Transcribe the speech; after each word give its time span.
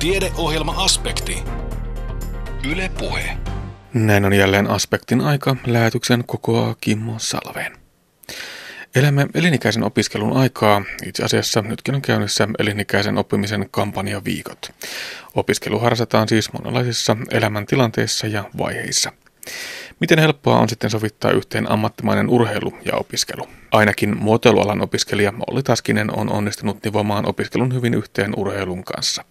Tiedeohjelma-aspekti. 0.00 1.42
Yle 2.70 2.90
Puhe. 2.98 3.36
Näin 3.94 4.24
on 4.24 4.32
jälleen 4.32 4.70
aspektin 4.70 5.20
aika. 5.20 5.56
Lähetyksen 5.66 6.24
kokoaa 6.26 6.74
Kimmo 6.80 7.14
Salveen. 7.18 7.72
Elämme 8.94 9.26
elinikäisen 9.34 9.82
opiskelun 9.82 10.36
aikaa. 10.36 10.82
Itse 11.06 11.24
asiassa 11.24 11.62
nytkin 11.62 11.94
on 11.94 12.02
käynnissä 12.02 12.48
elinikäisen 12.58 13.18
oppimisen 13.18 13.68
kampanjaviikot. 13.70 14.70
Opiskelu 15.34 15.78
harrastetaan 15.78 16.28
siis 16.28 16.52
monenlaisissa 16.52 17.16
elämäntilanteissa 17.30 18.26
ja 18.26 18.44
vaiheissa. 18.58 19.12
Miten 20.00 20.18
helppoa 20.18 20.58
on 20.58 20.68
sitten 20.68 20.90
sovittaa 20.90 21.30
yhteen 21.30 21.70
ammattimainen 21.70 22.28
urheilu 22.28 22.72
ja 22.84 22.96
opiskelu? 22.96 23.48
Ainakin 23.72 24.16
muotoilualan 24.16 24.80
opiskelija 24.80 25.32
Olli 25.50 25.62
Taskinen 25.62 26.18
on 26.18 26.32
onnistunut 26.32 26.84
nivomaan 26.84 27.26
opiskelun 27.26 27.74
hyvin 27.74 27.94
yhteen 27.94 28.32
urheilun 28.36 28.84
kanssa. 28.84 29.24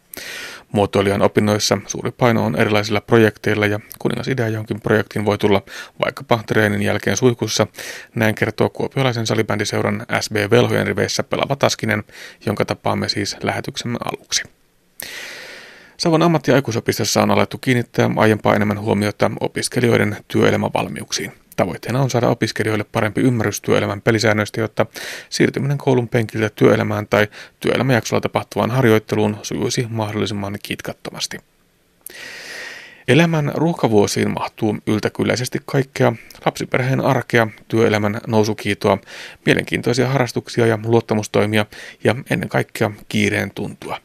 Muotoilijan 0.72 1.22
opinnoissa 1.22 1.78
suuri 1.88 2.12
paino 2.12 2.46
on 2.46 2.56
erilaisilla 2.56 3.02
projekteilla 3.02 3.66
ja 3.66 3.80
kuningasidea 4.00 4.48
jonkin 4.48 4.82
projektin 4.82 5.26
voi 5.26 5.38
tulla 5.38 5.62
vaikkapa 6.06 6.40
treenin 6.48 6.82
jälkeen 6.82 7.18
suihkussa. 7.18 7.68
Näin 8.16 8.36
kertoo 8.36 8.70
kuopiolaisen 8.70 9.28
salibändiseuran 9.28 10.06
SB 10.22 10.36
Velhojen 10.50 10.88
riveissä 10.88 11.24
pelava 11.24 11.56
Taskinen, 11.56 12.04
jonka 12.46 12.66
tapaamme 12.66 13.10
siis 13.10 13.38
lähetyksemme 13.44 13.98
aluksi. 14.06 14.44
Savon 15.98 16.22
ammatti- 16.22 16.52
ja 16.52 16.56
aikuisopistossa 16.56 17.22
on 17.22 17.32
alettu 17.32 17.58
kiinnittää 17.58 18.10
aiempaa 18.16 18.56
enemmän 18.56 18.82
huomiota 18.82 19.32
opiskelijoiden 19.40 20.18
työelämävalmiuksiin. 20.28 21.32
Tavoitteena 21.60 22.02
on 22.02 22.10
saada 22.10 22.30
opiskelijoille 22.30 22.86
parempi 22.92 23.22
ymmärrys 23.22 23.62
työelämän 23.62 24.02
pelisäännöistä, 24.02 24.62
jotta 24.62 24.86
siirtyminen 25.30 25.78
koulun 25.78 26.10
penkiltä 26.10 26.50
työelämään 26.50 27.08
tai 27.08 27.28
työelämäjaksolla 27.60 28.22
tapahtuvaan 28.22 28.72
harjoitteluun 28.72 29.38
sujuisi 29.42 29.88
mahdollisimman 29.90 30.58
kitkattomasti. 30.64 31.38
Elämän 33.08 33.52
ruuhkavuosiin 33.56 34.32
mahtuu 34.34 34.78
yltäkylläisesti 34.88 35.60
kaikkea 35.66 36.14
lapsiperheen 36.46 37.02
arkea, 37.02 37.48
työelämän 37.68 38.22
nousukiitoa, 38.28 38.98
mielenkiintoisia 39.46 40.08
harrastuksia 40.08 40.66
ja 40.66 40.80
luottamustoimia 40.86 41.66
ja 42.04 42.16
ennen 42.30 42.50
kaikkea 42.50 42.92
kiireen 43.10 43.52
tuntua. 43.52 43.98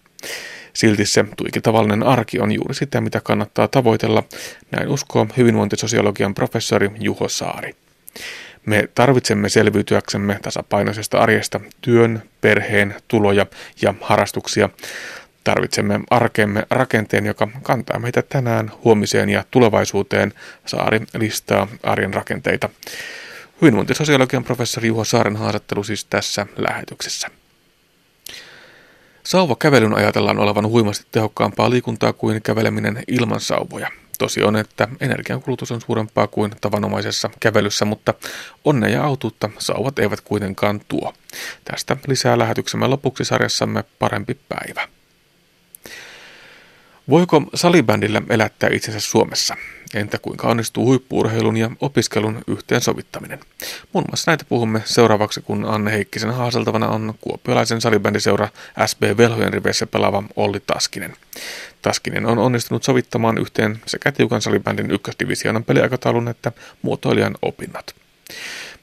Silti 0.75 1.07
se 1.07 1.25
tuikin 1.37 1.63
tavallinen 1.63 2.03
arki 2.03 2.41
on 2.41 2.53
juuri 2.53 2.75
sitä, 2.75 3.01
mitä 3.01 3.21
kannattaa 3.21 3.69
tavoitella, 3.69 4.23
näin 4.71 4.89
uskoo 4.89 5.27
hyvinvointisosiologian 5.37 6.35
professori 6.35 6.91
Juho 7.01 7.29
Saari. 7.29 7.75
Me 8.67 8.89
tarvitsemme 8.95 9.49
selviytyäksemme 9.49 10.39
tasapainoisesta 10.43 11.19
arjesta 11.19 11.61
työn, 11.81 12.23
perheen, 12.41 12.95
tuloja 13.09 13.47
ja 13.83 13.95
harrastuksia. 14.01 14.69
Tarvitsemme 15.45 16.01
arkemme 16.11 16.67
rakenteen, 16.71 17.27
joka 17.27 17.49
kantaa 17.63 17.99
meitä 17.99 18.23
tänään, 18.23 18.73
huomiseen 18.85 19.29
ja 19.29 19.45
tulevaisuuteen. 19.51 20.33
Saari 20.67 21.01
listaa 21.15 21.69
arjen 21.83 22.15
rakenteita. 22.15 22.69
Hyvinvointisosiologian 23.61 24.45
professori 24.45 24.89
Juho 24.89 25.05
Saaren 25.05 25.37
haastattelu 25.37 25.85
siis 25.85 26.05
tässä 26.05 26.47
lähetyksessä. 26.57 27.29
Sauvakävelyn 29.27 29.95
ajatellaan 29.95 30.39
olevan 30.39 30.69
huimasti 30.69 31.07
tehokkaampaa 31.13 31.71
liikuntaa 31.71 32.13
kuin 32.13 32.43
käveleminen 32.43 33.03
ilman 33.09 33.41
sauvoja. 33.41 33.91
Tosi 34.19 34.43
on, 34.43 34.57
että 34.57 34.89
energiankulutus 35.01 35.73
on 35.73 35.81
suurempaa 35.81 36.27
kuin 36.27 36.53
tavanomaisessa 36.61 37.31
kävelyssä, 37.41 37.85
mutta 37.85 38.15
onnea 38.65 38.91
ja 38.91 39.05
autuutta 39.05 39.51
sauvat 39.59 39.99
eivät 39.99 40.21
kuitenkaan 40.21 40.81
tuo. 40.89 41.15
Tästä 41.65 41.97
lisää 42.07 42.39
lähetyksemme 42.39 42.87
lopuksi 42.87 43.25
sarjassamme 43.25 43.85
Parempi 43.99 44.37
päivä. 44.49 44.89
Voiko 47.11 47.43
salibändillä 47.55 48.23
elättää 48.31 48.71
itsensä 48.73 49.01
Suomessa? 49.01 49.57
Entä 49.95 50.19
kuinka 50.19 50.49
onnistuu 50.49 50.87
huippuurheilun 50.87 51.57
ja 51.57 51.71
opiskelun 51.81 52.43
yhteensovittaminen? 52.47 53.41
Muun 53.93 54.05
muassa 54.11 54.31
näitä 54.31 54.45
puhumme 54.49 54.83
seuraavaksi, 54.85 55.41
kun 55.41 55.65
Anne 55.65 55.93
Heikkisen 55.93 56.35
haaseltavana 56.35 56.89
on 56.89 57.15
kuopiolaisen 57.21 57.81
salibändiseura 57.81 58.49
SB 58.87 59.03
Velhojen 59.17 59.53
riveissä 59.53 59.87
pelaava 59.87 60.23
Olli 60.37 60.61
Taskinen. 60.67 61.17
Taskinen 61.83 62.27
on 62.27 62.39
onnistunut 62.39 62.83
sovittamaan 62.83 63.39
yhteen 63.39 63.79
sekä 63.87 64.13
tiukan 64.13 64.43
salibändin 64.43 64.91
ykkösdivisioonan 64.91 65.65
peliaikataulun 65.65 66.29
että 66.29 66.53
muotoilijan 66.83 67.35
opinnot. 67.43 67.95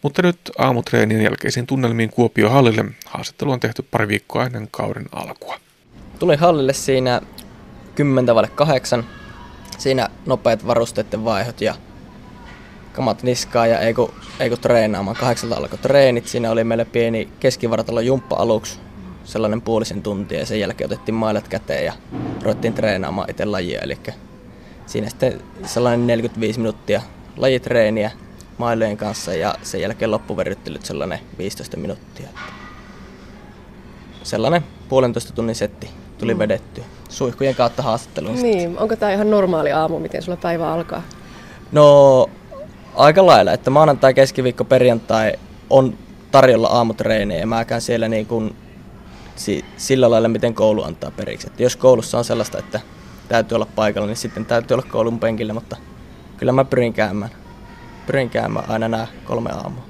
Mutta 0.01 0.22
nyt 0.22 0.38
aamutreenin 0.57 1.22
jälkeisiin 1.22 1.68
tunnelmiin 1.68 2.09
Kuopio 2.09 2.50
hallille 2.50 2.85
haastattelu 3.06 3.51
on 3.51 3.59
tehty 3.59 3.85
pari 3.91 4.07
viikkoa 4.07 4.45
ennen 4.45 4.68
kauden 4.72 5.06
alkua. 5.12 5.59
Tulin 6.19 6.40
hallille 6.40 6.74
siinä 6.74 7.22
10 7.96 8.35
8 8.56 9.06
siinä 9.78 10.09
nopeat 10.25 10.68
varusteiden 10.68 11.25
vaihot 11.25 11.62
ja 11.62 11.75
kamat 12.94 13.24
niskaa 13.24 13.68
ja 13.68 13.79
ei 13.79 13.94
kun, 13.94 14.13
ei 14.40 14.50
kun 14.50 14.59
treenaamaan. 14.59 15.18
Kahdeksalta 15.18 15.56
alkoi 15.56 15.79
treenit. 15.79 16.28
Siinä 16.28 16.51
oli 16.51 16.63
meille 16.63 16.85
pieni 16.85 17.30
keskivartalo 17.40 18.00
jumppa 18.00 18.35
aluksi, 18.35 18.80
sellainen 19.24 19.62
puolisen 19.62 20.03
tuntia 20.03 20.40
ja 20.40 20.46
sen 20.46 20.59
jälkeen 20.59 20.88
otettiin 20.88 21.16
mailat 21.16 21.47
käteen 21.47 21.85
ja 21.85 21.94
ruvettiin 22.41 22.74
treenaamaan 22.74 23.30
itse 23.30 23.46
lajia. 23.46 23.81
Eli 23.81 23.97
siinä 24.85 25.09
sitten 25.09 25.41
sellainen 25.66 26.07
45 26.07 26.59
minuuttia 26.59 27.01
lajitreeniä 27.38 28.12
mailojen 28.57 28.97
kanssa 28.97 29.34
ja 29.34 29.56
sen 29.63 29.81
jälkeen 29.81 30.12
loppuverryttelyt 30.12 30.85
sellainen 30.85 31.19
15 31.38 31.78
minuuttia. 31.78 32.28
Sellainen 34.24 34.63
puolentoista 34.90 35.34
tunnin 35.34 35.56
setti 35.56 35.90
tuli 36.18 36.34
mm. 36.34 36.40
vedetty 36.40 36.84
suihkujen 37.11 37.55
kautta 37.55 37.83
haastatteluun. 37.83 38.41
Niin, 38.41 38.77
onko 38.77 38.95
tämä 38.95 39.11
ihan 39.11 39.31
normaali 39.31 39.72
aamu, 39.72 39.99
miten 39.99 40.22
sulla 40.22 40.38
päivä 40.38 40.73
alkaa? 40.73 41.03
No 41.72 42.29
aika 42.95 43.25
lailla, 43.25 43.53
että 43.53 43.69
maanantai, 43.69 44.13
keskiviikko, 44.13 44.63
perjantai 44.63 45.33
on 45.69 45.97
tarjolla 46.31 46.67
aamutreenejä 46.67 47.39
ja 47.39 47.47
mä 47.47 47.66
käyn 47.66 47.81
siellä 47.81 48.07
niin 48.07 48.25
kuin 48.25 48.55
si- 49.35 49.66
sillä 49.77 50.09
lailla, 50.09 50.27
miten 50.27 50.53
koulu 50.53 50.83
antaa 50.83 51.11
periksi. 51.11 51.47
Että 51.47 51.63
jos 51.63 51.75
koulussa 51.75 52.17
on 52.17 52.25
sellaista, 52.25 52.57
että 52.59 52.79
täytyy 53.27 53.55
olla 53.55 53.67
paikalla, 53.75 54.07
niin 54.07 54.17
sitten 54.17 54.45
täytyy 54.45 54.75
olla 54.75 54.88
koulun 54.91 55.19
penkillä, 55.19 55.53
mutta 55.53 55.77
kyllä 56.38 56.51
mä 56.51 56.66
pyrin 56.66 56.94
käymään. 56.94 57.31
Pyrin 58.05 58.29
käymään 58.29 58.69
aina 58.69 58.88
nämä 58.88 59.07
kolme 59.25 59.50
aamua. 59.51 59.83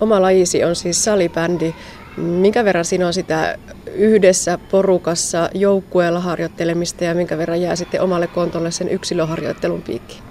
Oma 0.00 0.22
lajisi 0.22 0.64
on 0.64 0.76
siis 0.76 1.04
salibändi. 1.04 1.74
Minkä 2.16 2.64
verran 2.64 2.84
siinä 2.84 3.06
on 3.06 3.12
sitä 3.12 3.58
yhdessä 3.94 4.58
porukassa 4.70 5.50
joukkueella 5.54 6.20
harjoittelemista 6.20 7.04
ja 7.04 7.14
minkä 7.14 7.38
verran 7.38 7.60
jää 7.60 7.76
sitten 7.76 8.00
omalle 8.00 8.26
kontolle 8.26 8.70
sen 8.70 8.88
yksilöharjoittelun 8.88 9.82
piikki? 9.82 10.22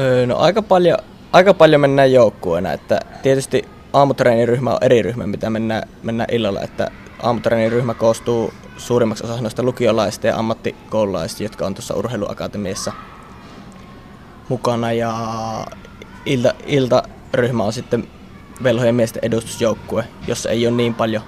Öö, 0.00 0.26
no 0.26 0.36
aika 0.36 0.62
paljon, 0.62 0.98
aika 1.32 1.54
paljon 1.54 1.80
mennään 1.80 2.12
joukkueena, 2.12 2.72
että 2.72 3.00
tietysti 3.22 3.64
aamutreeniryhmä 3.92 4.70
on 4.70 4.78
eri 4.80 5.02
ryhmä, 5.02 5.26
mitä 5.26 5.50
mennään, 5.50 5.88
mennään 6.02 6.28
illalla, 6.32 6.60
että 6.60 6.90
aamutreeniryhmä 7.22 7.94
koostuu 7.94 8.52
suurimmaksi 8.76 9.24
osa 9.24 9.40
noista 9.40 9.62
lukiolaisista 9.62 10.26
ja 10.26 10.36
ammattikoululaisista, 10.36 11.42
jotka 11.42 11.66
on 11.66 11.74
tuossa 11.74 11.94
urheiluakatemiassa 11.94 12.92
mukana 14.48 14.92
ja 14.92 15.14
ilta, 16.26 16.54
iltaryhmä 16.66 17.64
on 17.64 17.72
sitten 17.72 18.08
velhojen 18.62 18.94
miesten 18.94 19.24
edustusjoukkue, 19.24 20.04
jossa 20.26 20.50
ei 20.50 20.66
ole 20.66 20.76
niin 20.76 20.94
paljon, 20.94 21.22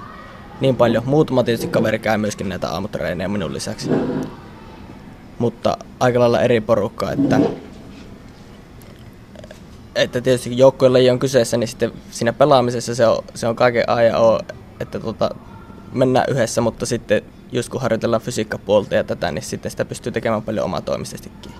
niin 0.61 0.77
paljon. 0.77 1.03
Muutama 1.07 1.45
tietysti 1.45 1.69
kaveri 1.69 1.99
käy 1.99 2.17
myöskin 2.17 2.49
näitä 2.49 2.71
aamutreenejä 2.71 3.29
minun 3.29 3.55
lisäksi. 3.55 3.91
Mutta 5.39 5.79
aika 6.01 6.21
lailla 6.21 6.41
eri 6.41 6.61
porukkaa, 6.61 7.13
että, 7.13 7.41
että 9.95 10.21
tietysti 10.21 10.59
joukkueella 10.59 11.13
on 11.13 11.19
kyseessä, 11.19 11.57
niin 11.57 11.69
sitten 11.69 11.93
siinä 12.11 12.33
pelaamisessa 12.33 12.95
se 12.95 13.07
on, 13.07 13.25
se 13.35 13.49
on 13.49 13.57
kaiken 13.57 13.91
A 13.91 14.03
ja 14.03 14.19
O, 14.19 14.41
että 14.81 15.01
tota, 15.01 15.31
mennään 15.93 16.27
yhdessä, 16.29 16.61
mutta 16.61 16.87
sitten 16.87 17.23
just 17.53 17.69
kun 17.69 17.81
harjoitellaan 17.81 18.23
fysiikkapuolta 18.23 18.95
ja 18.95 19.05
tätä, 19.05 19.33
niin 19.33 19.43
sitten 19.43 19.71
sitä 19.71 19.85
pystyy 19.85 20.13
tekemään 20.13 20.43
paljon 20.43 20.65
omatoimisestikin. 20.65 21.53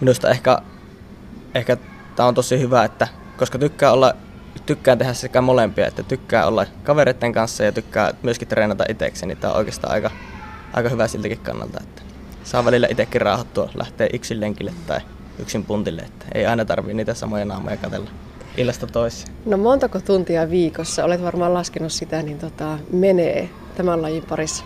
Minusta 0.00 0.30
ehkä, 0.30 0.58
ehkä 1.54 1.76
tämä 2.16 2.28
on 2.28 2.34
tosi 2.34 2.60
hyvä, 2.60 2.84
että 2.84 3.08
koska 3.36 3.58
tykkää 3.58 3.92
olla, 3.92 4.14
tykkään 4.66 4.98
tehdä 4.98 5.12
sekä 5.12 5.40
molempia, 5.40 5.86
että 5.86 6.02
tykkää 6.02 6.46
olla 6.46 6.66
kavereiden 6.82 7.32
kanssa 7.32 7.64
ja 7.64 7.72
tykkää 7.72 8.14
myöskin 8.22 8.48
treenata 8.48 8.84
itsekseni, 8.88 9.34
niin 9.34 9.40
tämä 9.40 9.52
on 9.52 9.58
oikeastaan 9.58 9.92
aika, 9.92 10.10
aika 10.72 10.88
hyvä 10.88 11.08
siltäkin 11.08 11.38
kannalta, 11.38 11.80
että 11.82 12.02
saa 12.44 12.64
välillä 12.64 12.86
itsekin 12.90 13.20
raahattua, 13.20 13.70
lähteä 13.74 14.08
yksin 14.12 14.40
lenkille 14.40 14.72
tai 14.86 15.00
yksin 15.38 15.64
puntille, 15.64 16.02
että 16.02 16.26
ei 16.34 16.46
aina 16.46 16.64
tarvii 16.64 16.94
niitä 16.94 17.14
samoja 17.14 17.44
naamoja 17.44 17.76
katella 17.76 18.10
illasta 18.56 18.86
toiseen. 18.86 19.32
No 19.46 19.56
montako 19.56 20.00
tuntia 20.00 20.50
viikossa, 20.50 21.04
olet 21.04 21.22
varmaan 21.22 21.54
laskenut 21.54 21.92
sitä, 21.92 22.22
niin 22.22 22.38
tota, 22.38 22.78
menee 22.92 23.48
tämän 23.76 24.02
lajin 24.02 24.22
parissa? 24.28 24.64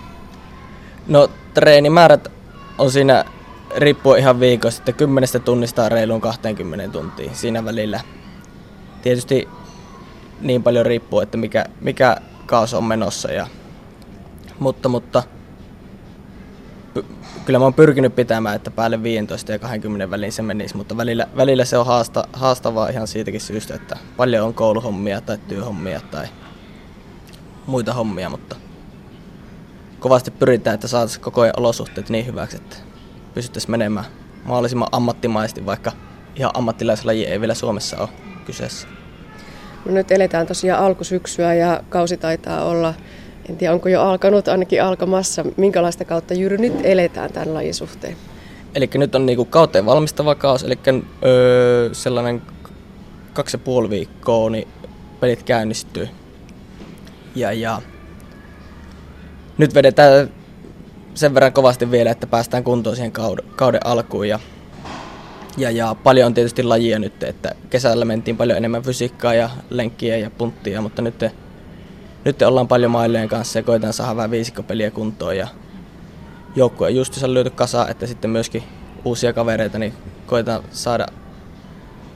No 1.08 1.28
treenimäärät 1.54 2.28
on 2.78 2.90
siinä 2.90 3.24
riippuu 3.76 4.14
ihan 4.14 4.40
viikosta, 4.40 4.80
että 4.80 4.92
10 4.92 5.28
tunnista 5.44 5.88
reiluun 5.88 6.20
20 6.20 6.88
tuntia 6.88 7.30
siinä 7.34 7.64
välillä 7.64 8.00
tietysti 9.02 9.48
niin 10.40 10.62
paljon 10.62 10.86
riippuu, 10.86 11.20
että 11.20 11.36
mikä, 11.36 11.64
mikä 11.80 12.16
kaos 12.46 12.74
on 12.74 12.84
menossa. 12.84 13.32
Ja, 13.32 13.46
mutta, 14.58 14.88
mutta 14.88 15.22
kyllä 17.44 17.58
mä 17.58 17.64
oon 17.64 17.74
pyrkinyt 17.74 18.16
pitämään, 18.16 18.56
että 18.56 18.70
päälle 18.70 19.02
15 19.02 19.52
ja 19.52 19.58
20 19.58 20.10
väliin 20.10 20.32
se 20.32 20.42
menisi, 20.42 20.76
mutta 20.76 20.96
välillä, 20.96 21.26
välillä 21.36 21.64
se 21.64 21.78
on 21.78 21.86
haasta, 21.86 22.28
haastavaa 22.32 22.88
ihan 22.88 23.06
siitäkin 23.06 23.40
syystä, 23.40 23.74
että 23.74 23.96
paljon 24.16 24.46
on 24.46 24.54
kouluhommia 24.54 25.20
tai 25.20 25.38
työhommia 25.48 26.00
tai 26.10 26.26
muita 27.66 27.92
hommia, 27.92 28.30
mutta 28.30 28.56
kovasti 30.00 30.30
pyritään, 30.30 30.74
että 30.74 30.88
saataisiin 30.88 31.24
koko 31.24 31.40
ajan 31.40 31.54
olosuhteet 31.56 32.08
niin 32.08 32.26
hyväksi, 32.26 32.56
että 32.56 32.76
pystyttäisiin 33.34 33.70
menemään 33.70 34.06
mahdollisimman 34.44 34.88
ammattimaisesti, 34.92 35.66
vaikka 35.66 35.92
ihan 36.36 36.50
ammattilaislaji 36.54 37.26
ei 37.26 37.40
vielä 37.40 37.54
Suomessa 37.54 37.98
ole 37.98 38.08
kyseessä. 38.46 38.88
No 39.84 39.92
nyt 39.92 40.10
eletään 40.10 40.46
tosiaan 40.46 40.84
alkusyksyä 40.84 41.54
ja 41.54 41.80
kausi 41.88 42.16
taitaa 42.16 42.64
olla, 42.64 42.94
en 43.48 43.56
tiedä 43.56 43.72
onko 43.74 43.88
jo 43.88 44.02
alkanut, 44.02 44.48
ainakin 44.48 44.82
alkamassa. 44.82 45.44
Minkälaista 45.56 46.04
kautta 46.04 46.34
juuri 46.34 46.58
nyt 46.58 46.74
eletään 46.82 47.32
tämän 47.32 47.54
lajin 47.54 47.74
suhteen? 47.74 48.16
Eli 48.74 48.90
nyt 48.94 49.14
on 49.14 49.26
niinku 49.26 49.44
kauteen 49.44 49.86
valmistava 49.86 50.34
kaus, 50.34 50.62
eli 50.62 50.78
öö, 51.24 51.94
sellainen 51.94 52.42
kaksi 53.32 53.54
ja 53.54 53.58
puoli 53.58 53.90
viikkoa, 53.90 54.50
niin 54.50 54.68
pelit 55.20 55.42
käynnistyy. 55.42 56.08
Ja, 57.34 57.52
ja 57.52 57.82
nyt 59.58 59.74
vedetään 59.74 60.30
sen 61.14 61.34
verran 61.34 61.52
kovasti 61.52 61.90
vielä, 61.90 62.10
että 62.10 62.26
päästään 62.26 62.64
kuntoon 62.64 62.96
siihen 62.96 63.12
kauden, 63.12 63.44
kauden 63.56 63.86
alkuun. 63.86 64.28
Ja, 64.28 64.38
ja, 65.56 65.70
ja 65.70 65.96
paljon 66.02 66.26
on 66.26 66.34
tietysti 66.34 66.62
lajia 66.62 66.98
nyt, 66.98 67.22
että 67.22 67.54
kesällä 67.70 68.04
mentiin 68.04 68.36
paljon 68.36 68.58
enemmän 68.58 68.82
fysiikkaa 68.82 69.34
ja 69.34 69.50
lenkkiä 69.70 70.16
ja 70.16 70.30
punttia, 70.30 70.80
mutta 70.80 71.02
nyt, 71.02 71.24
nyt 72.24 72.42
ollaan 72.42 72.68
paljon 72.68 72.90
mailleen 72.90 73.28
kanssa 73.28 73.58
ja 73.58 73.62
koetaan 73.62 73.92
saada 73.92 74.16
vähän 74.16 74.30
viisikkopeliä 74.30 74.90
kuntoon. 74.90 75.36
Ja 75.36 75.48
joukkue 76.56 76.86
on 76.86 76.94
just 76.94 77.22
löyty 77.22 77.50
kasa, 77.50 77.88
että 77.88 78.06
sitten 78.06 78.30
myöskin 78.30 78.62
uusia 79.04 79.32
kavereita, 79.32 79.78
niin 79.78 79.94
koetaan 80.26 80.62
saada, 80.70 81.06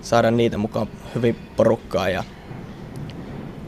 saada 0.02 0.30
niitä 0.30 0.58
mukaan 0.58 0.88
hyvin 1.14 1.36
porukkaa 1.56 2.08
ja 2.08 2.24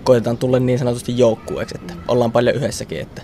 koetaan 0.04 0.38
tulla 0.38 0.58
niin 0.58 0.78
sanotusti 0.78 1.19
joukkueeksi, 1.19 1.78
että 1.80 1.94
ollaan 2.08 2.32
paljon 2.32 2.56
yhdessäkin, 2.56 3.00
että 3.00 3.22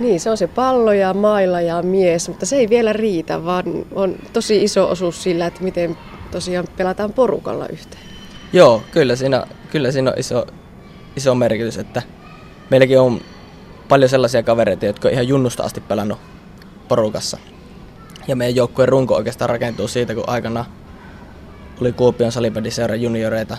niin, 0.00 0.20
se 0.20 0.30
on 0.30 0.36
se 0.36 0.46
pallo 0.46 0.92
ja 0.92 1.14
mailla 1.14 1.60
ja 1.60 1.82
mies, 1.82 2.28
mutta 2.28 2.46
se 2.46 2.56
ei 2.56 2.68
vielä 2.68 2.92
riitä, 2.92 3.44
vaan 3.44 3.64
on 3.94 4.16
tosi 4.32 4.64
iso 4.64 4.90
osuus 4.90 5.22
sillä, 5.22 5.46
että 5.46 5.62
miten 5.62 5.98
tosiaan 6.30 6.66
pelataan 6.76 7.12
porukalla 7.12 7.66
yhteen. 7.66 8.02
Joo, 8.52 8.82
kyllä 8.90 9.16
siinä, 9.16 9.46
kyllä 9.70 9.90
siinä 9.90 10.10
on 10.10 10.18
iso, 10.18 10.46
iso 11.16 11.34
merkitys, 11.34 11.78
että 11.78 12.02
meilläkin 12.70 13.00
on 13.00 13.20
paljon 13.88 14.08
sellaisia 14.08 14.42
kavereita, 14.42 14.86
jotka 14.86 15.08
on 15.08 15.12
ihan 15.14 15.28
junnusta 15.28 15.62
asti 15.62 15.80
pelannut 15.80 16.18
porukassa. 16.88 17.38
Ja 18.28 18.36
meidän 18.36 18.56
joukkueen 18.56 18.88
runko 18.88 19.14
oikeastaan 19.14 19.48
rakentuu 19.48 19.88
siitä, 19.88 20.14
kun 20.14 20.24
aikana 20.26 20.64
oli 21.80 21.92
Kuopion 21.92 22.32
salibändiseura 22.32 22.94
junioreita. 22.94 23.56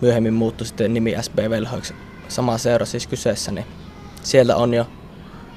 Myöhemmin 0.00 0.34
muuttui 0.34 0.66
sitten 0.66 0.94
nimi 0.94 1.14
SB 1.20 1.38
Velhoiksi, 1.50 1.94
sama 2.28 2.58
seura 2.58 2.86
siis 2.86 3.06
kyseessä, 3.06 3.52
niin 3.52 3.66
siellä 4.22 4.56
on 4.56 4.74
jo 4.74 4.86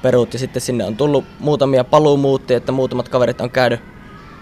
perut 0.04 0.34
ja 0.34 0.40
sitten 0.40 0.62
sinne 0.62 0.86
on 0.86 0.98
tullut 0.98 1.26
muutamia 1.40 1.84
paluumuuttia, 1.84 2.58
että 2.58 2.72
muutamat 2.72 3.10
kaverit 3.10 3.42
on 3.42 3.52
käynyt 3.52 3.80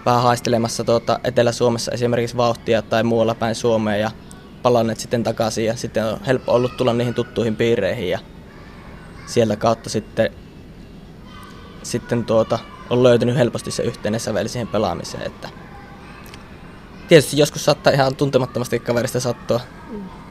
vähän 0.06 0.22
haistelemassa 0.22 0.84
tuota 0.84 1.20
Etelä-Suomessa 1.24 1.92
esimerkiksi 1.92 2.36
vauhtia 2.36 2.82
tai 2.82 3.02
muualla 3.02 3.34
päin 3.34 3.54
Suomea 3.54 3.96
ja 3.96 4.10
palanneet 4.62 5.00
sitten 5.00 5.22
takaisin 5.24 5.64
ja 5.64 5.76
sitten 5.76 6.04
on 6.04 6.20
helppo 6.26 6.52
ollut 6.52 6.76
tulla 6.76 6.92
niihin 6.92 7.14
tuttuihin 7.14 7.56
piireihin 7.56 8.10
ja 8.10 8.18
sieltä 9.26 9.56
kautta 9.56 9.90
sitten, 9.90 10.30
sitten 11.82 12.24
tuota, 12.24 12.58
on 12.90 13.02
löytynyt 13.02 13.36
helposti 13.36 13.70
se 13.70 13.82
yhteinen 13.82 14.20
sävel 14.20 14.48
siihen 14.48 14.68
pelaamiseen. 14.68 15.26
Että 15.26 15.48
tietysti 17.08 17.38
joskus 17.38 17.64
saattaa 17.64 17.92
ihan 17.92 18.16
tuntemattomasti 18.16 18.78
kaverista 18.78 19.20
sattua 19.20 19.60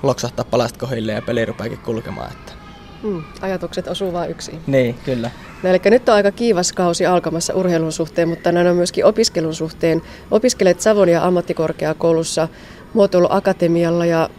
loksahtaa 0.03 0.45
palasta 0.45 0.79
kohille 0.79 1.11
ja 1.11 1.21
peli 1.21 1.45
rupeakin 1.45 1.77
kulkemaan. 1.77 2.31
Että 2.31 2.60
Mm, 3.03 3.23
ajatukset 3.41 3.87
osuu 3.87 4.13
vain 4.13 4.31
yksin. 4.31 4.59
Niin, 4.67 4.95
kyllä. 5.05 5.31
No, 5.63 5.69
eli 5.69 5.79
nyt 5.85 6.09
on 6.09 6.15
aika 6.15 6.31
kiivas 6.31 6.73
kausi 6.73 7.05
alkamassa 7.05 7.53
urheilun 7.53 7.91
suhteen, 7.91 8.29
mutta 8.29 8.51
näin 8.51 8.67
on 8.67 8.75
myöskin 8.75 9.05
opiskelun 9.05 9.55
suhteen. 9.55 10.01
Opiskelet 10.31 10.81
Savonia 10.81 11.23
ammattikorkeakoulussa 11.23 12.47
muotoiluakatemialla 12.93 14.05
ja 14.05 14.29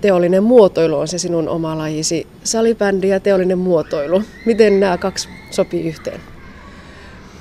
teollinen 0.00 0.42
muotoilu 0.42 0.98
on 0.98 1.08
se 1.08 1.18
sinun 1.18 1.48
oma 1.48 1.78
lajisi. 1.78 2.26
Salibändi 2.44 3.08
ja 3.08 3.20
teollinen 3.20 3.58
muotoilu. 3.58 4.22
Miten 4.46 4.80
nämä 4.80 4.98
kaksi 4.98 5.28
sopii 5.50 5.88
yhteen? 5.88 6.20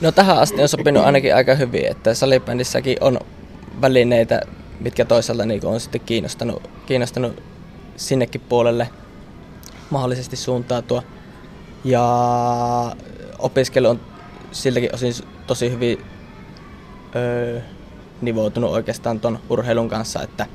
No 0.01 0.11
tähän 0.11 0.37
asti 0.37 0.61
on 0.61 0.67
sopinut 0.69 1.03
ainakin 1.03 1.35
aika 1.35 1.55
hyvin, 1.55 1.85
että 1.85 2.13
salibändissäkin 2.13 2.97
on 3.01 3.19
välineitä, 3.81 4.41
mitkä 4.79 5.05
toisaalta 5.05 5.45
niin 5.45 5.65
on 5.65 5.79
sitten 5.79 6.01
kiinnostanut, 6.01 6.69
kiinnostanut 6.85 7.43
sinnekin 7.95 8.41
puolelle– 8.41 8.89
mahdollisesti 9.89 10.35
suuntautua. 10.35 11.03
Ja 11.83 12.05
opiskelu 13.39 13.87
on 13.87 13.99
siltäkin 14.51 14.95
osin 14.95 15.13
tosi 15.47 15.71
hyvin 15.71 16.05
öö, 17.15 17.61
nivoutunut 18.21 18.71
oikeastaan 18.71 19.19
ton 19.19 19.39
urheilun 19.49 19.89
kanssa, 19.89 20.23
että 20.23 20.45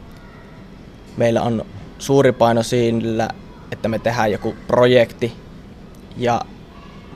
meillä 1.16 1.42
on 1.42 1.64
suuri 1.98 2.32
paino 2.32 2.62
siinä, 2.62 3.28
että 3.72 3.88
me 3.88 3.98
tehdään 3.98 4.32
joku 4.32 4.54
projekti 4.66 5.32
ja 6.16 6.40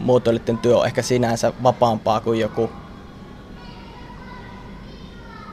muotoilijoiden 0.01 0.59
työ 0.59 0.79
on 0.79 0.87
ehkä 0.87 1.03
sinänsä 1.03 1.53
vapaampaa 1.63 2.21
kuin 2.21 2.41
joku, 2.41 2.71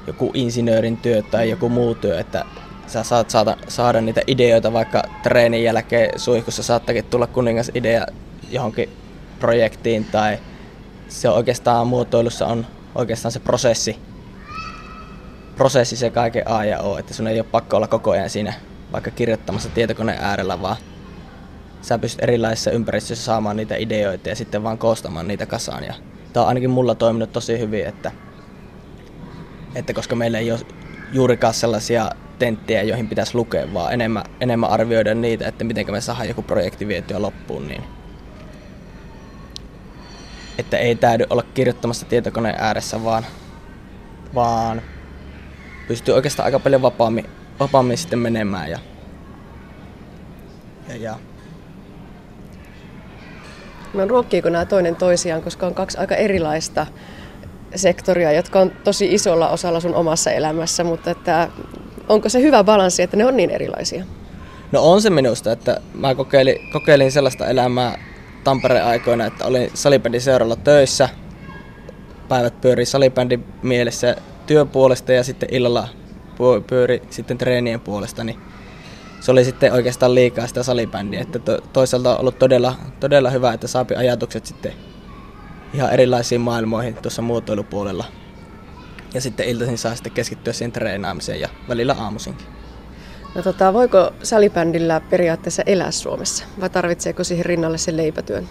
joku 0.07 0.31
insinöörin 0.33 0.97
työ 0.97 1.21
tai 1.21 1.49
joku 1.49 1.69
muu 1.69 1.95
työ, 1.95 2.19
että 2.19 2.45
sä 2.91 3.03
saat 3.03 3.29
saada, 3.29 3.57
saada 3.67 4.01
niitä 4.01 4.21
ideoita 4.27 4.73
vaikka 4.73 5.03
treenin 5.23 5.63
jälkeen 5.63 6.19
suihkussa 6.19 6.63
saattakin 6.63 7.05
tulla 7.05 7.27
kuningas 7.27 7.71
idea 7.73 8.05
johonkin 8.49 8.89
projektiin 9.39 10.05
tai 10.05 10.37
se 11.07 11.29
on 11.29 11.35
oikeastaan 11.35 11.87
muotoilussa 11.87 12.47
on 12.47 12.67
oikeastaan 12.95 13.31
se 13.31 13.39
prosessi, 13.39 13.97
prosessi 15.55 15.95
se 15.95 16.09
kaiken 16.09 16.47
A 16.47 16.65
ja 16.65 16.79
O, 16.79 16.97
että 16.97 17.13
sun 17.13 17.27
ei 17.27 17.39
ole 17.39 17.47
pakko 17.51 17.77
olla 17.77 17.87
koko 17.87 18.11
ajan 18.11 18.29
siinä 18.29 18.53
vaikka 18.91 19.11
kirjoittamassa 19.11 19.69
tietokoneen 19.69 20.21
äärellä, 20.21 20.61
vaan 20.61 20.77
sä 21.81 21.99
pystyt 21.99 22.23
erilaisissa 22.23 22.71
ympäristöissä 22.71 23.25
saamaan 23.25 23.57
niitä 23.57 23.75
ideoita 23.75 24.29
ja 24.29 24.35
sitten 24.35 24.63
vaan 24.63 24.77
koostamaan 24.77 25.27
niitä 25.27 25.45
kasaan. 25.45 25.83
Ja 25.83 25.93
tää 26.33 26.43
on 26.43 26.47
ainakin 26.49 26.69
mulla 26.69 26.95
toiminut 26.95 27.31
tosi 27.31 27.59
hyvin, 27.59 27.85
että, 27.85 28.11
että 29.75 29.93
koska 29.93 30.15
meillä 30.15 30.39
ei 30.39 30.51
ole 30.51 30.59
juurikaan 31.13 31.53
sellaisia 31.53 32.09
tenttejä, 32.39 32.83
joihin 32.83 33.07
pitäisi 33.07 33.35
lukea, 33.35 33.73
vaan 33.73 33.93
enemmän, 33.93 34.23
enemmän 34.39 34.69
arvioida 34.69 35.13
niitä, 35.13 35.47
että 35.47 35.63
miten 35.63 35.91
me 35.91 36.01
saadaan 36.01 36.27
joku 36.27 36.41
projekti 36.41 36.87
vietyä 36.87 37.21
loppuun. 37.21 37.67
Niin 37.67 37.83
että 40.61 40.77
ei 40.77 40.95
täydy 40.95 41.25
olla 41.29 41.43
kirjoittamassa 41.53 42.05
tietokoneen 42.05 42.55
ääressä, 42.57 43.03
vaan, 43.03 43.25
vaan 44.35 44.81
pystyy 45.87 46.13
oikeastaan 46.13 46.45
aika 46.45 46.59
paljon 46.59 46.81
vapaammin, 46.81 47.25
vapaammin 47.59 47.97
sitten 47.97 48.19
menemään. 48.19 48.69
Ja, 48.69 48.79
ja, 50.89 50.95
ja. 50.95 51.17
No 53.93 54.07
ruokkiiko 54.07 54.49
nämä 54.49 54.65
toinen 54.65 54.95
toisiaan, 54.95 55.41
koska 55.41 55.67
on 55.67 55.73
kaksi 55.73 55.97
aika 55.97 56.15
erilaista 56.15 56.87
sektoria, 57.75 58.31
jotka 58.31 58.59
on 58.59 58.71
tosi 58.83 59.13
isolla 59.13 59.49
osalla 59.49 59.79
sun 59.79 59.95
omassa 59.95 60.31
elämässä, 60.31 60.83
mutta 60.83 61.11
että 61.11 61.49
onko 62.09 62.29
se 62.29 62.41
hyvä 62.41 62.63
balanssi, 62.63 63.03
että 63.03 63.17
ne 63.17 63.25
on 63.25 63.37
niin 63.37 63.49
erilaisia? 63.49 64.05
No 64.71 64.91
on 64.91 65.01
se 65.01 65.09
minusta, 65.09 65.51
että 65.51 65.81
mä 65.93 66.15
kokeilin, 66.15 66.71
kokeilin 66.73 67.11
sellaista 67.11 67.47
elämää 67.47 67.97
Tampereen 68.43 68.85
aikoina, 68.85 69.25
että 69.25 69.45
olin 69.45 69.71
salibändin 69.73 70.21
seuralla 70.21 70.55
töissä. 70.55 71.09
Päivät 72.27 72.61
pyöri 72.61 72.85
salibändin 72.85 73.45
mielessä 73.61 74.15
työpuolesta 74.47 75.11
ja 75.11 75.23
sitten 75.23 75.49
illalla 75.51 75.87
pyöri 76.67 77.01
sitten 77.09 77.37
treenien 77.37 77.79
puolesta, 77.79 78.23
niin 78.23 78.39
se 79.19 79.31
oli 79.31 79.45
sitten 79.45 79.73
oikeastaan 79.73 80.15
liikaa 80.15 80.47
sitä 80.47 80.63
salibändiä. 80.63 81.21
Että 81.21 81.39
to, 81.39 81.57
toisaalta 81.73 82.13
on 82.13 82.19
ollut 82.19 82.39
todella, 82.39 82.75
todella 82.99 83.29
hyvä, 83.29 83.53
että 83.53 83.67
saapi 83.67 83.95
ajatukset 83.95 84.45
sitten 84.45 84.73
ihan 85.73 85.93
erilaisiin 85.93 86.41
maailmoihin 86.41 86.95
tuossa 86.95 87.21
muotoilupuolella. 87.21 88.05
Ja 89.13 89.21
sitten 89.21 89.47
iltaisin 89.47 89.77
saa 89.77 89.95
sitten 89.95 90.11
keskittyä 90.11 90.53
siihen 90.53 90.71
treenaamiseen 90.71 91.39
ja 91.39 91.49
välillä 91.69 91.95
aamuisinkin. 91.99 92.47
No 93.35 93.41
tota, 93.41 93.73
voiko 93.73 94.11
salibändillä 94.23 94.99
periaatteessa 94.99 95.63
elää 95.65 95.91
Suomessa 95.91 96.45
vai 96.59 96.69
tarvitseeko 96.69 97.23
siihen 97.23 97.45
rinnalle 97.45 97.77
sen 97.77 97.97
leipätyön? 97.97 98.49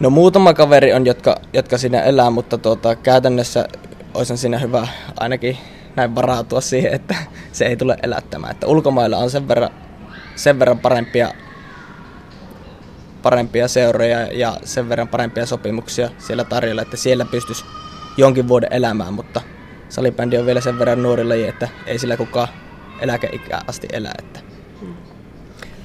No 0.00 0.10
muutama 0.10 0.54
kaveri 0.54 0.92
on, 0.92 1.06
jotka, 1.06 1.36
jotka 1.52 1.78
siinä 1.78 2.02
elää, 2.02 2.30
mutta 2.30 2.58
tuota, 2.58 2.96
käytännössä 2.96 3.68
olisi 4.14 4.36
siinä 4.36 4.58
hyvä 4.58 4.88
ainakin 5.16 5.58
näin 5.96 6.14
varautua 6.14 6.60
siihen, 6.60 6.94
että 6.94 7.14
se 7.52 7.66
ei 7.66 7.76
tule 7.76 7.96
elättämään. 8.02 8.50
Että 8.50 8.66
ulkomailla 8.66 9.18
on 9.18 9.30
sen 9.30 9.48
verran, 9.48 9.70
sen 10.36 10.58
verran 10.58 10.78
parempia 10.78 11.34
parempia 13.22 13.68
seuroja 13.68 14.32
ja 14.32 14.56
sen 14.64 14.88
verran 14.88 15.08
parempia 15.08 15.46
sopimuksia 15.46 16.10
siellä 16.18 16.44
tarjolla, 16.44 16.82
että 16.82 16.96
siellä 16.96 17.24
pystyisi 17.24 17.64
jonkin 18.16 18.48
vuoden 18.48 18.72
elämään, 18.72 19.14
mutta 19.14 19.40
salibändi 19.88 20.38
on 20.38 20.46
vielä 20.46 20.60
sen 20.60 20.78
verran 20.78 21.02
nuori 21.02 21.24
laji, 21.24 21.48
että 21.48 21.68
ei 21.86 21.98
sillä 21.98 22.16
kukaan 22.16 22.48
eläkeikää 23.00 23.60
asti 23.66 23.88
elä. 23.92 24.10
Että. 24.18 24.40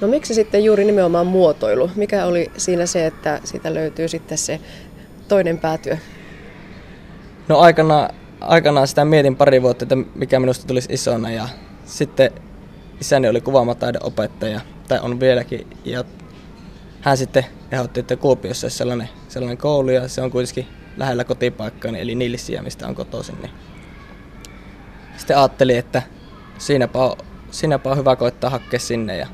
No 0.02 0.08
miksi 0.08 0.34
sitten 0.34 0.64
juuri 0.64 0.86
nimenomaan 0.86 1.28
muotoilu? 1.28 1.92
Mikä 1.96 2.26
oli 2.26 2.52
siinä 2.58 2.86
se, 2.86 3.06
että 3.06 3.40
siitä 3.44 3.74
löytyy 3.74 4.08
sitten 4.08 4.38
se 4.38 4.60
toinen 5.28 5.58
päätyö? 5.58 5.98
No 7.48 7.60
aikana, 7.60 8.10
aikanaan 8.42 8.88
sitä 8.88 9.06
mietin 9.06 9.36
pari 9.36 9.62
vuotta, 9.62 9.86
että 9.86 9.96
mikä 10.16 10.40
minusta 10.40 10.68
tulisi 10.68 10.94
isona 10.94 11.32
ja 11.32 11.50
sitten 11.86 12.32
isäni 13.02 13.30
oli 13.30 13.42
kuvaamataiden 13.42 14.06
opettaja, 14.06 14.62
tai 14.88 15.00
on 15.00 15.20
vieläkin, 15.20 15.68
ja 15.86 16.04
hän 17.06 17.18
sitten 17.18 17.46
ehdotti, 17.72 18.00
että 18.00 18.16
Kuopiossa 18.16 18.66
olisi 18.66 18.78
sellainen, 18.78 19.10
sellainen 19.28 19.58
koulu 19.58 19.90
ja 19.90 20.08
se 20.08 20.22
on 20.22 20.32
kuitenkin 20.32 20.68
lähellä 20.98 21.24
kotipaikkaa, 21.24 21.92
eli 21.92 22.16
Nilsiä, 22.16 22.62
mistä 22.62 22.88
on 22.88 22.96
kotoisin. 22.96 23.36
Niin 23.42 23.52
sitten 25.18 25.38
ajattelin, 25.38 25.78
että 25.78 26.02
siinäpä 26.58 27.00
on, 27.00 27.18
siinäpä 27.52 27.90
on 27.90 27.98
hyvä 27.98 28.16
koittaa 28.16 28.50
hakea 28.50 28.80
sinne 28.80 29.18
ja 29.18 29.28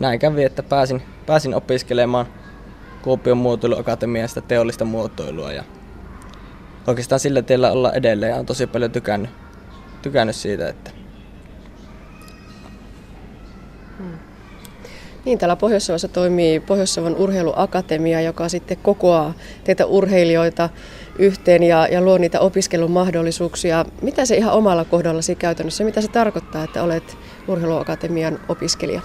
näin 0.00 0.18
kävi, 0.18 0.44
että 0.44 0.62
pääsin, 0.62 1.02
pääsin 1.26 1.54
opiskelemaan 1.54 2.26
Kuopion 3.02 3.38
muotoiluakatemiasta 3.38 4.40
teollista 4.40 4.84
muotoilua 4.84 5.52
ja 5.52 5.64
oikeastaan 6.86 7.20
sillä 7.20 7.42
tiellä 7.42 7.72
olla 7.72 7.92
edelleen 7.92 8.30
ja 8.30 8.36
on 8.36 8.46
tosi 8.46 8.66
paljon 8.66 8.90
tykännyt, 8.90 9.30
tykännyt 10.02 10.36
siitä, 10.36 10.68
että 10.68 10.90
Niin, 15.24 15.38
täällä 15.38 15.56
Pohjois-Savossa 15.56 16.08
toimii 16.08 16.60
Pohjois-Savon 16.60 17.16
urheiluakatemia, 17.16 18.20
joka 18.20 18.48
sitten 18.48 18.76
kokoaa 18.76 19.34
teitä 19.64 19.86
urheilijoita 19.86 20.68
yhteen 21.18 21.62
ja, 21.62 21.88
ja 21.88 22.00
luo 22.00 22.18
niitä 22.18 22.40
opiskelun 22.40 22.90
mahdollisuuksia. 22.90 23.84
Mitä 24.02 24.24
se 24.24 24.36
ihan 24.36 24.54
omalla 24.54 24.84
kohdallasi 24.84 25.34
käytännössä, 25.34 25.84
mitä 25.84 26.00
se 26.00 26.08
tarkoittaa, 26.08 26.64
että 26.64 26.82
olet 26.82 27.16
urheiluakatemian 27.48 28.40
opiskelija? 28.48 29.00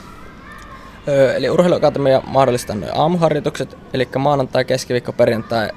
Öö, 1.08 1.34
eli 1.34 1.50
urheiluakatemia 1.50 2.22
mahdollistaa 2.28 2.76
noin 2.76 2.98
aamuharjoitukset, 2.98 3.78
eli 3.94 4.08
maanantai, 4.18 4.66
keskiviikko, 4.66 5.14
perjantai 5.14 5.70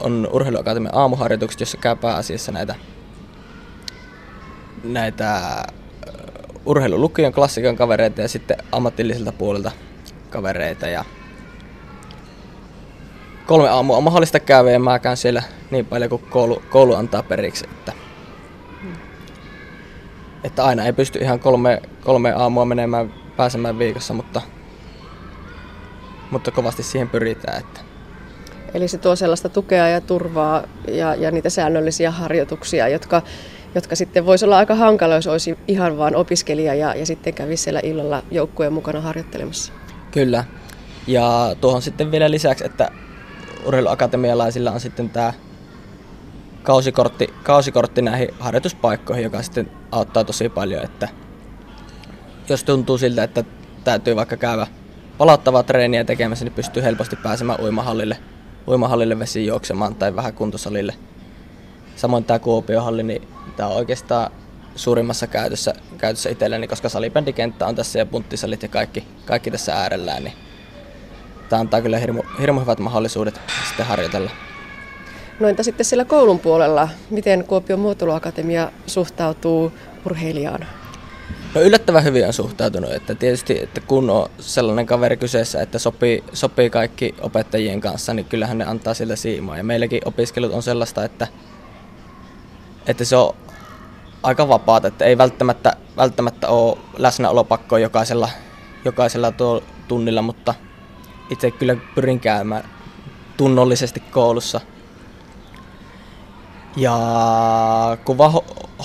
on 0.00 0.28
urheiluakatemian 0.32 0.94
aamuharjoitukset, 0.94 1.60
jossa 1.60 1.78
käy 1.78 1.96
pääasiassa 1.96 2.52
näitä, 2.52 2.74
näitä 4.84 5.40
urheilulukion 6.66 7.32
klassikon 7.32 7.76
kavereita 7.76 8.20
ja 8.20 8.28
sitten 8.28 8.56
ammatilliselta 8.72 9.32
puolelta 9.32 9.70
kavereita. 10.28 10.86
Ja 10.86 11.04
kolme 13.46 13.68
aamua 13.68 13.96
on 13.96 14.04
mahdollista 14.04 14.40
käydä 14.40 14.70
ja 14.70 14.78
mä 14.78 14.98
käyn 14.98 15.16
siellä 15.16 15.42
niin 15.70 15.86
paljon 15.86 16.10
kuin 16.10 16.22
koulu, 16.30 16.62
koulu 16.70 16.94
antaa 16.94 17.22
periksi. 17.22 17.64
Että, 17.70 17.92
että 20.44 20.64
aina 20.64 20.84
ei 20.84 20.92
pysty 20.92 21.18
ihan 21.18 21.40
kolme, 21.40 21.82
kolme 22.04 22.32
aamua 22.32 22.64
menemään 22.64 23.14
pääsemään 23.36 23.78
viikossa, 23.78 24.14
mutta, 24.14 24.42
mutta 26.30 26.50
kovasti 26.50 26.82
siihen 26.82 27.08
pyritään. 27.08 27.60
Että. 27.60 27.80
Eli 28.74 28.88
se 28.88 28.98
tuo 28.98 29.16
sellaista 29.16 29.48
tukea 29.48 29.88
ja 29.88 30.00
turvaa 30.00 30.62
ja, 30.88 31.14
ja 31.14 31.30
niitä 31.30 31.50
säännöllisiä 31.50 32.10
harjoituksia, 32.10 32.88
jotka, 32.88 33.22
jotka 33.74 33.96
sitten 33.96 34.26
voisi 34.26 34.44
olla 34.44 34.56
aika 34.56 34.74
hankala, 34.74 35.14
jos 35.14 35.26
olisi 35.26 35.58
ihan 35.68 35.98
vain 35.98 36.16
opiskelija 36.16 36.74
ja, 36.74 36.94
ja 36.94 37.06
sitten 37.06 37.34
kävisi 37.34 37.62
siellä 37.62 37.80
illalla 37.82 38.22
joukkueen 38.30 38.72
mukana 38.72 39.00
harjoittelemassa. 39.00 39.72
Kyllä. 40.10 40.44
Ja 41.06 41.56
tuohon 41.60 41.82
sitten 41.82 42.10
vielä 42.10 42.30
lisäksi, 42.30 42.66
että 42.66 42.90
urheiluakatemialaisilla 43.64 44.70
on 44.70 44.80
sitten 44.80 45.10
tämä 45.10 45.32
kausikortti, 46.62 47.34
kausikortti 47.42 48.02
näihin 48.02 48.28
harjoituspaikkoihin, 48.40 49.24
joka 49.24 49.42
sitten 49.42 49.70
auttaa 49.92 50.24
tosi 50.24 50.48
paljon, 50.48 50.84
että 50.84 51.08
jos 52.48 52.64
tuntuu 52.64 52.98
siltä, 52.98 53.22
että 53.22 53.44
täytyy 53.84 54.16
vaikka 54.16 54.36
käydä 54.36 54.66
palauttavaa 55.18 55.62
treeniä 55.62 56.04
tekemässä, 56.04 56.44
niin 56.44 56.54
pystyy 56.54 56.82
helposti 56.82 57.16
pääsemään 57.16 57.60
uimahallille, 57.60 58.18
uimahallille 58.68 59.18
vesiin 59.18 59.46
juoksemaan 59.46 59.94
tai 59.94 60.16
vähän 60.16 60.34
kuntosalille. 60.34 60.94
Samoin 61.96 62.24
tämä 62.24 62.38
Kuopiohalli, 62.38 63.02
niin 63.02 63.28
tämä 63.56 63.68
on 63.68 63.76
oikeastaan 63.76 64.32
suurimmassa 64.78 65.26
käytössä, 65.26 65.74
käytössä 65.98 66.30
itselläni, 66.30 66.68
koska 66.68 66.88
salibändikenttä 66.88 67.66
on 67.66 67.74
tässä 67.74 67.98
ja 67.98 68.06
punttisalit 68.06 68.62
ja 68.62 68.68
kaikki, 68.68 69.04
kaikki 69.24 69.50
tässä 69.50 69.74
äärellään, 69.74 70.24
niin 70.24 70.34
tämä 71.48 71.60
antaa 71.60 71.82
kyllä 71.82 71.98
hirmu, 71.98 72.22
hirmu 72.40 72.60
hyvät 72.60 72.78
mahdollisuudet 72.78 73.40
sitten 73.68 73.86
harjoitella. 73.86 74.30
No 75.40 75.48
entä 75.48 75.62
sitten 75.62 75.86
siellä 75.86 76.04
koulun 76.04 76.38
puolella, 76.38 76.88
miten 77.10 77.44
Kuopion 77.44 77.80
muotoiluakatemia 77.80 78.72
suhtautuu 78.86 79.72
urheilijaan? 80.06 80.66
No 81.54 81.60
yllättävän 81.60 82.04
hyvin 82.04 82.26
on 82.26 82.32
suhtautunut, 82.32 82.92
että 82.92 83.14
tietysti 83.14 83.62
että 83.62 83.80
kun 83.80 84.10
on 84.10 84.30
sellainen 84.38 84.86
kaveri 84.86 85.16
kyseessä, 85.16 85.62
että 85.62 85.78
sopii, 85.78 86.24
sopii 86.32 86.70
kaikki 86.70 87.14
opettajien 87.20 87.80
kanssa, 87.80 88.14
niin 88.14 88.26
kyllähän 88.26 88.58
ne 88.58 88.64
antaa 88.64 88.94
sillä 88.94 89.16
siimaa. 89.16 89.56
Ja 89.56 89.64
meilläkin 89.64 90.00
opiskelut 90.04 90.52
on 90.52 90.62
sellaista, 90.62 91.04
että, 91.04 91.26
että 92.86 93.04
se 93.04 93.16
on 93.16 93.34
aika 94.22 94.48
vapaata, 94.48 94.88
että 94.88 95.04
ei 95.04 95.18
välttämättä, 95.18 95.76
välttämättä 95.96 96.48
ole 96.48 96.78
läsnäolopakkoa 96.96 97.78
jokaisella, 97.78 98.28
jokaisella 98.84 99.32
tuo 99.32 99.62
tunnilla, 99.88 100.22
mutta 100.22 100.54
itse 101.30 101.50
kyllä 101.50 101.76
pyrin 101.94 102.20
käymään 102.20 102.64
tunnollisesti 103.36 104.00
koulussa. 104.00 104.60
Ja 106.76 106.98
kun 108.04 108.18
vaan 108.18 108.32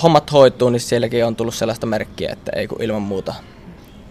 hommat 0.02 0.32
hoituu, 0.32 0.70
niin 0.70 0.80
sielläkin 0.80 1.26
on 1.26 1.36
tullut 1.36 1.54
sellaista 1.54 1.86
merkkiä, 1.86 2.32
että 2.32 2.52
ei 2.56 2.66
kun 2.66 2.82
ilman 2.82 3.02
muuta, 3.02 3.34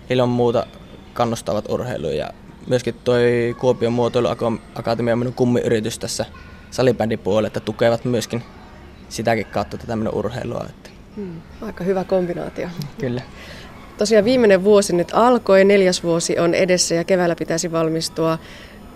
ilman 0.09 0.29
muuta 0.29 0.67
kannustavat 1.13 1.65
urheiluun. 1.69 2.17
Ja 2.17 2.29
myöskin 2.67 2.95
toi 3.03 3.55
Kuopion 3.59 3.93
muotoiluakatemia 3.93 5.13
on 5.13 5.19
minun 5.19 5.33
kummiyritys 5.33 5.99
tässä 5.99 6.25
salibändin 6.71 7.19
puolella, 7.19 7.47
että 7.47 7.59
tukevat 7.59 8.05
myöskin 8.05 8.43
sitäkin 9.09 9.45
kautta 9.45 9.77
tätä 9.77 9.95
minun 9.95 10.13
urheilua. 10.13 10.65
Että 10.69 10.89
Hmm, 11.15 11.41
aika 11.61 11.83
hyvä 11.83 12.03
kombinaatio. 12.03 12.67
Kyllä. 12.99 13.21
Tosiaan 13.97 14.25
viimeinen 14.25 14.63
vuosi 14.63 14.95
nyt 14.95 15.11
alkoi, 15.13 15.65
neljäs 15.65 16.03
vuosi 16.03 16.39
on 16.39 16.53
edessä 16.53 16.95
ja 16.95 17.03
keväällä 17.03 17.35
pitäisi 17.35 17.71
valmistua. 17.71 18.37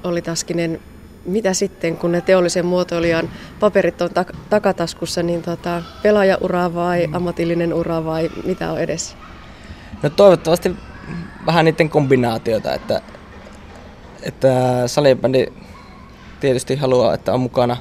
Oli 0.03 0.21
Taskinen, 0.21 0.79
mitä 1.25 1.53
sitten, 1.53 1.97
kun 1.97 2.11
ne 2.11 2.21
teollisen 2.21 2.65
muotoilijan 2.65 3.29
paperit 3.59 4.01
on 4.01 4.09
tak- 4.09 4.35
takataskussa, 4.49 5.23
niin 5.23 5.41
tota, 5.41 5.83
pelaajaura 6.03 6.73
vai 6.73 7.07
ammatillinen 7.13 7.73
ura 7.73 8.05
vai 8.05 8.29
mitä 8.45 8.71
on 8.71 8.79
edessä? 8.79 9.17
No 10.03 10.09
toivottavasti 10.09 10.75
vähän 11.45 11.65
niiden 11.65 11.89
kombinaatiota, 11.89 12.73
että, 12.73 13.01
että 14.23 14.83
salibändi 14.87 15.47
tietysti 16.39 16.75
haluaa, 16.75 17.13
että 17.13 17.33
on 17.33 17.39
mukana, 17.39 17.77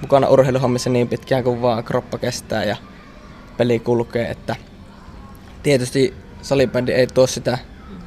mukana 0.00 0.28
urheiluhommissa 0.28 0.90
niin 0.90 1.08
pitkään 1.08 1.44
kuin 1.44 1.62
vaan 1.62 1.84
kroppa 1.84 2.18
kestää 2.18 2.64
ja 2.64 2.76
peli 3.60 3.78
kulkee, 3.78 4.30
että 4.30 4.56
tietysti 5.62 6.14
salibändi 6.42 6.92
ei 6.92 7.06
tuo 7.06 7.26
sitä 7.26 7.58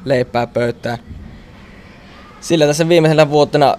leipää 0.04 0.46
pöytään. 0.46 0.98
Sillä 2.40 2.66
tässä 2.66 2.88
viimeisenä 2.88 3.30
vuotena 3.30 3.76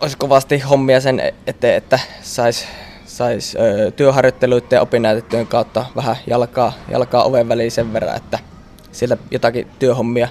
olisi 0.00 0.16
kovasti 0.16 0.58
hommia 0.58 1.00
sen 1.00 1.32
eteen, 1.46 1.76
että 1.76 1.98
saisi 2.22 2.66
sais, 3.04 3.56
työharjoitteluiden 3.96 4.76
ja 4.76 4.80
opinnäytetyön 4.80 5.46
kautta 5.46 5.86
vähän 5.96 6.16
jalkaa, 6.26 6.72
jalkaa 6.90 7.24
oven 7.24 7.48
väliin 7.48 7.70
sen 7.70 7.92
verran, 7.92 8.16
että 8.16 8.38
sieltä 8.92 9.16
jotakin 9.30 9.68
työhommia 9.78 10.28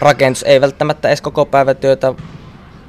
rakennus 0.00 0.42
ei 0.42 0.60
välttämättä 0.60 1.08
edes 1.08 1.22
koko 1.22 1.46
päivätyötä, 1.46 2.14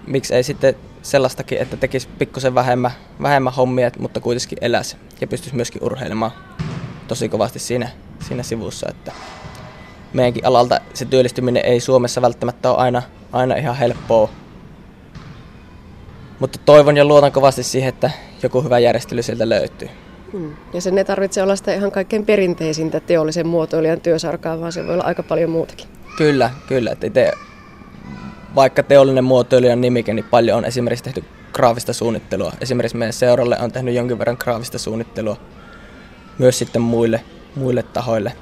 miksi 0.07 0.35
ei 0.35 0.43
sitten 0.43 0.75
sellaistakin, 1.01 1.57
että 1.57 1.77
tekisi 1.77 2.07
pikkusen 2.17 2.55
vähemmän, 2.55 2.91
vähemmän 3.21 3.53
hommia, 3.53 3.91
mutta 3.99 4.19
kuitenkin 4.19 4.57
eläisi 4.61 4.97
ja 5.21 5.27
pystyisi 5.27 5.55
myöskin 5.55 5.83
urheilemaan 5.83 6.31
tosi 7.09 7.29
kovasti 7.29 7.59
siinä, 7.59 7.89
siinä 8.19 8.43
sivussa, 8.43 8.87
että 8.89 9.11
meidänkin 10.13 10.45
alalta 10.45 10.81
se 10.93 11.05
työllistyminen 11.05 11.65
ei 11.65 11.79
Suomessa 11.79 12.21
välttämättä 12.21 12.71
ole 12.71 12.77
aina, 12.77 13.01
aina 13.31 13.55
ihan 13.55 13.75
helppoa. 13.75 14.29
Mutta 16.39 16.59
toivon 16.65 16.97
ja 16.97 17.05
luotan 17.05 17.31
kovasti 17.31 17.63
siihen, 17.63 17.89
että 17.89 18.11
joku 18.43 18.61
hyvä 18.61 18.79
järjestely 18.79 19.21
sieltä 19.21 19.49
löytyy. 19.49 19.89
Hmm. 20.31 20.55
Ja 20.73 20.81
sen 20.81 20.97
ei 20.97 21.05
tarvitse 21.05 21.43
olla 21.43 21.55
sitä 21.55 21.73
ihan 21.73 21.91
kaikkein 21.91 22.25
perinteisintä 22.25 22.99
teollisen 22.99 23.47
muotoilijan 23.47 24.01
työsarkaa, 24.01 24.59
vaan 24.59 24.71
se 24.71 24.87
voi 24.87 24.93
olla 24.93 25.03
aika 25.03 25.23
paljon 25.23 25.49
muutakin. 25.49 25.87
Kyllä, 26.17 26.49
kyllä. 26.67 26.91
Että 26.91 27.07
itse, 27.07 27.31
vaikka 28.55 28.83
teollinen 28.83 29.23
muotoilijan 29.23 29.81
nimike, 29.81 30.13
niin 30.13 30.25
paljon 30.25 30.57
on 30.57 30.65
esimerkiksi 30.65 31.03
tehty 31.03 31.23
graafista 31.53 31.93
suunnittelua. 31.93 32.53
Esimerkiksi 32.61 32.97
meidän 32.97 33.13
seuralle 33.13 33.57
on 33.59 33.71
tehnyt 33.71 33.95
jonkin 33.95 34.19
verran 34.19 34.37
graafista 34.39 34.77
suunnittelua 34.77 35.37
myös 36.39 36.59
sitten 36.59 36.81
muille, 36.81 37.21
muille 37.55 37.83
tahoille. 37.83 38.33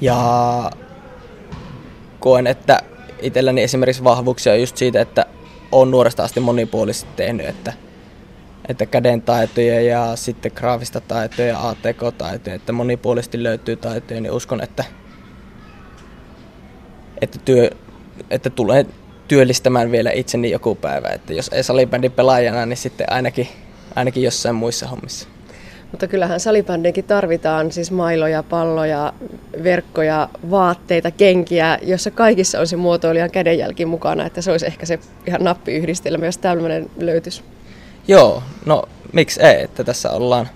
Ja 0.00 0.70
koen, 2.20 2.46
että 2.46 2.82
itselläni 3.22 3.62
esimerkiksi 3.62 4.04
vahvuuksia 4.04 4.56
just 4.56 4.76
siitä, 4.76 5.00
että 5.00 5.26
on 5.72 5.90
nuoresta 5.90 6.24
asti 6.24 6.40
monipuolisesti 6.40 7.10
tehnyt, 7.16 7.46
että, 7.46 7.72
että 8.68 8.86
käden 8.86 9.22
taitoja 9.22 9.80
ja 9.80 10.16
sitten 10.16 10.52
graafista 10.54 11.00
taitoja 11.00 11.48
ja 11.48 11.68
ATK-taitoja, 11.68 12.56
että 12.56 12.72
monipuolisesti 12.72 13.42
löytyy 13.42 13.76
taitoja, 13.76 14.20
niin 14.20 14.32
uskon, 14.32 14.62
että, 14.62 14.84
että, 17.20 17.38
työ, 17.44 17.70
että 18.30 18.50
tulee 18.50 18.86
työllistämään 19.28 19.90
vielä 19.90 20.10
itseni 20.10 20.50
joku 20.50 20.74
päivä. 20.74 21.08
Että 21.08 21.32
jos 21.32 21.48
ei 21.48 21.62
salibändin 21.62 22.12
pelaajana, 22.12 22.66
niin 22.66 22.76
sitten 22.76 23.12
ainakin, 23.12 23.48
ainakin 23.96 24.22
jossain 24.22 24.54
muissa 24.54 24.86
hommissa. 24.86 25.28
Mutta 25.90 26.06
kyllähän 26.06 26.40
salibändinkin 26.40 27.04
tarvitaan 27.04 27.72
siis 27.72 27.90
mailoja, 27.90 28.42
palloja, 28.42 29.12
verkkoja, 29.64 30.28
vaatteita, 30.50 31.10
kenkiä, 31.10 31.78
jossa 31.82 32.10
kaikissa 32.10 32.60
on 32.60 32.66
se 32.66 32.76
muotoilijan 32.76 33.30
kädenjälki 33.30 33.84
mukana, 33.84 34.26
että 34.26 34.42
se 34.42 34.50
olisi 34.50 34.66
ehkä 34.66 34.86
se 34.86 34.98
ihan 35.26 35.44
nappiyhdistelmä, 35.44 36.26
jos 36.26 36.38
tällainen 36.38 36.90
löytyisi. 36.98 37.42
Joo, 38.08 38.42
no 38.66 38.84
miksi 39.12 39.42
ei, 39.42 39.62
että 39.62 39.84
tässä 39.84 40.10
ollaan, 40.10 40.48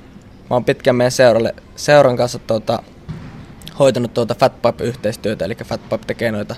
mä 0.50 0.56
oon 0.56 0.64
pitkään 0.64 0.96
meidän 0.96 1.12
seuralle, 1.12 1.54
seuran 1.76 2.16
kanssa 2.16 2.38
tuota, 2.38 2.82
hoitanut 3.78 4.14
tuota 4.14 4.34
Fatpipe-yhteistyötä, 4.34 5.44
eli 5.44 5.54
Fatpipe 5.54 6.04
tekee 6.06 6.32
noita 6.32 6.56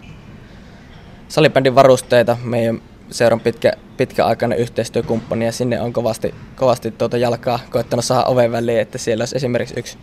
salibändin 1.28 1.75
varusteita. 1.75 2.37
Meidän 2.45 2.83
seuran 3.11 3.40
pitkä, 3.40 3.73
pitkäaikainen 3.96 4.58
yhteistyökumppani 4.58 5.44
ja 5.44 5.52
sinne 5.52 5.80
on 5.80 5.92
kovasti, 5.92 6.34
kovasti 6.56 6.90
tuota 6.90 7.16
jalkaa 7.16 7.58
koettanut 7.70 8.04
saada 8.04 8.25
oven 8.25 8.52
väliin, 8.52 8.80
että 8.80 8.99
siellä 8.99 9.23
olisi 9.23 9.37
esimerkiksi 9.37 9.75
yksi, 9.78 9.99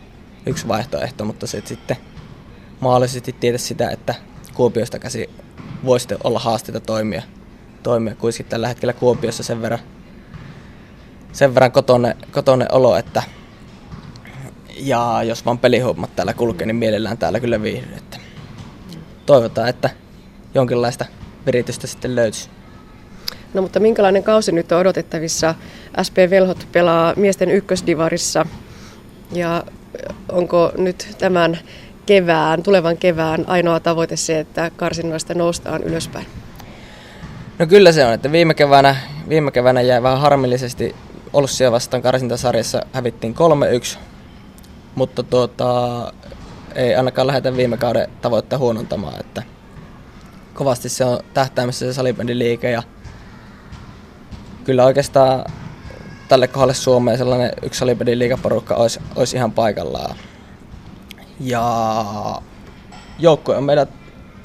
yksi 0.46 0.68
vaihtoehto, 0.68 1.26
mutta 1.26 1.48
se 1.48 1.62
sitten 1.66 1.98
mahdollisesti 2.80 3.36
tietä 3.40 3.58
sitä, 3.58 3.90
että 3.90 4.16
Kuopiosta 4.54 5.00
käsi 5.00 5.30
voisi 5.86 6.08
olla 6.24 6.40
haasteita 6.40 6.80
toimia, 6.80 7.22
toimia 7.84 8.16
kuitenkin 8.16 8.46
tällä 8.46 8.68
hetkellä 8.68 8.94
Kuopiossa 8.94 9.44
sen 9.44 9.62
verran, 9.62 9.80
sen 11.32 11.56
verran 11.56 11.72
kotone, 11.72 12.18
kotone 12.32 12.66
olo, 12.72 12.96
että 12.96 13.24
ja 14.78 15.24
jos 15.24 15.46
vaan 15.46 15.58
pelihommat 15.58 16.16
täällä 16.16 16.34
kulkee, 16.34 16.68
niin 16.68 16.76
mielellään 16.76 17.18
täällä 17.18 17.40
kyllä 17.40 17.62
viihdy. 17.62 17.94
Että 17.96 18.18
toivotaan, 19.26 19.70
että 19.70 19.90
jonkinlaista 20.56 21.06
viritystä 21.46 21.88
sitten 21.88 22.16
löytyisi. 22.16 22.50
No 23.54 23.62
mutta 23.62 23.80
minkälainen 23.80 24.24
kausi 24.24 24.52
nyt 24.52 24.72
on 24.72 24.80
odotettavissa? 24.80 25.56
SP 26.08 26.18
Velhot 26.30 26.68
pelaa 26.72 27.14
miesten 27.16 27.52
ykkösdivarissa 27.52 28.46
ja 29.32 29.64
onko 30.32 30.72
nyt 30.78 31.16
tämän 31.18 31.60
kevään, 32.06 32.64
tulevan 32.64 32.98
kevään 32.98 33.44
ainoa 33.48 33.80
tavoite 33.80 34.16
se, 34.16 34.40
että 34.40 34.72
karsinnoista 34.76 35.34
noustaan 35.34 35.84
ylöspäin? 35.84 36.26
No 37.60 37.68
kyllä 37.68 37.92
se 37.92 38.06
on, 38.06 38.14
että 38.14 38.32
viime 38.32 38.54
keväänä, 38.54 38.96
viime 39.30 39.52
keväänä 39.52 39.82
jäi 39.82 40.04
vähän 40.04 40.20
harmillisesti 40.20 40.96
Olssia 41.34 41.72
vastaan 41.72 42.04
karsintasarjassa 42.04 42.86
hävittiin 42.94 43.36
3-1, 43.96 43.98
mutta 44.96 45.24
tuota, 45.24 46.14
ei 46.76 46.96
ainakaan 46.96 47.28
lähdetä 47.28 47.58
viime 47.58 47.78
kauden 47.78 48.08
tavoitteen 48.22 48.60
huonontamaan, 48.60 49.20
että 49.20 49.44
kovasti 50.54 50.90
se 50.90 51.06
on 51.06 51.20
tähtäimessä 51.34 51.86
se 51.86 51.94
salibändin 51.94 52.40
liike 52.40 52.72
ja 52.72 52.84
kyllä 54.64 54.86
oikeastaan 54.86 55.46
tälle 56.28 56.48
kohdalle 56.48 56.74
Suomeen 56.74 57.18
sellainen 57.18 57.52
yksi 57.64 57.80
salibändin 57.80 58.20
liikaporukka 58.20 58.76
olisi, 58.76 59.00
olisi 59.16 59.38
ihan 59.38 59.52
paikallaan. 59.52 60.16
Ja 61.40 62.42
joukkue 63.20 63.58
on 63.58 63.64
meidän 63.64 63.88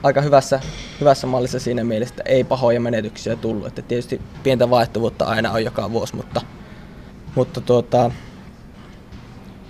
aika 0.02 0.20
hyvässä, 0.20 0.60
hyvässä 1.00 1.26
mallissa 1.26 1.60
siinä 1.60 1.84
mielessä, 1.84 2.12
että 2.12 2.30
ei 2.30 2.44
pahoja 2.44 2.80
menetyksiä 2.80 3.36
tullut. 3.36 3.66
Että 3.66 3.82
tietysti 3.82 4.20
pientä 4.42 4.70
vaihtuvuutta 4.70 5.24
aina 5.24 5.52
on 5.52 5.64
joka 5.64 5.92
vuosi, 5.92 6.16
mutta, 6.16 6.40
mutta 7.34 7.60
tuota, 7.60 8.10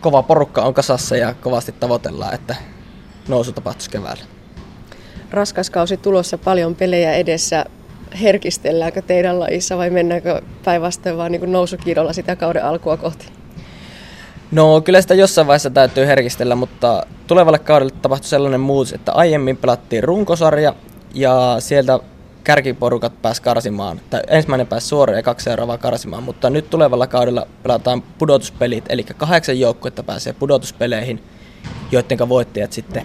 kova 0.00 0.22
porukka 0.22 0.62
on 0.62 0.74
kasassa 0.74 1.16
ja 1.16 1.34
kovasti 1.34 1.72
tavoitellaan, 1.72 2.34
että 2.34 2.56
nousu 3.28 3.52
tapahtuisi 3.52 3.90
keväällä. 3.90 4.24
Raskas 5.30 5.70
kausi 5.70 5.96
tulossa, 5.96 6.38
paljon 6.38 6.74
pelejä 6.74 7.12
edessä 7.12 7.64
herkistelläänkö 8.22 9.02
teidän 9.02 9.40
lajissa 9.40 9.76
vai 9.76 9.90
mennäänkö 9.90 10.42
päinvastoin 10.64 11.16
vaan 11.16 11.32
niin 11.32 11.52
nousukiidolla 11.52 12.12
sitä 12.12 12.36
kauden 12.36 12.64
alkua 12.64 12.96
kohti? 12.96 13.26
No 14.50 14.80
kyllä 14.80 15.00
sitä 15.00 15.14
jossain 15.14 15.46
vaiheessa 15.46 15.70
täytyy 15.70 16.06
herkistellä, 16.06 16.54
mutta 16.54 17.06
tulevalle 17.26 17.58
kaudelle 17.58 17.92
tapahtui 18.02 18.28
sellainen 18.28 18.60
muutos, 18.60 18.92
että 18.92 19.12
aiemmin 19.12 19.56
pelattiin 19.56 20.04
runkosarja 20.04 20.74
ja 21.14 21.56
sieltä 21.58 22.00
kärkiporukat 22.44 23.22
pääsi 23.22 23.42
karsimaan, 23.42 24.00
tai 24.10 24.20
ensimmäinen 24.28 24.66
pääsi 24.66 24.86
suoraan 24.86 25.16
ja 25.16 25.22
kaksi 25.22 25.44
seuraavaa 25.44 25.78
karsimaan, 25.78 26.22
mutta 26.22 26.50
nyt 26.50 26.70
tulevalla 26.70 27.06
kaudella 27.06 27.46
pelataan 27.62 28.02
pudotuspelit, 28.02 28.84
eli 28.88 29.04
kahdeksan 29.04 29.60
joukkuetta 29.60 30.02
pääsee 30.02 30.32
pudotuspeleihin, 30.32 31.22
joiden 31.92 32.28
voittajat 32.28 32.72
sitten 32.72 33.02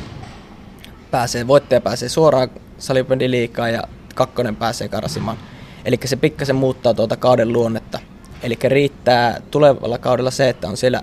pääsee, 1.12 1.48
voittaja 1.48 1.82
pääsee 1.82 2.10
suoraan 2.10 2.50
salibändiliikaan 2.78 3.74
ja 3.74 3.84
kakkonen 4.14 4.56
pääsee 4.56 4.90
karsimaan. 4.90 5.38
Eli 5.86 6.00
se 6.06 6.16
pikkasen 6.16 6.56
muuttaa 6.56 6.94
tuota 6.94 7.18
kauden 7.18 7.54
luonnetta. 7.54 8.00
Eli 8.44 8.58
riittää 8.64 9.42
tulevalla 9.52 9.98
kaudella 9.98 10.32
se, 10.32 10.50
että 10.50 10.68
on 10.68 10.78
siellä 10.78 11.02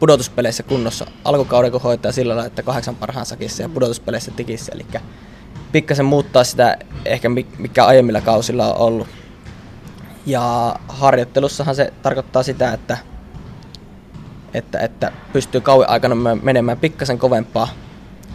pudotuspeleissä 0.00 0.62
kunnossa 0.62 1.06
alkukauden, 1.24 1.72
kun 1.72 1.82
hoitaa 1.82 2.12
sillä 2.12 2.30
lailla, 2.30 2.46
että 2.46 2.62
kahdeksan 2.62 2.96
parhaan 2.96 3.26
sakissa 3.26 3.62
ja 3.62 3.68
pudotuspeleissä 3.68 4.30
tikissä. 4.30 4.72
Eli 4.74 4.86
pikkasen 5.72 6.04
muuttaa 6.04 6.44
sitä 6.44 6.78
ehkä 7.04 7.28
mikä 7.58 7.84
aiemmilla 7.84 8.20
kausilla 8.20 8.74
on 8.74 8.80
ollut. 8.80 9.08
Ja 10.26 10.76
harjoittelussahan 10.88 11.74
se 11.74 11.92
tarkoittaa 12.02 12.42
sitä, 12.42 12.72
että, 12.72 12.98
että, 14.54 14.78
että 14.78 15.12
pystyy 15.32 15.60
kauan 15.60 15.88
aikana 15.88 16.34
menemään 16.42 16.78
pikkasen 16.78 17.18
kovempaa. 17.18 17.68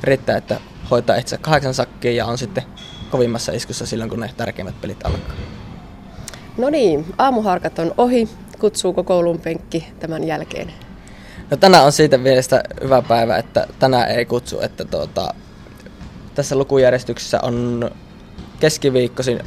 Riittää, 0.04 0.38
että 0.38 0.60
hoitaa 0.92 1.16
itse 1.16 1.38
kahdeksan 1.38 1.74
sakkia 1.74 2.12
ja 2.12 2.26
on 2.26 2.38
sitten 2.38 2.64
kovimmassa 3.12 3.52
iskussa 3.52 3.86
silloin, 3.86 4.10
kun 4.10 4.20
ne 4.20 4.30
tärkeimmät 4.38 4.82
pelit 4.82 5.06
alkaa. 5.06 5.36
No 6.58 6.70
niin, 6.70 7.06
aamuharkat 7.18 7.80
on 7.80 7.94
ohi. 7.98 8.30
Kutsuuko 8.60 9.04
koulun 9.04 9.40
penkki 9.40 9.88
tämän 10.00 10.24
jälkeen? 10.24 10.74
No 11.52 11.58
tänään 11.58 11.86
on 11.86 11.92
siitä 11.92 12.18
mielestä 12.18 12.64
hyvä 12.84 13.02
päivä, 13.02 13.38
että 13.38 13.68
tänään 13.80 14.10
ei 14.10 14.26
kutsu, 14.26 14.62
että 14.62 14.86
tuota, 14.86 15.34
tässä 16.36 16.56
lukujärjestyksessä 16.56 17.40
on 17.42 17.92
keskiviikkoisin 18.60 19.40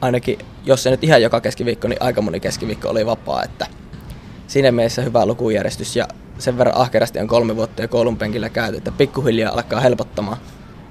ainakin, 0.00 0.38
jos 0.64 0.86
ei 0.86 0.90
nyt 0.90 1.04
ihan 1.04 1.22
joka 1.22 1.40
keskiviikko, 1.40 1.88
niin 1.88 2.02
aika 2.02 2.22
moni 2.22 2.40
keskiviikko 2.40 2.88
oli 2.88 3.06
vapaa, 3.06 3.42
että 3.42 3.66
siinä 4.46 4.72
mielessä 4.72 5.02
hyvä 5.02 5.26
lukujärjestys 5.26 5.96
ja 5.96 6.08
sen 6.38 6.58
verran 6.58 6.76
ahkerasti 6.76 7.18
on 7.18 7.28
kolme 7.28 7.56
vuotta 7.56 7.82
jo 7.82 7.88
koulun 7.88 8.16
penkillä 8.16 8.48
käyty, 8.48 8.76
että 8.76 8.92
pikkuhiljaa 8.92 9.52
alkaa 9.52 9.80
helpottamaan, 9.80 10.36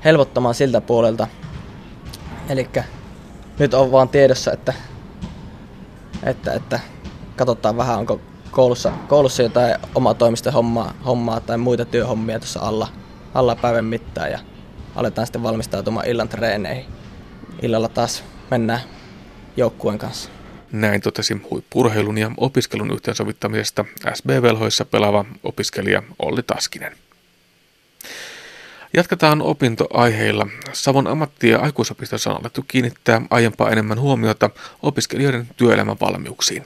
helpottamaan 0.06 0.56
siltä 0.56 0.82
puolelta. 0.82 1.28
Eli 2.50 2.70
nyt 3.60 3.74
on 3.74 3.92
vaan 3.92 4.10
tiedossa, 4.10 4.52
että, 4.52 4.74
että, 6.24 6.54
että 6.54 6.80
katsotaan 7.36 7.78
vähän, 7.78 8.00
onko 8.00 8.22
koulussa, 8.52 8.92
koulussa 9.08 9.44
jotain 9.44 9.76
omatoimista 9.96 10.52
hommaa, 10.52 10.94
hommaa 11.06 11.40
tai 11.40 11.58
muita 11.58 11.86
työhommia 11.86 12.40
tuossa 12.40 12.60
alla, 12.60 12.88
alla 13.34 13.56
päivän 13.56 13.86
mittaan 13.86 14.32
ja 14.32 14.40
aletaan 14.96 15.28
sitten 15.28 15.44
valmistautumaan 15.44 16.08
illan 16.08 16.30
treeneihin. 16.30 16.86
Illalla 17.62 17.90
taas 17.90 18.24
mennään 18.52 18.82
joukkueen 19.58 20.00
kanssa. 20.00 20.30
Näin 20.72 21.02
totesi 21.02 21.42
huippurheilun 21.52 22.18
ja 22.18 22.32
opiskelun 22.38 22.92
yhteensovittamisesta 22.92 23.86
SB-velhoissa 24.14 24.86
pelaava 24.86 25.26
opiskelija 25.44 26.04
Olli 26.20 26.44
Taskinen. 26.44 26.96
Jatketaan 28.94 29.42
opintoaiheilla. 29.42 30.48
Savon 30.74 31.08
ammatti- 31.08 31.50
ja 31.50 31.60
aikuisopistossa 31.60 32.32
on 32.32 32.40
alettu 32.40 32.66
kiinnittää 32.68 33.22
aiempaa 33.30 33.70
enemmän 33.70 34.00
huomiota 34.00 34.50
opiskelijoiden 34.82 35.48
työelämän 35.58 35.98
valmiuksiin. 36.02 36.66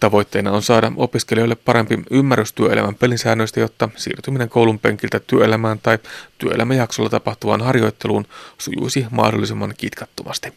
Tavoitteena 0.00 0.52
on 0.52 0.62
saada 0.62 0.92
opiskelijoille 0.96 1.54
parempi 1.54 1.98
ymmärrys 2.10 2.52
työelämän 2.52 2.94
pelisäännöistä, 2.94 3.60
jotta 3.60 3.88
siirtyminen 3.96 4.48
koulun 4.48 4.78
penkiltä 4.78 5.20
työelämään 5.20 5.78
tai 5.78 5.98
työelämäjaksolla 6.38 7.10
tapahtuvaan 7.10 7.60
harjoitteluun 7.60 8.26
sujuisi 8.58 9.06
mahdollisimman 9.10 9.74
kitkattomasti. 9.76 10.52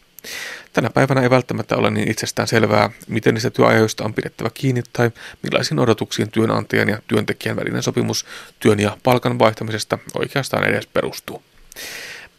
Tänä 0.74 0.90
päivänä 0.90 1.22
ei 1.22 1.30
välttämättä 1.30 1.76
ole 1.76 1.92
niin 1.92 2.12
itsestään 2.12 2.48
selvää, 2.48 2.90
miten 3.08 3.34
niistä 3.34 3.50
työajoista 3.50 4.04
on 4.04 4.14
pidettävä 4.14 4.50
kiinni 4.54 4.84
tai 4.94 5.12
millaisiin 5.42 5.80
odotuksiin 5.80 6.32
työnantajan 6.32 6.90
ja 6.90 6.98
työntekijän 7.08 7.56
välinen 7.56 7.84
sopimus 7.84 8.26
työn 8.60 8.80
ja 8.80 8.98
palkan 9.04 9.40
vaihtamisesta 9.40 9.98
oikeastaan 10.16 10.64
edes 10.64 10.88
perustuu. 10.88 11.44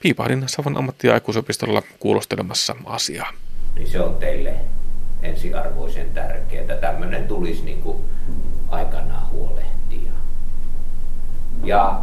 Piipahdin 0.00 0.44
Savon 0.46 0.76
ammatti- 0.76 1.06
ja 1.06 1.20
kuulostelemassa 1.98 2.76
asiaa. 2.84 3.32
Niin 3.74 3.90
se 3.90 4.00
on 4.00 4.14
teille 4.14 4.54
ensiarvoisen 5.22 6.10
tärkeää. 6.14 6.76
Tämmöinen 6.76 7.28
tulisi 7.28 7.62
niin 7.62 7.82
kuin 7.82 8.04
aikanaan 8.68 9.28
huolehtia. 9.30 10.12
Ja 11.64 12.00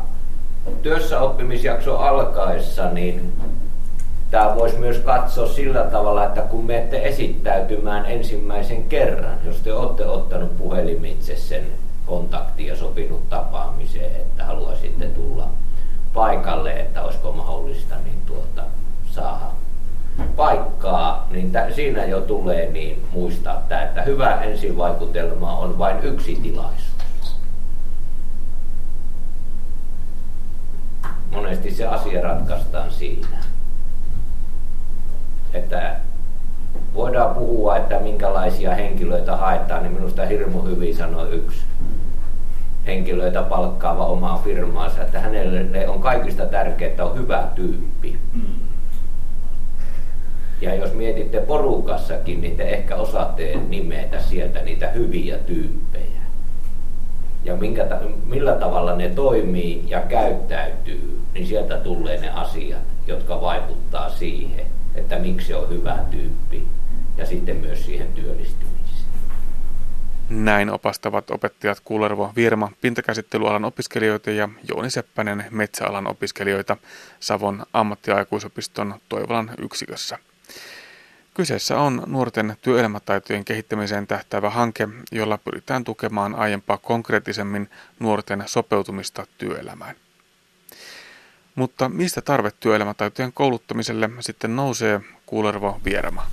työssä 0.82 1.20
oppimisjakso 1.20 1.98
alkaessa, 1.98 2.90
niin 2.92 3.34
tämä 4.32 4.56
voisi 4.56 4.78
myös 4.78 4.98
katsoa 4.98 5.48
sillä 5.48 5.84
tavalla, 5.84 6.26
että 6.26 6.42
kun 6.42 6.66
menette 6.66 7.08
esittäytymään 7.08 8.06
ensimmäisen 8.06 8.84
kerran, 8.84 9.38
jos 9.46 9.56
te 9.56 9.74
olette 9.74 10.06
ottanut 10.06 10.58
puhelimitse 10.58 11.36
sen 11.36 11.66
kontakti 12.06 12.66
ja 12.66 12.76
sopinut 12.76 13.30
tapaamiseen, 13.30 14.16
että 14.16 14.46
haluaisitte 14.46 15.06
tulla 15.06 15.48
paikalle, 16.14 16.72
että 16.72 17.04
olisiko 17.04 17.32
mahdollista 17.32 17.96
niin 18.06 18.22
tuota, 18.26 18.62
saada 19.12 19.46
paikkaa, 20.36 21.28
niin 21.32 21.52
t- 21.52 21.76
siinä 21.76 22.06
jo 22.06 22.22
tulee 22.22 22.72
niin 22.72 23.06
muistaa 23.12 23.62
tämä, 23.70 23.84
että 23.84 24.02
hyvä 24.02 24.42
ensivaikutelma 24.42 25.58
on 25.58 25.78
vain 25.78 26.00
yksi 26.04 26.36
tilaisuus. 26.36 27.36
Monesti 31.32 31.72
se 31.72 31.88
asia 31.88 32.22
ratkaistaan 32.22 32.92
siinä. 32.92 33.49
Että 35.54 35.96
voidaan 36.94 37.36
puhua, 37.36 37.78
että 37.78 38.00
minkälaisia 38.00 38.76
henkilöitä 38.76 39.38
haetaan, 39.38 39.84
niin 39.84 39.94
minusta 39.94 40.26
hirmu 40.26 40.62
hyvin 40.62 40.96
sanoi 40.96 41.30
yksi 41.30 41.60
henkilöitä 42.86 43.42
palkkaava 43.42 44.06
omaa 44.06 44.42
firmaansa, 44.44 45.02
että 45.02 45.20
hänelle 45.20 45.90
on 45.90 46.02
kaikista 46.02 46.46
tärkeää, 46.46 46.92
että 46.92 47.06
on 47.06 47.18
hyvä 47.18 47.48
tyyppi. 47.56 48.20
Mm. 48.34 48.42
Ja 50.62 50.76
jos 50.76 50.94
mietitte 50.94 51.42
porukassakin, 51.42 52.42
niin 52.42 52.58
te 52.58 52.64
ehkä 52.64 52.96
osaatte 52.96 53.56
nimetä 53.70 54.22
sieltä 54.22 54.62
niitä 54.62 54.90
hyviä 54.90 55.38
tyyppejä. 55.38 56.22
Ja 57.44 57.56
minkä, 57.56 57.88
millä 58.26 58.56
tavalla 58.56 58.96
ne 58.96 59.10
toimii 59.10 59.84
ja 59.88 60.02
käyttäytyy, 60.02 61.20
niin 61.34 61.48
sieltä 61.48 61.78
tulee 61.78 62.22
ne 62.22 62.30
asiat, 62.30 62.82
jotka 63.08 63.42
vaikuttaa 63.42 64.10
siihen, 64.10 64.66
että 64.96 65.20
miksi 65.20 65.54
on 65.54 65.70
hyvä 65.70 65.98
tyyppi 66.12 66.68
ja 67.18 67.26
sitten 67.26 67.58
myös 67.58 67.86
siihen 67.86 68.14
työllistymiseen. 68.14 68.80
Näin 70.30 70.70
opastavat 70.70 71.32
opettajat 71.32 71.80
Kuulervo 71.84 72.32
Virma 72.36 72.72
pintakäsittelyalan 72.82 73.66
opiskelijoita 73.66 74.32
ja 74.32 74.50
Jouni 74.70 74.90
Seppänen 74.90 75.46
metsäalan 75.50 76.08
opiskelijoita 76.08 76.78
Savon 77.20 77.66
ammattiaikuisopiston 77.74 78.96
Toivolan 79.10 79.52
yksikössä. 79.58 80.18
Kyseessä 81.34 81.80
on 81.80 82.04
nuorten 82.08 82.58
työelämätaitojen 82.62 83.46
kehittämiseen 83.46 84.08
tähtäävä 84.08 84.50
hanke, 84.50 84.88
jolla 85.12 85.38
pyritään 85.38 85.84
tukemaan 85.84 86.36
aiempaa 86.36 86.78
konkreettisemmin 86.78 87.70
nuorten 88.00 88.44
sopeutumista 88.46 89.28
työelämään. 89.38 89.96
Mutta 91.60 91.90
mistä 91.90 92.22
tarve 92.22 92.52
työelämätaitojen 92.60 93.34
kouluttamiselle 93.34 94.10
sitten 94.20 94.56
nousee, 94.56 95.02
Kuulervo 95.26 95.82
Vierma? 95.86 96.26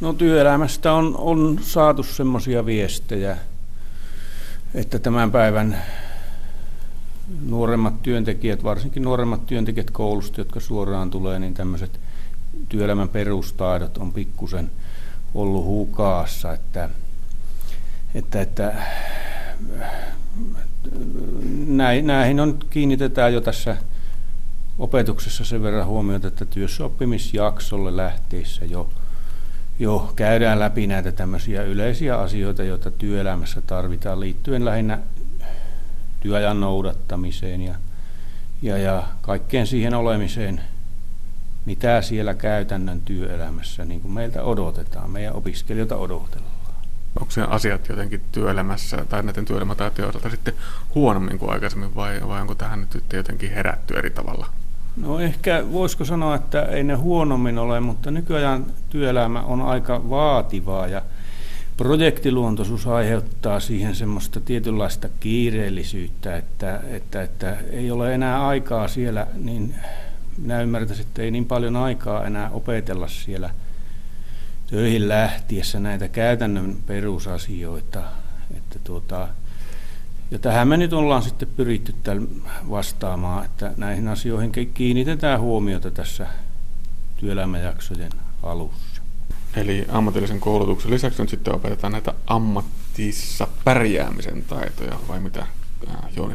No 0.00 0.12
työelämästä 0.12 0.92
on, 0.92 1.14
on 1.18 1.58
saatu 1.62 2.02
semmoisia 2.02 2.66
viestejä, 2.66 3.36
että 4.74 4.98
tämän 4.98 5.32
päivän 5.32 5.82
nuoremmat 7.46 8.02
työntekijät, 8.02 8.64
varsinkin 8.64 9.02
nuoremmat 9.02 9.46
työntekijät 9.46 9.90
koulusta, 9.90 10.40
jotka 10.40 10.60
suoraan 10.60 11.10
tulee, 11.10 11.38
niin 11.38 11.54
tämmöiset 11.54 12.00
työelämän 12.68 13.08
perustaidot 13.08 13.98
on 13.98 14.12
pikkusen 14.12 14.70
ollut 15.34 15.64
hukaassa, 15.64 16.52
että, 16.52 16.90
että, 18.14 18.40
että 18.40 18.74
näihin 22.02 22.40
on, 22.40 22.58
kiinnitetään 22.70 23.34
jo 23.34 23.40
tässä 23.40 23.76
opetuksessa 24.78 25.44
sen 25.44 25.62
verran 25.62 25.86
huomiota, 25.86 26.28
että 26.28 26.44
työssäoppimisjaksolle 26.44 27.96
lähteessä 27.96 28.64
jo, 28.64 28.90
jo 29.78 30.12
käydään 30.16 30.58
läpi 30.58 30.86
näitä 30.86 31.12
tämmöisiä 31.12 31.62
yleisiä 31.62 32.18
asioita, 32.18 32.62
joita 32.62 32.90
työelämässä 32.90 33.60
tarvitaan 33.60 34.20
liittyen 34.20 34.64
lähinnä 34.64 34.98
työajan 36.20 36.60
noudattamiseen 36.60 37.60
ja, 37.60 37.74
ja, 38.62 38.78
ja 38.78 39.02
kaikkeen 39.20 39.66
siihen 39.66 39.94
olemiseen– 39.94 40.60
mitä 41.68 42.02
siellä 42.02 42.34
käytännön 42.34 43.00
työelämässä 43.00 43.84
niin 43.84 44.00
kuin 44.00 44.12
meiltä 44.12 44.42
odotetaan, 44.42 45.10
meidän 45.10 45.34
opiskelijoita 45.34 45.96
odotellaan. 45.96 46.52
Onko 47.20 47.30
se 47.30 47.42
asiat 47.42 47.88
jotenkin 47.88 48.20
työelämässä 48.32 49.04
tai 49.08 49.22
näiden 49.22 49.44
työelämätaitojen 49.44 50.08
osalta 50.08 50.30
sitten 50.30 50.54
huonommin 50.94 51.38
kuin 51.38 51.50
aikaisemmin 51.50 51.94
vai, 51.94 52.20
vai 52.28 52.40
onko 52.40 52.54
tähän 52.54 52.80
nyt 52.80 53.12
jotenkin 53.12 53.50
herätty 53.50 53.94
eri 53.94 54.10
tavalla? 54.10 54.46
No 55.00 55.20
ehkä 55.20 55.64
voisiko 55.72 56.04
sanoa, 56.04 56.34
että 56.34 56.62
ei 56.62 56.84
ne 56.84 56.94
huonommin 56.94 57.58
ole, 57.58 57.80
mutta 57.80 58.10
nykyajan 58.10 58.66
työelämä 58.90 59.42
on 59.42 59.62
aika 59.62 60.10
vaativaa 60.10 60.86
ja 60.86 61.02
projektiluontoisuus 61.76 62.86
aiheuttaa 62.86 63.60
siihen 63.60 63.94
semmoista 63.94 64.40
tietynlaista 64.40 65.08
kiireellisyyttä, 65.20 66.36
että, 66.36 66.80
että, 66.90 67.22
että 67.22 67.56
ei 67.70 67.90
ole 67.90 68.14
enää 68.14 68.46
aikaa 68.46 68.88
siellä 68.88 69.26
niin 69.34 69.74
minä 70.38 70.62
ymmärtäisin, 70.62 71.06
että 71.06 71.22
ei 71.22 71.30
niin 71.30 71.46
paljon 71.46 71.76
aikaa 71.76 72.26
enää 72.26 72.50
opetella 72.50 73.08
siellä 73.08 73.50
töihin 74.70 75.08
lähtiessä 75.08 75.80
näitä 75.80 76.08
käytännön 76.08 76.76
perusasioita. 76.86 78.02
Että 78.56 78.78
tuota, 78.84 79.28
ja 80.30 80.38
tähän 80.38 80.68
me 80.68 80.76
nyt 80.76 80.92
ollaan 80.92 81.22
sitten 81.22 81.48
pyritty 81.56 81.94
vastaamaan, 82.70 83.44
että 83.44 83.72
näihin 83.76 84.08
asioihin 84.08 84.52
kiinnitetään 84.74 85.40
huomiota 85.40 85.90
tässä 85.90 86.26
työelämäjaksojen 87.16 88.12
alussa. 88.42 89.02
Eli 89.56 89.86
ammatillisen 89.88 90.40
koulutuksen 90.40 90.90
lisäksi 90.90 91.22
nyt 91.22 91.28
sitten 91.28 91.54
opetetaan 91.54 91.92
näitä 91.92 92.14
ammattissa 92.26 93.48
pärjäämisen 93.64 94.44
taitoja, 94.44 94.98
vai 95.08 95.20
mitä 95.20 95.46
Jooni 96.16 96.34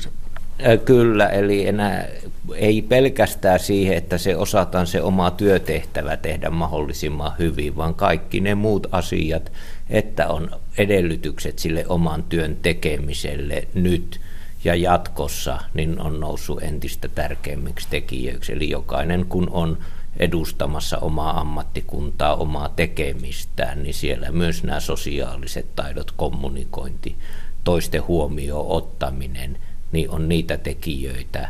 Kyllä, 0.86 1.27
eli 1.27 1.67
enää 1.67 2.08
ei 2.56 2.82
pelkästään 2.82 3.60
siihen, 3.60 3.97
että 3.97 4.17
se 4.17 4.38
osataan 4.38 4.88
se 4.88 5.01
oma 5.01 5.32
työtehtävä 5.32 6.17
tehdä 6.17 6.49
mahdollisimman 6.49 7.32
hyvin, 7.39 7.75
vaan 7.75 7.95
kaikki 7.95 8.39
ne 8.39 8.56
muut 8.56 8.88
asiat, 8.91 9.51
että 9.89 10.28
on 10.28 10.50
edellytykset 10.78 11.60
sille 11.60 11.86
oman 11.88 12.24
työn 12.24 12.58
tekemiselle 12.62 13.67
nyt 13.74 14.22
ja 14.63 14.76
jatkossa, 14.76 15.60
niin 15.74 16.02
on 16.02 16.19
noussut 16.19 16.63
entistä 16.63 17.08
tärkeimmiksi 17.08 17.88
tekijöiksi. 17.89 18.54
Eli 18.54 18.69
jokainen 18.69 19.26
kun 19.26 19.50
on 19.52 19.78
edustamassa 20.19 20.98
omaa 20.98 21.39
ammattikuntaa, 21.39 22.36
omaa 22.36 22.69
tekemistään, 22.69 23.84
niin 23.84 23.93
siellä 23.93 24.32
myös 24.32 24.63
nämä 24.63 24.80
sosiaaliset 24.80 25.76
taidot, 25.76 26.12
kommunikointi, 26.12 27.15
toisten 27.63 28.08
huomioon 28.08 28.67
ottaminen– 28.67 29.58
niin 29.93 30.10
on 30.10 30.30
niitä 30.30 30.58
tekijöitä, 30.58 31.50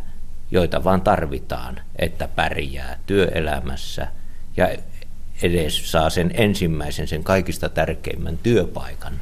joita 0.51 0.83
vaan 0.83 1.01
tarvitaan, 1.01 1.79
että 1.95 2.27
pärjää 2.27 2.99
työelämässä 3.05 4.07
ja 4.57 4.67
edes 5.41 5.91
saa 5.91 6.09
sen 6.09 6.31
ensimmäisen, 6.33 7.07
sen 7.07 7.23
kaikista 7.23 7.69
tärkeimmän 7.69 8.37
työpaikan, 8.37 9.13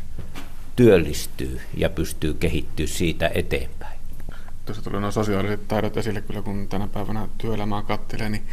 työllistyy 0.75 1.61
ja 1.77 1.89
pystyy 1.89 2.33
kehittyä 2.33 2.87
siitä 2.87 3.31
eteenpäin. 3.33 4.01
Tuossa 4.65 4.83
tuli 4.83 5.01
nuo 5.01 5.11
sosiaaliset 5.11 5.67
taidot 5.67 5.97
esille 5.97 6.21
kyllä, 6.21 6.41
kun 6.41 6.67
tänä 6.67 6.87
päivänä 6.87 7.27
työelämää 7.37 7.83
kattelee, 7.83 8.29
niin 8.29 8.43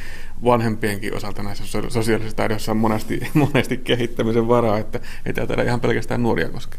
vanhempienkin 0.45 1.17
osalta 1.17 1.43
näissä 1.43 1.65
sosiaalisissa 1.89 2.37
taidoissa 2.37 2.73
on 2.73 2.77
monesti, 2.77 3.21
monesti 3.35 3.77
kehittämisen 3.77 4.49
varaa, 4.49 4.79
että 4.79 5.01
ei 5.27 5.33
tämä 5.33 5.63
ihan 5.63 5.81
pelkästään 5.81 6.23
nuoria 6.23 6.49
koske. 6.49 6.79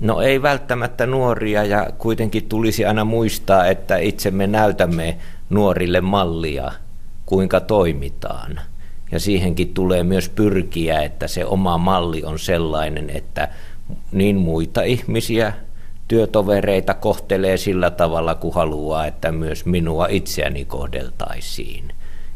No 0.00 0.20
ei 0.20 0.42
välttämättä 0.42 1.06
nuoria 1.06 1.64
ja 1.64 1.90
kuitenkin 1.98 2.48
tulisi 2.48 2.84
aina 2.84 3.04
muistaa, 3.04 3.66
että 3.66 3.96
itse 3.96 4.30
me 4.30 4.46
näytämme 4.46 5.18
nuorille 5.50 6.00
mallia, 6.00 6.72
kuinka 7.26 7.60
toimitaan. 7.60 8.60
Ja 9.12 9.20
siihenkin 9.20 9.74
tulee 9.74 10.02
myös 10.02 10.28
pyrkiä, 10.28 11.02
että 11.02 11.28
se 11.28 11.44
oma 11.44 11.78
malli 11.78 12.24
on 12.24 12.38
sellainen, 12.38 13.10
että 13.10 13.48
niin 14.12 14.36
muita 14.36 14.82
ihmisiä, 14.82 15.52
työtovereita 16.08 16.94
kohtelee 16.94 17.56
sillä 17.56 17.90
tavalla, 17.90 18.34
kuin 18.34 18.54
haluaa, 18.54 19.06
että 19.06 19.32
myös 19.32 19.66
minua 19.66 20.06
itseäni 20.10 20.64
kohdeltaisiin. 20.64 21.92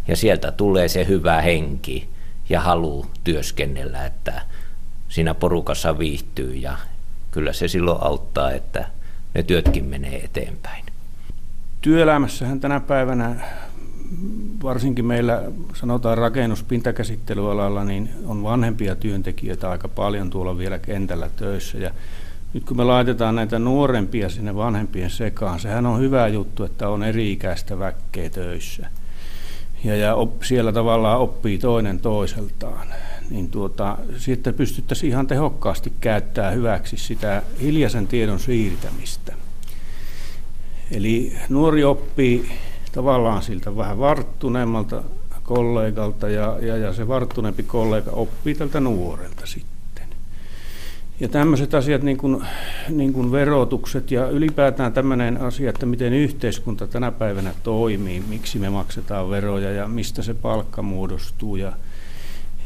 Ja 0.08 0.16
sieltä 0.16 0.52
tulee 0.52 0.88
se 0.88 1.06
hyvä 1.06 1.40
henki 1.40 2.08
ja 2.48 2.60
halu 2.60 3.06
työskennellä, 3.24 4.06
että 4.06 4.42
siinä 5.08 5.34
porukassa 5.34 5.98
viihtyy 5.98 6.54
ja 6.54 6.76
kyllä 7.30 7.52
se 7.52 7.68
silloin 7.68 8.02
auttaa, 8.02 8.52
että 8.52 8.86
ne 9.34 9.42
työtkin 9.42 9.84
menee 9.84 10.24
eteenpäin. 10.24 10.84
Työelämässähän 11.80 12.60
tänä 12.60 12.80
päivänä, 12.80 13.36
varsinkin 14.62 15.04
meillä 15.04 15.42
sanotaan 15.74 16.18
rakennuspintakäsittelyalalla, 16.18 17.84
niin 17.84 18.10
on 18.26 18.42
vanhempia 18.42 18.96
työntekijöitä 18.96 19.70
aika 19.70 19.88
paljon 19.88 20.30
tuolla 20.30 20.58
vielä 20.58 20.78
kentällä 20.78 21.30
töissä. 21.36 21.78
Ja 21.78 21.90
nyt 22.54 22.64
kun 22.64 22.76
me 22.76 22.84
laitetaan 22.84 23.34
näitä 23.34 23.58
nuorempia 23.58 24.28
sinne 24.28 24.56
vanhempien 24.56 25.10
sekaan, 25.10 25.60
sehän 25.60 25.86
on 25.86 26.00
hyvä 26.00 26.28
juttu, 26.28 26.64
että 26.64 26.88
on 26.88 27.02
eri-ikäistä 27.02 27.78
väkkeä 27.78 28.30
töissä. 28.30 28.86
ja, 29.84 29.96
ja 29.96 30.14
op, 30.14 30.42
siellä 30.42 30.72
tavallaan 30.72 31.18
oppii 31.18 31.58
toinen 31.58 32.00
toiseltaan, 32.00 32.86
niin 33.30 33.50
tuota, 33.50 33.98
sitten 34.16 34.54
pystyttäisiin 34.54 35.10
ihan 35.10 35.26
tehokkaasti 35.26 35.92
käyttämään 36.00 36.54
hyväksi 36.54 36.96
sitä 36.96 37.42
hiljaisen 37.60 38.06
tiedon 38.06 38.40
siirtämistä. 38.40 39.32
Eli 40.90 41.36
nuori 41.48 41.84
oppii 41.84 42.50
tavallaan 42.92 43.42
siltä 43.42 43.76
vähän 43.76 43.98
varttuneemmalta 43.98 45.02
kollegalta 45.42 46.28
ja, 46.28 46.58
ja, 46.62 46.76
ja 46.76 46.92
se 46.92 47.08
varttuneempi 47.08 47.62
kollega 47.62 48.10
oppii 48.10 48.54
tältä 48.54 48.80
nuorelta 48.80 49.46
sitten. 49.46 50.04
Ja 51.20 51.28
tämmöiset 51.28 51.74
asiat 51.74 52.02
niin 52.02 52.16
kuin, 52.16 52.44
niin 52.88 53.12
kuin 53.12 53.32
verotukset 53.32 54.10
ja 54.10 54.28
ylipäätään 54.28 54.92
tämmöinen 54.92 55.40
asia, 55.40 55.70
että 55.70 55.86
miten 55.86 56.12
yhteiskunta 56.12 56.86
tänä 56.86 57.10
päivänä 57.10 57.54
toimii, 57.62 58.22
miksi 58.28 58.58
me 58.58 58.70
maksetaan 58.70 59.30
veroja 59.30 59.70
ja 59.70 59.88
mistä 59.88 60.22
se 60.22 60.34
palkka 60.34 60.82
muodostuu 60.82 61.56
ja, 61.56 61.72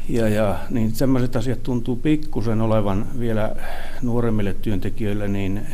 ja, 0.09 0.29
ja 0.29 0.55
niin 0.69 0.93
tämmöiset 0.93 1.35
asiat 1.35 1.63
tuntuu 1.63 1.95
pikkusen 1.95 2.61
olevan 2.61 3.07
vielä 3.19 3.55
nuoremmille 4.01 4.53
työntekijöille 4.53 5.27
niin, 5.27 5.67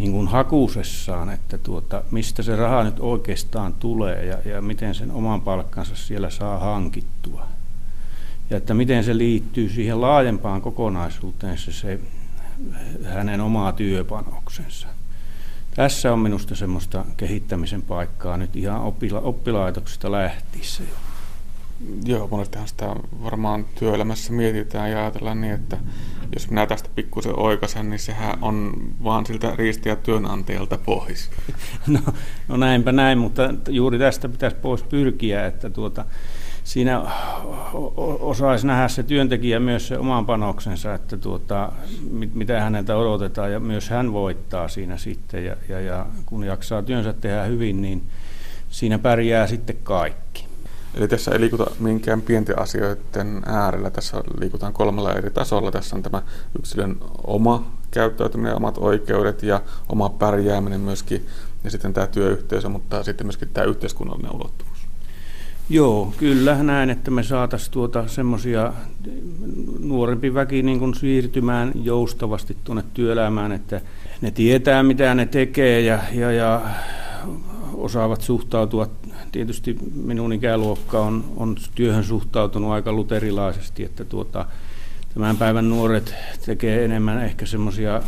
niin 0.00 0.12
kuin 0.12 0.28
hakusessaan, 0.28 1.30
että 1.30 1.58
tuota, 1.58 2.02
mistä 2.10 2.42
se 2.42 2.56
raha 2.56 2.84
nyt 2.84 3.00
oikeastaan 3.00 3.74
tulee 3.74 4.24
ja, 4.24 4.38
ja 4.44 4.62
miten 4.62 4.94
sen 4.94 5.10
oman 5.10 5.40
palkkansa 5.40 5.96
siellä 5.96 6.30
saa 6.30 6.58
hankittua 6.58 7.46
ja 8.50 8.56
että 8.56 8.74
miten 8.74 9.04
se 9.04 9.18
liittyy 9.18 9.68
siihen 9.68 10.00
laajempaan 10.00 10.62
kokonaisuuteen 10.62 11.58
se, 11.58 11.72
se 11.72 12.00
hänen 13.04 13.40
omaa 13.40 13.72
työpanoksensa. 13.72 14.86
Tässä 15.74 16.12
on 16.12 16.18
minusta 16.18 16.54
semmoista 16.54 17.04
kehittämisen 17.16 17.82
paikkaa 17.82 18.36
nyt 18.36 18.56
ihan 18.56 18.80
oppila- 18.80 19.22
oppilaitoksista 19.22 20.12
lähtiessä 20.12 20.82
jo. 20.82 21.09
Joo, 22.04 22.28
monestihan 22.30 22.68
sitä 22.68 22.96
varmaan 23.24 23.66
työelämässä 23.78 24.32
mietitään 24.32 24.90
ja 24.90 24.98
ajatellaan 24.98 25.40
niin, 25.40 25.54
että 25.54 25.76
jos 26.34 26.50
minä 26.50 26.66
tästä 26.66 26.88
pikkusen 26.94 27.38
oikaisen, 27.38 27.90
niin 27.90 27.98
sehän 27.98 28.38
on 28.42 28.72
vaan 29.04 29.26
siltä 29.26 29.52
riistiä 29.56 29.96
työnantajalta 29.96 30.78
pois. 30.78 31.30
No, 31.86 32.00
no 32.48 32.56
näinpä 32.56 32.92
näin, 32.92 33.18
mutta 33.18 33.42
juuri 33.68 33.98
tästä 33.98 34.28
pitäisi 34.28 34.56
pois 34.56 34.82
pyrkiä, 34.82 35.46
että 35.46 35.70
tuota, 35.70 36.04
siinä 36.64 37.02
osaisi 38.20 38.66
nähdä 38.66 38.88
se 38.88 39.02
työntekijä 39.02 39.60
myös 39.60 39.88
se 39.88 39.98
oman 39.98 40.26
panoksensa, 40.26 40.94
että 40.94 41.16
tuota, 41.16 41.72
mitä 42.34 42.60
häneltä 42.60 42.96
odotetaan 42.96 43.52
ja 43.52 43.60
myös 43.60 43.90
hän 43.90 44.12
voittaa 44.12 44.68
siinä 44.68 44.96
sitten 44.96 45.44
ja, 45.44 45.56
ja, 45.68 45.80
ja 45.80 46.06
kun 46.26 46.44
jaksaa 46.44 46.82
työnsä 46.82 47.12
tehdä 47.12 47.44
hyvin, 47.44 47.82
niin 47.82 48.02
siinä 48.70 48.98
pärjää 48.98 49.46
sitten 49.46 49.76
kaikki. 49.82 50.49
Eli 50.94 51.08
tässä 51.08 51.30
ei 51.30 51.40
liikuta 51.40 51.70
minkään 51.78 52.22
pienten 52.22 52.58
asioiden 52.58 53.42
äärellä, 53.46 53.90
tässä 53.90 54.22
liikutaan 54.40 54.72
kolmella 54.72 55.12
eri 55.12 55.30
tasolla. 55.30 55.70
Tässä 55.70 55.96
on 55.96 56.02
tämä 56.02 56.22
yksilön 56.58 56.96
oma 57.24 57.70
käyttäytyminen, 57.90 58.56
omat 58.56 58.78
oikeudet 58.78 59.42
ja 59.42 59.62
oma 59.88 60.08
pärjääminen 60.08 60.80
myöskin, 60.80 61.26
ja 61.64 61.70
sitten 61.70 61.92
tämä 61.92 62.06
työyhteisö, 62.06 62.68
mutta 62.68 63.02
sitten 63.02 63.26
myöskin 63.26 63.48
tämä 63.48 63.64
yhteiskunnallinen 63.64 64.34
ulottuvuus. 64.34 64.80
Joo, 65.70 66.12
kyllä 66.16 66.62
näin, 66.62 66.90
että 66.90 67.10
me 67.10 67.22
saataisiin 67.22 67.72
tuota 67.72 68.08
semmoisia 68.08 68.72
nuorempi 69.78 70.34
väki 70.34 70.62
niin 70.62 70.78
kuin 70.78 70.94
siirtymään 70.94 71.72
joustavasti 71.74 72.56
tuonne 72.64 72.84
työelämään, 72.94 73.52
että 73.52 73.80
ne 74.20 74.30
tietää 74.30 74.82
mitä 74.82 75.14
ne 75.14 75.26
tekee 75.26 75.80
ja, 75.80 75.98
ja, 76.12 76.32
ja 76.32 76.62
osaavat 77.74 78.20
suhtautua. 78.20 78.86
Tietysti 79.32 79.76
minun 79.94 80.32
ikäluokka 80.32 81.00
on, 81.00 81.32
on 81.36 81.56
työhön 81.74 82.04
suhtautunut 82.04 82.70
aika 82.70 82.92
luterilaisesti, 82.92 83.84
että 83.84 84.04
tuota, 84.04 84.46
tämän 85.14 85.36
päivän 85.36 85.70
nuoret 85.70 86.14
tekee 86.46 86.84
enemmän 86.84 87.24
ehkä 87.24 87.46
semmoisia 87.46 88.02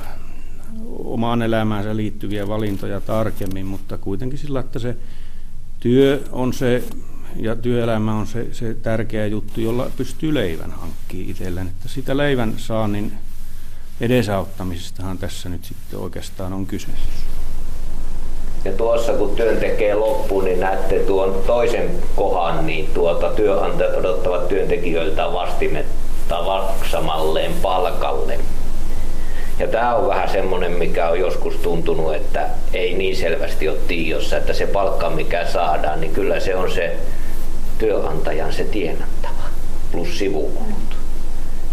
omaan 0.89 1.43
elämäänsä 1.43 1.97
liittyviä 1.97 2.49
valintoja 2.49 3.01
tarkemmin, 3.01 3.67
mutta 3.67 3.99
kuitenkin 3.99 4.39
sillä, 4.39 4.61
että 4.61 4.79
se 4.79 4.97
työ 5.81 6.23
on 6.33 6.53
se 6.53 6.85
ja 7.37 7.57
työelämä 7.57 8.15
on 8.15 8.27
se, 8.27 8.55
se 8.55 8.75
tärkeä 8.75 9.27
juttu, 9.27 9.61
jolla 9.61 9.91
pystyy 9.97 10.35
leivän 10.35 10.71
hankkimaan 10.71 11.31
itselleen. 11.31 11.67
Että 11.67 11.89
sitä 11.89 12.17
leivän 12.17 12.55
saannin 12.57 13.13
edesauttamisestahan 14.01 15.19
tässä 15.19 15.49
nyt 15.49 15.65
sitten 15.65 15.99
oikeastaan 15.99 16.53
on 16.53 16.67
kyse. 16.67 16.89
Ja 18.65 18.73
tuossa 18.73 19.13
kun 19.13 19.37
työn 19.37 19.57
tekee 19.57 19.95
loppuun, 19.95 20.45
niin 20.45 20.61
näette 20.61 20.99
tuon 20.99 21.43
toisen 21.47 21.91
kohan, 22.17 22.67
niin 22.67 22.91
tuota 22.95 23.29
työnantajat 23.29 23.97
odottavat 23.97 24.49
työntekijöiltä 24.49 25.33
vastimetta 25.33 26.43
maksamalleen 26.43 27.53
palkalle. 27.63 28.39
Ja 29.59 29.69
tämä 29.69 29.95
on 29.95 30.09
vähän 30.09 30.31
semmoinen, 30.31 30.73
mikä 30.73 31.09
on 31.09 31.21
joskus 31.21 31.55
tuntunut, 31.55 32.15
että 32.15 32.49
ei 32.73 32.95
niin 32.95 33.17
selvästi 33.17 33.69
ole 33.69 33.79
tiossa, 33.89 34.37
että 34.37 34.53
se 34.53 34.67
palkka, 34.67 35.11
mikä 35.11 35.47
saadaan, 35.47 36.01
niin 36.01 36.13
kyllä 36.13 36.41
se 36.41 36.57
on 36.57 36.71
se 36.73 36.97
työnantajan 37.79 38.53
se 38.53 38.65
tienattava 38.65 39.43
plus 39.93 40.19
sivukulut. 40.19 40.97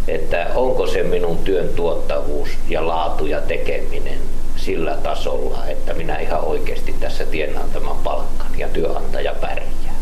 Että 0.08 0.48
onko 0.56 0.88
se 0.88 1.04
minun 1.04 1.38
työn 1.38 1.70
tuottavuus 1.76 2.50
ja 2.70 2.88
laatu 2.88 3.26
ja 3.26 3.42
tekeminen 3.42 4.20
sillä 4.60 4.98
tasolla, 5.04 5.66
että 5.68 5.94
minä 5.94 6.18
ihan 6.18 6.44
oikeasti 6.44 6.96
tässä 7.00 7.26
tienaan 7.26 7.70
tämän 7.70 7.96
palkan 8.04 8.52
ja 8.58 8.68
työnantaja 8.68 9.34
pärjää. 9.42 9.96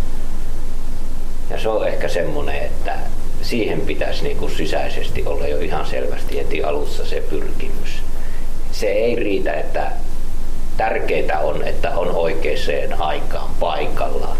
Ja 1.49 1.59
se 1.59 1.69
on 1.69 1.87
ehkä 1.87 2.07
semmoinen, 2.07 2.55
että 2.55 2.93
siihen 3.41 3.81
pitäisi 3.81 4.23
niin 4.23 4.37
kuin 4.37 4.51
sisäisesti 4.51 5.25
olla 5.25 5.47
jo 5.47 5.59
ihan 5.59 5.85
selvästi 5.85 6.37
heti 6.37 6.63
alussa 6.63 7.05
se 7.05 7.23
pyrkimys. 7.29 7.89
Se 8.71 8.87
ei 8.87 9.15
riitä, 9.15 9.53
että 9.53 9.91
tärkeää 10.77 11.39
on, 11.39 11.63
että 11.63 11.91
on 11.91 12.15
oikeaan 12.15 13.01
aikaan 13.01 13.49
paikallaan 13.59 14.37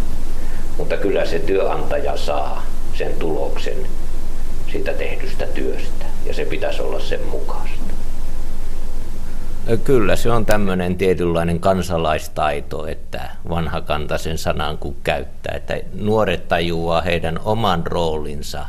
mutta 0.77 0.97
kyllä 0.97 1.25
se 1.25 1.39
työnantaja 1.39 2.17
saa 2.17 2.65
sen 2.93 3.13
tuloksen 3.19 3.87
siitä 4.71 4.93
tehdystä 4.93 5.45
työstä 5.47 6.05
ja 6.25 6.33
se 6.33 6.45
pitäisi 6.45 6.81
olla 6.81 6.99
sen 6.99 7.23
mukaista. 7.31 7.86
Kyllä 9.83 10.15
se 10.15 10.31
on 10.31 10.45
tämmöinen 10.45 10.97
tietynlainen 10.97 11.59
kansalaistaito, 11.59 12.87
että 12.87 13.29
vanha 13.49 13.81
kantaisen 13.81 14.37
sanan 14.37 14.77
kun 14.77 14.95
käyttää, 15.03 15.55
että 15.55 15.79
nuoret 15.93 16.47
tajuaa 16.47 17.01
heidän 17.01 17.39
oman 17.43 17.87
roolinsa, 17.87 18.65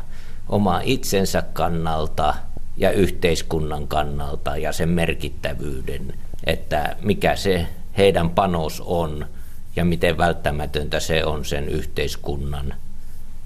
oma 0.49 0.81
itsensä 0.83 1.43
kannalta 1.53 2.33
ja 2.77 2.91
yhteiskunnan 2.91 3.87
kannalta 3.87 4.57
ja 4.57 4.71
sen 4.71 4.89
merkittävyyden, 4.89 6.13
että 6.45 6.95
mikä 7.01 7.35
se 7.35 7.67
heidän 7.97 8.29
panos 8.29 8.83
on– 8.85 9.25
ja 9.75 9.85
miten 9.85 10.17
välttämätöntä 10.17 10.99
se 10.99 11.25
on 11.25 11.45
sen 11.45 11.69
yhteiskunnan 11.69 12.73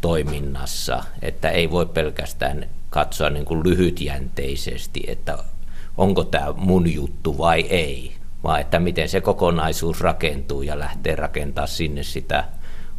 toiminnassa, 0.01 1.03
että 1.21 1.49
ei 1.49 1.71
voi 1.71 1.85
pelkästään 1.85 2.69
katsoa 2.89 3.29
niin 3.29 3.45
kuin 3.45 3.63
lyhytjänteisesti, 3.63 5.03
että 5.07 5.37
onko 5.97 6.23
tämä 6.23 6.53
mun 6.56 6.93
juttu 6.93 7.38
vai 7.38 7.62
ei, 7.62 8.15
vaan 8.43 8.62
että 8.62 8.79
miten 8.79 9.10
se 9.10 9.21
kokonaisuus 9.21 10.01
rakentuu 10.01 10.62
ja 10.62 10.79
lähtee 10.79 11.15
rakentaa 11.15 11.67
sinne 11.67 12.03
sitä 12.03 12.43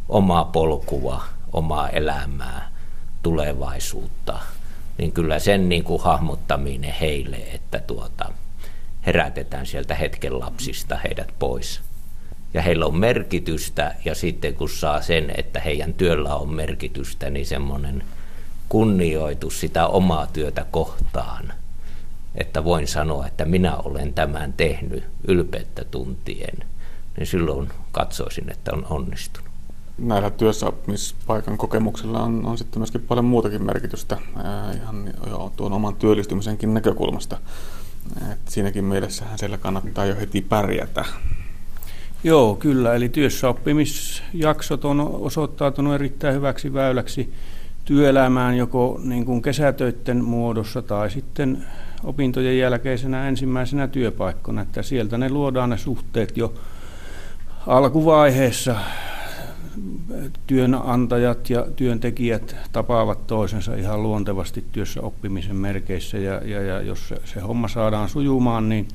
omaa 0.09 0.45
polkua, 0.45 1.23
omaa 1.53 1.89
elämää, 1.89 2.71
tulevaisuutta, 3.23 4.39
niin 4.97 5.11
kyllä 5.11 5.39
sen 5.39 5.69
niin 5.69 5.83
kuin 5.83 6.01
hahmottaminen 6.01 6.95
heille, 7.01 7.37
että 7.37 7.79
tuota, 7.79 8.31
herätetään 9.05 9.65
sieltä 9.65 9.95
hetken 9.95 10.39
lapsista 10.39 10.97
heidät 11.03 11.33
pois. 11.39 11.81
Ja 12.53 12.61
heillä 12.61 12.85
on 12.85 12.97
merkitystä 12.97 13.95
ja 14.05 14.15
sitten 14.15 14.55
kun 14.55 14.69
saa 14.69 15.01
sen, 15.01 15.31
että 15.37 15.59
heidän 15.59 15.93
työllä 15.93 16.35
on 16.35 16.53
merkitystä, 16.53 17.29
niin 17.29 17.45
semmoinen 17.45 18.03
kunnioitus 18.69 19.59
sitä 19.59 19.87
omaa 19.87 20.27
työtä 20.27 20.65
kohtaan, 20.71 21.53
että 22.35 22.63
voin 22.63 22.87
sanoa, 22.87 23.27
että 23.27 23.45
minä 23.45 23.75
olen 23.75 24.13
tämän 24.13 24.53
tehnyt 24.53 25.03
ylpeyttä 25.27 25.85
tuntien, 25.91 26.57
niin 27.17 27.27
silloin 27.27 27.69
katsoisin, 27.91 28.51
että 28.51 28.71
on 28.73 28.85
onnistunut. 28.89 29.49
Näillä 29.97 30.29
työssäoppimispaikan 30.29 31.57
kokemuksilla 31.57 32.23
on, 32.23 32.45
on 32.45 32.57
sitten 32.57 32.79
myöskin 32.79 33.01
paljon 33.01 33.25
muutakin 33.25 33.63
merkitystä 33.63 34.17
ää, 34.43 34.73
ihan 34.73 35.13
jo 35.29 35.51
tuon 35.55 35.73
oman 35.73 35.95
työllistymisenkin 35.95 36.73
näkökulmasta. 36.73 37.37
Et 38.31 38.39
siinäkin 38.49 38.85
mielessähän 38.85 39.39
siellä 39.39 39.57
kannattaa 39.57 40.05
jo 40.05 40.15
heti 40.15 40.41
pärjätä. 40.41 41.05
Joo, 42.23 42.55
kyllä. 42.55 42.95
Eli 42.95 43.09
työssäoppimisjaksot 43.09 44.85
on 44.85 44.99
osoittautunut 44.99 45.93
erittäin 45.93 46.35
hyväksi 46.35 46.73
väyläksi 46.73 47.33
työelämään 47.85 48.57
joko 48.57 48.99
niin 49.03 49.25
kuin 49.25 49.41
kesätöiden 49.41 50.23
muodossa 50.23 50.81
tai 50.81 51.11
sitten 51.11 51.65
opintojen 52.05 52.57
jälkeisenä 52.57 53.27
ensimmäisenä 53.27 53.87
työpaikkona. 53.87 54.61
Että 54.61 54.83
sieltä 54.83 55.17
ne 55.17 55.29
luodaan 55.29 55.69
ne 55.69 55.77
suhteet 55.77 56.37
jo 56.37 56.53
alkuvaiheessa 57.67 58.75
työnantajat 60.47 61.49
ja 61.49 61.65
työntekijät 61.75 62.55
tapaavat 62.71 63.27
toisensa 63.27 63.75
ihan 63.75 64.03
luontevasti 64.03 64.65
työssä 64.71 65.01
oppimisen 65.01 65.55
merkeissä 65.55 66.17
ja, 66.17 66.41
ja, 66.45 66.61
ja 66.61 66.81
jos 66.81 67.07
se, 67.07 67.21
se 67.25 67.39
homma 67.39 67.67
saadaan 67.67 68.09
sujumaan, 68.09 68.69
niin 68.69 68.87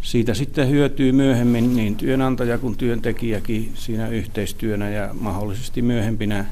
siitä 0.00 0.34
sitten 0.34 0.70
hyötyy 0.70 1.12
myöhemmin 1.12 1.76
niin 1.76 1.96
työnantaja 1.96 2.58
kuin 2.58 2.76
työntekijäkin 2.76 3.72
siinä 3.74 4.08
yhteistyönä 4.08 4.90
ja 4.90 5.08
mahdollisesti 5.20 5.82
myöhempinä 5.82 6.44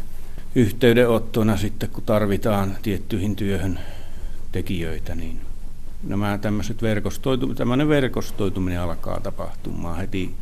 yhteydenottona 0.55 1.57
sitten, 1.57 1.89
kun 1.89 2.03
tarvitaan 2.07 2.77
tiettyihin 2.83 3.37
työhön 3.37 3.81
tekijöitä, 4.53 5.15
niin 5.15 5.41
nämä 6.07 6.39
tämmöiset 6.39 6.83
verkostoitu, 6.83 7.55
tämmöinen 7.55 7.89
verkostoituminen 7.89 8.81
alkaa 8.81 9.21
tapahtumaan 9.21 9.97
heti, 9.97 10.35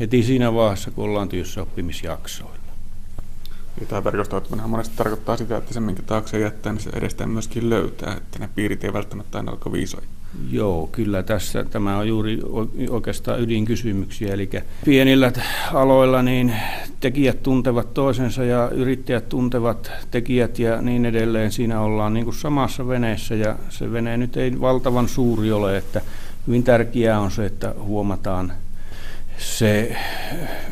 heti 0.00 0.22
siinä 0.22 0.54
vaiheessa, 0.54 0.90
kun 0.90 1.04
ollaan 1.04 1.28
työssä 1.28 1.62
oppimisjaksoilla. 1.62 2.56
Ja 3.80 3.86
tämä 3.86 4.04
verkostoituminen 4.04 4.70
monesti 4.70 4.96
tarkoittaa 4.96 5.36
sitä, 5.36 5.56
että 5.56 5.74
se 5.74 5.80
minkä 5.80 6.02
taakse 6.02 6.38
jättää, 6.38 6.72
niin 6.72 6.82
se 6.82 6.90
edestään 6.90 7.30
myöskin 7.30 7.70
löytää, 7.70 8.14
että 8.16 8.38
ne 8.38 8.48
piirit 8.54 8.84
ei 8.84 8.92
välttämättä 8.92 9.38
aina 9.38 9.52
ole 9.52 9.72
viisoja. 9.72 10.06
Joo, 10.50 10.88
kyllä 10.92 11.22
tässä 11.22 11.64
tämä 11.64 11.98
on 11.98 12.08
juuri 12.08 12.38
oikeastaan 12.90 13.40
ydinkysymyksiä. 13.40 14.34
Eli 14.34 14.50
pienillä 14.84 15.32
aloilla 15.72 16.22
niin 16.22 16.54
tekijät 17.00 17.42
tuntevat 17.42 17.94
toisensa 17.94 18.44
ja 18.44 18.70
yrittäjät 18.70 19.28
tuntevat 19.28 19.90
tekijät 20.10 20.58
ja 20.58 20.82
niin 20.82 21.04
edelleen. 21.04 21.52
Siinä 21.52 21.80
ollaan 21.80 22.14
niin 22.14 22.24
kuin 22.24 22.36
samassa 22.36 22.88
veneessä 22.88 23.34
ja 23.34 23.56
se 23.68 23.92
vene 23.92 24.16
nyt 24.16 24.36
ei 24.36 24.60
valtavan 24.60 25.08
suuri 25.08 25.52
ole, 25.52 25.76
että 25.76 26.00
hyvin 26.46 26.62
tärkeää 26.62 27.20
on 27.20 27.30
se, 27.30 27.46
että 27.46 27.74
huomataan 27.78 28.52
se 29.38 29.96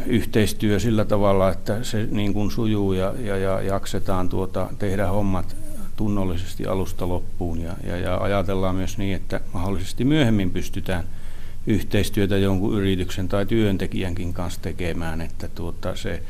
yhteistyö 0.07 0.81
sillä 0.81 1.05
tavalla, 1.05 1.49
että 1.49 1.85
se 1.85 2.09
niin 2.11 2.33
kuin 2.33 2.51
sujuu 2.51 2.93
ja, 2.93 3.15
ja, 3.25 3.37
ja 3.37 3.61
jaksetaan 3.63 4.29
tuota, 4.29 4.69
tehdä 4.79 5.07
hommat 5.07 5.57
tunnollisesti 6.01 6.67
alusta 6.67 7.09
loppuun 7.09 7.61
ja, 7.61 7.73
ja, 7.87 7.97
ja 7.97 8.17
ajatellaan 8.17 8.75
myös 8.75 8.99
niin, 8.99 9.17
että 9.17 9.41
mahdollisesti 9.53 10.05
myöhemmin 10.05 10.51
pystytään 10.51 11.05
yhteistyötä 11.67 12.37
jonkun 12.37 12.75
yrityksen 12.75 13.29
tai 13.29 13.47
työntekijänkin 13.47 14.33
kanssa 14.33 14.61
tekemään, 14.63 15.21
että 15.21 15.49
tuota, 15.49 15.97
se 15.97 16.23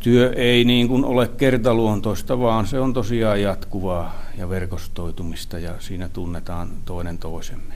työ 0.00 0.32
ei 0.36 0.64
niin 0.64 0.88
kuin 0.88 1.04
ole 1.04 1.28
kertaluontoista, 1.28 2.38
vaan 2.38 2.66
se 2.66 2.80
on 2.80 2.92
tosiaan 2.92 3.42
jatkuvaa 3.42 4.22
ja 4.38 4.48
verkostoitumista 4.48 5.58
ja 5.58 5.74
siinä 5.78 6.08
tunnetaan 6.08 6.68
toinen 6.84 7.18
toisemme. 7.18 7.74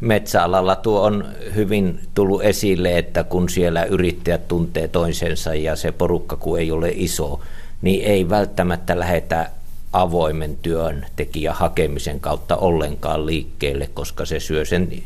Metsäalalla 0.00 0.76
tuo 0.76 1.00
on 1.00 1.24
hyvin 1.54 2.00
tullut 2.14 2.42
esille, 2.42 2.98
että 2.98 3.24
kun 3.24 3.48
siellä 3.48 3.84
yrittäjät 3.84 4.48
tuntee 4.48 4.88
toisensa 4.88 5.54
ja 5.54 5.76
se 5.76 5.92
porukka 5.92 6.36
kun 6.36 6.58
ei 6.58 6.70
ole 6.70 6.92
iso, 6.94 7.40
niin 7.82 8.04
ei 8.04 8.28
välttämättä 8.28 8.98
lähetä 8.98 9.50
avoimen 9.92 10.56
työn 10.56 11.06
tekijä 11.16 11.52
hakemisen 11.52 12.20
kautta 12.20 12.56
ollenkaan 12.56 13.26
liikkeelle, 13.26 13.90
koska 13.94 14.24
se 14.24 14.40
syö 14.40 14.64
sen 14.64 15.02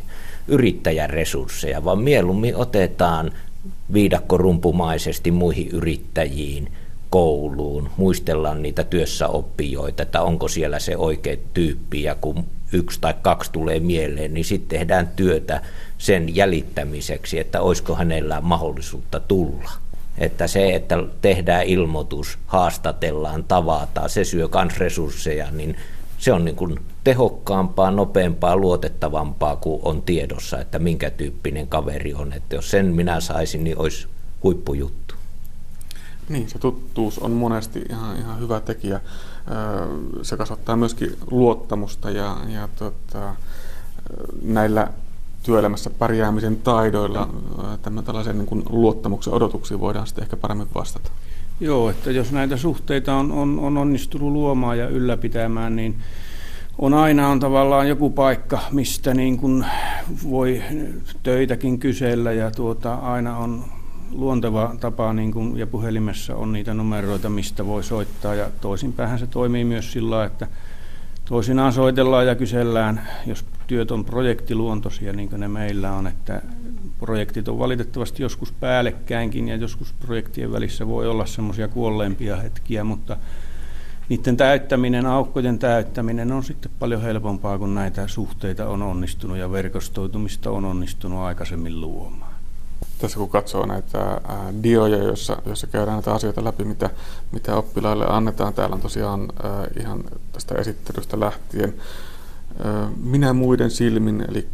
yrittäjän 0.48 1.10
resursseja, 1.10 1.84
vaan 1.84 1.98
mieluummin 1.98 2.56
otetaan 2.56 3.32
viidakkorumpumaisesti 3.92 5.30
muihin 5.30 5.68
yrittäjiin, 5.68 6.72
kouluun, 7.10 7.90
muistellaan 7.96 8.62
niitä 8.62 8.84
työssä 8.84 9.28
oppijoita, 9.28 10.02
että 10.02 10.22
onko 10.22 10.48
siellä 10.48 10.78
se 10.78 10.96
oikea 10.96 11.36
tyyppi 11.54 12.02
ja 12.02 12.14
kun 12.14 12.44
yksi 12.72 13.00
tai 13.00 13.14
kaksi 13.22 13.52
tulee 13.52 13.80
mieleen, 13.80 14.34
niin 14.34 14.44
sitten 14.44 14.78
tehdään 14.78 15.08
työtä 15.08 15.62
sen 15.98 16.36
jäljittämiseksi, 16.36 17.38
että 17.38 17.60
olisiko 17.60 17.94
hänellä 17.94 18.40
mahdollisuutta 18.40 19.20
tulla. 19.20 19.70
Että 20.20 20.46
se, 20.46 20.74
että 20.74 20.96
tehdään 21.20 21.66
ilmoitus, 21.66 22.38
haastatellaan, 22.46 23.44
tavataan, 23.44 24.10
se 24.10 24.24
syö 24.24 24.48
myös 24.54 24.78
resursseja, 24.78 25.50
niin 25.50 25.76
se 26.18 26.32
on 26.32 26.44
niin 26.44 26.56
kuin 26.56 26.80
tehokkaampaa, 27.04 27.90
nopeampaa, 27.90 28.56
luotettavampaa 28.56 29.56
kuin 29.56 29.80
on 29.84 30.02
tiedossa, 30.02 30.60
että 30.60 30.78
minkä 30.78 31.10
tyyppinen 31.10 31.66
kaveri 31.66 32.14
on. 32.14 32.32
Että 32.32 32.54
jos 32.54 32.70
sen 32.70 32.86
minä 32.86 33.20
saisin, 33.20 33.64
niin 33.64 33.78
olisi 33.78 34.08
huippujuttu. 34.42 35.14
Niin, 36.28 36.48
se 36.48 36.58
tuttuus 36.58 37.18
on 37.18 37.30
monesti 37.30 37.82
ihan, 37.90 38.16
ihan 38.16 38.40
hyvä 38.40 38.60
tekijä. 38.60 39.00
Se 40.22 40.36
kasvattaa 40.36 40.76
myöskin 40.76 41.16
luottamusta 41.30 42.10
ja, 42.10 42.36
ja 42.48 42.68
tota, 42.76 43.34
näillä 44.42 44.92
työelämässä 45.42 45.90
pärjäämisen 45.90 46.56
taidoilla 46.56 47.28
tällaisen 48.04 48.38
niin 48.38 48.46
kuin 48.46 48.62
luottamuksen 48.70 49.32
odotuksiin 49.32 49.80
voidaan 49.80 50.06
sitten 50.06 50.22
ehkä 50.22 50.36
paremmin 50.36 50.68
vastata. 50.74 51.10
Joo, 51.60 51.90
että 51.90 52.10
jos 52.10 52.32
näitä 52.32 52.56
suhteita 52.56 53.14
on, 53.14 53.32
on, 53.32 53.58
on 53.58 53.76
onnistunut 53.76 54.32
luomaan 54.32 54.78
ja 54.78 54.88
ylläpitämään, 54.88 55.76
niin 55.76 55.96
on 56.78 56.94
aina 56.94 57.28
on 57.28 57.40
tavallaan 57.40 57.88
joku 57.88 58.10
paikka, 58.10 58.58
mistä 58.72 59.14
niin 59.14 59.36
kuin 59.36 59.66
voi 60.30 60.62
töitäkin 61.22 61.78
kysellä 61.78 62.32
ja 62.32 62.50
tuota, 62.50 62.94
aina 62.94 63.36
on 63.36 63.64
luonteva 64.12 64.74
tapa 64.80 65.12
niin 65.12 65.32
kuin, 65.32 65.56
ja 65.56 65.66
puhelimessa 65.66 66.36
on 66.36 66.52
niitä 66.52 66.74
numeroita, 66.74 67.28
mistä 67.28 67.66
voi 67.66 67.84
soittaa 67.84 68.34
ja 68.34 68.50
toisinpäin 68.60 69.18
se 69.18 69.26
toimii 69.26 69.64
myös 69.64 69.92
sillä 69.92 70.24
että 70.24 70.46
toisinaan 71.30 71.72
soitellaan 71.72 72.26
ja 72.26 72.34
kysellään, 72.34 73.08
jos 73.26 73.44
työt 73.66 73.90
on 73.90 74.04
projektiluontoisia, 74.04 75.12
niin 75.12 75.28
kuin 75.28 75.40
ne 75.40 75.48
meillä 75.48 75.92
on, 75.92 76.06
että 76.06 76.42
projektit 77.00 77.48
on 77.48 77.58
valitettavasti 77.58 78.22
joskus 78.22 78.52
päällekkäinkin 78.52 79.48
ja 79.48 79.56
joskus 79.56 79.92
projektien 79.92 80.52
välissä 80.52 80.86
voi 80.86 81.08
olla 81.08 81.26
semmoisia 81.26 81.68
kuolleempia 81.68 82.36
hetkiä, 82.36 82.84
mutta 82.84 83.16
niiden 84.08 84.36
täyttäminen, 84.36 85.06
aukkojen 85.06 85.58
täyttäminen 85.58 86.32
on 86.32 86.44
sitten 86.44 86.70
paljon 86.78 87.02
helpompaa, 87.02 87.58
kun 87.58 87.74
näitä 87.74 88.08
suhteita 88.08 88.68
on 88.68 88.82
onnistunut 88.82 89.36
ja 89.36 89.52
verkostoitumista 89.52 90.50
on 90.50 90.64
onnistunut 90.64 91.18
aikaisemmin 91.18 91.80
luomaan. 91.80 92.29
Tässä 93.00 93.18
kun 93.18 93.28
katsoo 93.28 93.66
näitä 93.66 94.20
dioja, 94.62 94.96
joissa, 94.96 95.42
joissa 95.46 95.66
käydään 95.66 95.96
näitä 95.96 96.14
asioita 96.14 96.44
läpi, 96.44 96.64
mitä, 96.64 96.90
mitä 97.32 97.56
oppilaille 97.56 98.06
annetaan, 98.08 98.54
täällä 98.54 98.74
on 98.74 98.80
tosiaan 98.80 99.28
ihan 99.80 100.04
tästä 100.32 100.54
esittelystä 100.54 101.20
lähtien 101.20 101.74
minä 103.02 103.32
muiden 103.32 103.70
silmin, 103.70 104.24
eli 104.28 104.48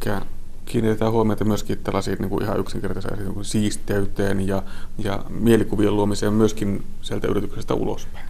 kiinnitetään 0.65 1.13
huomiota 1.13 1.45
myöskin 1.45 1.79
tällaisiin 1.79 2.19
niin 2.19 2.31
kuin 2.31 2.45
ihan 2.45 2.61
yksinkertaisiin 2.61 3.19
niin 3.19 3.45
siisteyteen 3.45 4.47
ja, 4.49 4.63
ja 4.99 5.25
mielikuvien 5.29 5.97
luomiseen 5.97 6.33
myöskin 6.33 6.85
sieltä 7.03 7.29
yrityksestä 7.29 7.75
ulospäin. 7.75 8.27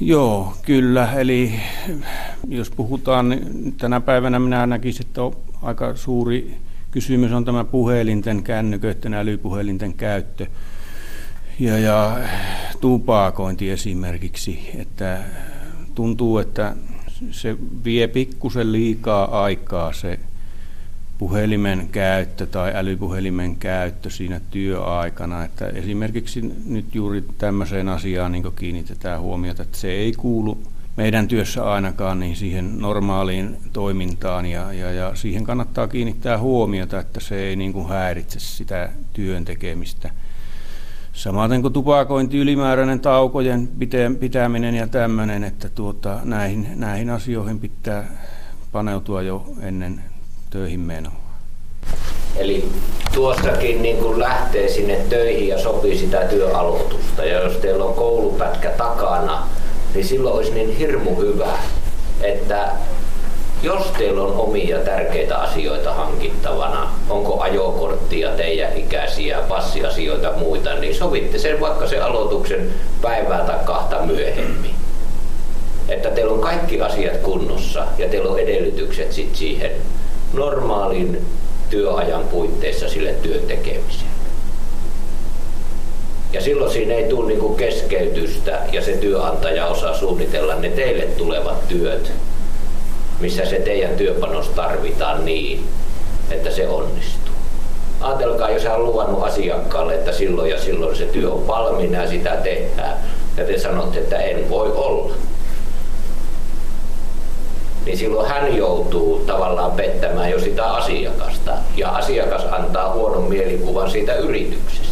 Joo, 0.00 0.54
kyllä. 0.66 1.12
Eli 1.12 1.60
jos 2.48 2.70
puhutaan, 2.70 3.28
niin 3.28 3.74
tänä 3.78 4.00
päivänä 4.00 4.38
minä 4.38 4.66
näkisin, 4.66 5.06
että 5.06 5.22
on 5.22 5.36
aika 5.62 5.96
suuri 5.96 6.56
kysymys 6.90 7.32
on 7.32 7.44
tämä 7.44 7.64
puhelinten, 7.64 8.42
kännyköiden, 8.42 9.14
älypuhelinten 9.14 9.94
käyttö 9.94 10.46
ja, 11.58 11.78
ja 11.78 12.18
tupakointi 12.80 13.70
esimerkiksi. 13.70 14.70
Että 14.78 15.18
tuntuu, 15.94 16.38
että 16.38 16.76
se 17.30 17.56
vie 17.84 18.08
pikkusen 18.08 18.72
liikaa 18.72 19.44
aikaa 19.44 19.92
se 19.92 20.18
puhelimen 21.18 21.88
käyttö 21.92 22.46
tai 22.46 22.72
älypuhelimen 22.74 23.56
käyttö 23.56 24.10
siinä 24.10 24.40
työaikana. 24.50 25.44
Että 25.44 25.66
esimerkiksi 25.66 26.54
nyt 26.66 26.94
juuri 26.94 27.24
tämmöiseen 27.38 27.88
asiaan 27.88 28.32
niin 28.32 28.52
kiinnitetään 28.56 29.20
huomiota, 29.20 29.62
että 29.62 29.78
se 29.78 29.90
ei 29.90 30.12
kuulu 30.12 30.62
meidän 31.00 31.28
työssä 31.28 31.64
ainakaan 31.64 32.20
niin 32.20 32.36
siihen 32.36 32.78
normaaliin 32.78 33.56
toimintaan 33.72 34.46
ja, 34.46 34.72
ja, 34.72 34.92
ja 34.92 35.14
siihen 35.14 35.44
kannattaa 35.44 35.88
kiinnittää 35.88 36.38
huomiota, 36.38 36.98
että 36.98 37.20
se 37.20 37.42
ei 37.42 37.56
niin 37.56 37.72
kuin 37.72 37.88
häiritse 37.88 38.40
sitä 38.40 38.88
työn 39.12 39.44
tekemistä. 39.44 40.10
Samaten 41.12 41.62
kuin 41.62 41.72
tupakointi, 41.72 42.38
ylimääräinen 42.38 43.00
taukojen 43.00 43.68
pitäminen 44.20 44.74
ja 44.74 44.86
tämmöinen, 44.86 45.44
että 45.44 45.68
tuota, 45.68 46.20
näihin, 46.24 46.68
näihin 46.74 47.10
asioihin 47.10 47.58
pitää 47.58 48.04
paneutua 48.72 49.22
jo 49.22 49.44
ennen 49.62 50.04
töihin 50.50 50.80
menoa. 50.80 51.12
Eli 52.36 52.68
tuostakin 53.14 53.82
niin 53.82 53.96
kun 53.96 54.18
lähtee 54.18 54.68
sinne 54.68 54.96
töihin 54.96 55.48
ja 55.48 55.58
sopii 55.58 55.98
sitä 55.98 56.18
työaloitusta. 56.18 57.24
Ja 57.24 57.44
jos 57.44 57.56
teillä 57.56 57.84
on 57.84 57.94
koulupätkä 57.94 58.70
takana, 58.70 59.46
niin 59.94 60.04
silloin 60.04 60.34
olisi 60.34 60.50
niin 60.50 60.76
hirmu 60.76 61.14
hyvä, 61.14 61.58
että 62.22 62.70
jos 63.62 63.82
teillä 63.98 64.22
on 64.22 64.32
omia 64.32 64.78
tärkeitä 64.78 65.36
asioita 65.36 65.94
hankittavana, 65.94 66.90
onko 67.08 67.40
ajokorttia 67.40 68.30
teidän 68.30 68.76
ikäisiä, 68.76 69.38
passiasioita 69.48 70.32
muita, 70.32 70.74
niin 70.74 70.94
sovitte 70.94 71.38
sen 71.38 71.60
vaikka 71.60 71.86
sen 71.86 72.04
aloituksen 72.04 72.72
päivää 73.02 73.44
tai 73.44 73.58
kahta 73.64 74.02
myöhemmin. 74.02 74.74
Että 75.88 76.10
teillä 76.10 76.32
on 76.32 76.40
kaikki 76.40 76.80
asiat 76.80 77.16
kunnossa 77.16 77.86
ja 77.98 78.08
teillä 78.08 78.30
on 78.30 78.38
edellytykset 78.38 79.12
sit 79.12 79.36
siihen 79.36 79.70
normaalin 80.32 81.26
työajan 81.70 82.24
puitteissa 82.24 82.88
sille 82.88 83.12
työn 83.12 83.42
tekemiseen. 83.46 84.19
Ja 86.32 86.40
silloin 86.40 86.72
siinä 86.72 86.94
ei 86.94 87.04
tule 87.04 87.26
niin 87.26 87.56
keskeytystä 87.56 88.58
ja 88.72 88.82
se 88.82 88.92
työnantaja 88.92 89.66
osaa 89.66 89.96
suunnitella 89.96 90.54
ne 90.54 90.68
teille 90.68 91.02
tulevat 91.02 91.68
työt, 91.68 92.12
missä 93.20 93.44
se 93.44 93.56
teidän 93.56 93.96
työpanos 93.96 94.48
tarvitaan 94.48 95.24
niin, 95.24 95.64
että 96.30 96.50
se 96.50 96.68
onnistuu. 96.68 97.34
Ajatelkaa, 98.00 98.50
jos 98.50 98.64
hän 98.64 98.74
on 98.74 98.84
luvannut 98.84 99.24
asiakkaalle, 99.24 99.94
että 99.94 100.12
silloin 100.12 100.50
ja 100.50 100.60
silloin 100.60 100.96
se 100.96 101.04
työ 101.04 101.30
on 101.30 101.46
valmiina 101.46 102.02
ja 102.02 102.08
sitä 102.08 102.30
tehdään, 102.30 102.98
ja 103.36 103.44
te 103.44 103.58
sanotte, 103.58 103.98
että 103.98 104.18
en 104.18 104.50
voi 104.50 104.72
olla. 104.72 105.14
Niin 107.84 107.98
silloin 107.98 108.28
hän 108.28 108.56
joutuu 108.56 109.24
tavallaan 109.26 109.72
pettämään 109.72 110.30
jo 110.30 110.40
sitä 110.40 110.64
asiakasta, 110.64 111.52
ja 111.76 111.88
asiakas 111.88 112.42
antaa 112.50 112.92
huonon 112.92 113.24
mielikuvan 113.24 113.90
siitä 113.90 114.14
yrityksestä, 114.14 114.89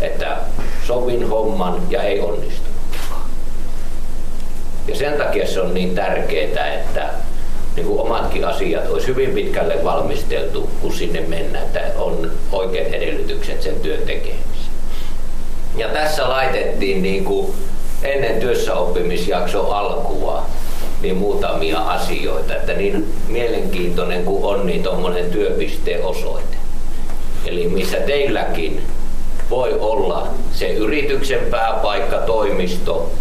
että 0.00 0.36
sovin 0.86 1.28
homman 1.28 1.82
ja 1.90 2.02
ei 2.02 2.20
onnistu. 2.20 2.68
Ja 4.88 4.96
sen 4.96 5.12
takia 5.12 5.46
se 5.46 5.60
on 5.60 5.74
niin 5.74 5.94
tärkeää, 5.94 6.74
että 6.74 7.10
niin 7.76 7.86
kuin 7.86 8.00
omatkin 8.00 8.44
asiat 8.44 8.90
olisi 8.90 9.06
hyvin 9.06 9.30
pitkälle 9.30 9.84
valmisteltu, 9.84 10.70
kun 10.80 10.92
sinne 10.92 11.20
mennään, 11.20 11.64
että 11.64 11.80
on 11.96 12.30
oikeat 12.52 12.86
edellytykset 12.86 13.62
sen 13.62 13.80
työn 13.80 13.98
tekemiseen. 13.98 14.38
Ja 15.76 15.88
tässä 15.88 16.28
laitettiin 16.28 17.02
niin 17.02 17.24
kuin 17.24 17.52
ennen 18.02 18.40
työssäoppimisjakson 18.40 19.74
alkua 19.74 20.46
niin 21.02 21.16
muutamia 21.16 21.78
asioita, 21.78 22.54
että 22.54 22.72
niin 22.72 23.14
mielenkiintoinen 23.28 24.24
kuin 24.24 24.44
on 24.44 24.66
niin 24.66 24.82
tuommoinen 24.82 25.30
työpisteen 25.30 26.04
osoite. 26.04 26.56
Eli 27.46 27.68
missä 27.68 27.96
teilläkin 27.96 28.82
voi 29.50 29.78
olla 29.80 30.28
se 30.52 30.72
yrityksen 30.72 31.40
pääpaikka, 31.50 32.16
toimisto, 32.16 33.12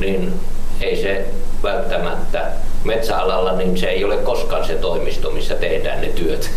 niin 0.00 0.32
ei 0.80 1.02
se 1.02 1.26
välttämättä 1.62 2.52
metsäalalla, 2.84 3.52
niin 3.52 3.78
se 3.78 3.86
ei 3.86 4.04
ole 4.04 4.16
koskaan 4.16 4.66
se 4.66 4.74
toimisto, 4.74 5.30
missä 5.30 5.54
tehdään 5.54 6.00
ne 6.00 6.08
työt. 6.08 6.50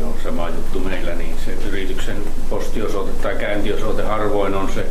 Joo, 0.00 0.14
sama 0.24 0.48
juttu 0.48 0.80
meillä, 0.80 1.14
niin 1.14 1.36
se 1.44 1.68
yrityksen 1.68 2.16
postiosoite 2.50 3.10
tai 3.22 3.36
käyntiosoite 3.36 4.02
harvoin 4.02 4.54
on 4.54 4.70
se. 4.74 4.86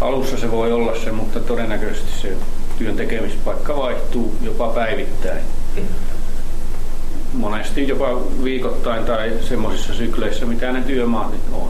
Alussa 0.00 0.36
se 0.36 0.50
voi 0.50 0.72
olla 0.72 0.92
se, 1.04 1.12
mutta 1.12 1.40
todennäköisesti 1.40 2.12
se 2.22 2.32
työn 2.78 2.96
tekemispaikka 2.96 3.76
vaihtuu 3.76 4.34
jopa 4.42 4.68
päivittäin. 4.68 5.44
Monesti 7.32 7.88
jopa 7.88 8.20
viikoittain 8.44 9.04
tai 9.04 9.32
semmoisissa 9.48 9.94
sykleissä, 9.94 10.46
mitä 10.46 10.72
ne 10.72 10.80
työmaat 10.80 11.34
on. 11.52 11.68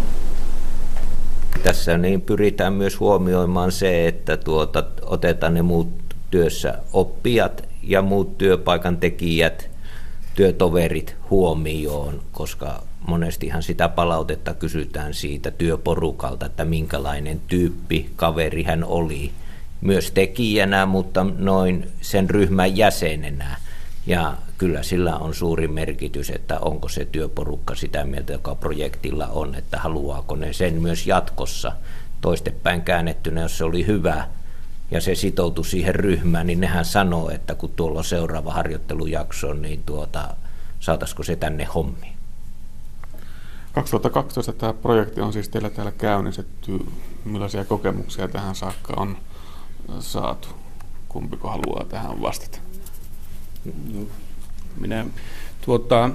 Tässä 1.65 1.99
niin 1.99 2.21
pyritään 2.21 2.73
myös 2.73 3.01
huomioimaan 3.01 3.73
se, 3.73 4.09
että 4.09 4.37
tuota, 4.37 4.85
otetaan 5.03 5.55
ne 5.55 5.63
muut 5.63 5.89
työssä 6.31 6.79
oppijat 6.93 7.69
ja 7.83 8.03
muut 8.03 8.39
työpaikan 8.39 8.97
tekijät, 8.97 9.71
työtoverit 10.35 11.17
huomioon, 11.31 12.23
koska 12.33 12.83
monestihan 13.07 13.63
sitä 13.63 13.89
palautetta 13.89 14.55
kysytään 14.55 15.15
siitä 15.15 15.51
työporukalta, 15.51 16.47
että 16.47 16.65
minkälainen 16.65 17.41
tyyppi 17.49 18.11
kaveri 18.17 18.63
hän 18.63 18.85
oli 18.85 19.33
myös 19.81 20.11
tekijänä, 20.11 20.87
mutta 20.87 21.27
noin 21.39 21.91
sen 22.01 22.31
ryhmän 22.31 22.77
jäsenenä. 22.77 23.57
Ja 24.07 24.37
kyllä 24.59 24.83
sillä 24.83 25.17
on 25.17 25.35
suuri 25.35 25.69
merkitys, 25.69 26.31
että 26.31 26.59
onko 26.59 26.89
se 26.89 27.05
työporukka 27.05 27.75
sitä 27.75 28.05
mieltä, 28.05 28.33
joka 28.33 28.55
projektilla 28.55 29.27
on, 29.27 29.55
että 29.55 29.79
haluaako 29.79 30.37
ne 30.37 30.53
sen 30.53 30.83
myös 30.83 31.07
jatkossa 31.07 31.73
toistepäin 32.21 32.83
käännettynä, 32.83 33.41
jos 33.41 33.59
se 33.59 33.65
oli 33.65 33.87
hyvä 33.87 34.29
ja 34.91 35.01
se 35.01 35.15
sitoutui 35.15 35.65
siihen 35.65 35.95
ryhmään, 35.95 36.47
niin 36.47 36.61
nehän 36.61 36.85
sanoo, 36.85 37.31
että 37.31 37.55
kun 37.55 37.73
tuolla 37.77 37.99
on 37.99 38.05
seuraava 38.05 38.53
harjoittelujakso, 38.53 39.55
niin 39.55 39.83
tuota, 39.83 40.37
saataisiko 40.81 41.23
se 41.23 41.37
tänne 41.37 41.65
hommi. 41.65 42.15
2012 43.73 44.53
tämä 44.53 44.73
projekti 44.73 45.21
on 45.21 45.33
siis 45.33 45.49
teillä 45.49 45.71
täällä 45.71 45.93
käynnistetty. 45.93 46.87
Millaisia 47.25 47.65
kokemuksia 47.65 48.29
tähän 48.29 48.55
saakka 48.55 48.95
on 48.97 49.17
saatu? 50.01 50.49
Kumpiko 51.09 51.49
haluaa 51.49 51.85
tähän 51.85 52.23
vastata? 52.23 52.59
Minä, 54.81 55.07
tuota, 55.65 56.11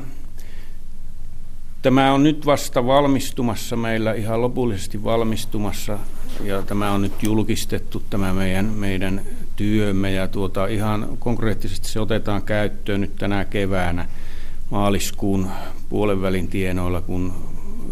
Tämä 1.81 2.13
on 2.13 2.23
nyt 2.23 2.45
vasta 2.45 2.85
valmistumassa 2.85 3.75
meillä, 3.75 4.13
ihan 4.13 4.41
lopullisesti 4.41 5.03
valmistumassa, 5.03 5.99
ja 6.43 6.61
tämä 6.61 6.91
on 6.91 7.01
nyt 7.01 7.23
julkistettu, 7.23 8.03
tämä 8.09 8.33
meidän, 8.33 8.65
meidän 8.65 9.21
työmme, 9.55 10.11
ja 10.11 10.27
tuota, 10.27 10.67
ihan 10.67 11.07
konkreettisesti 11.19 11.87
se 11.87 11.99
otetaan 11.99 12.41
käyttöön 12.41 13.01
nyt 13.01 13.15
tänä 13.15 13.45
keväänä 13.45 14.05
maaliskuun 14.69 15.47
puolenvälin 15.89 16.47
tienoilla, 16.47 17.01
kun 17.01 17.33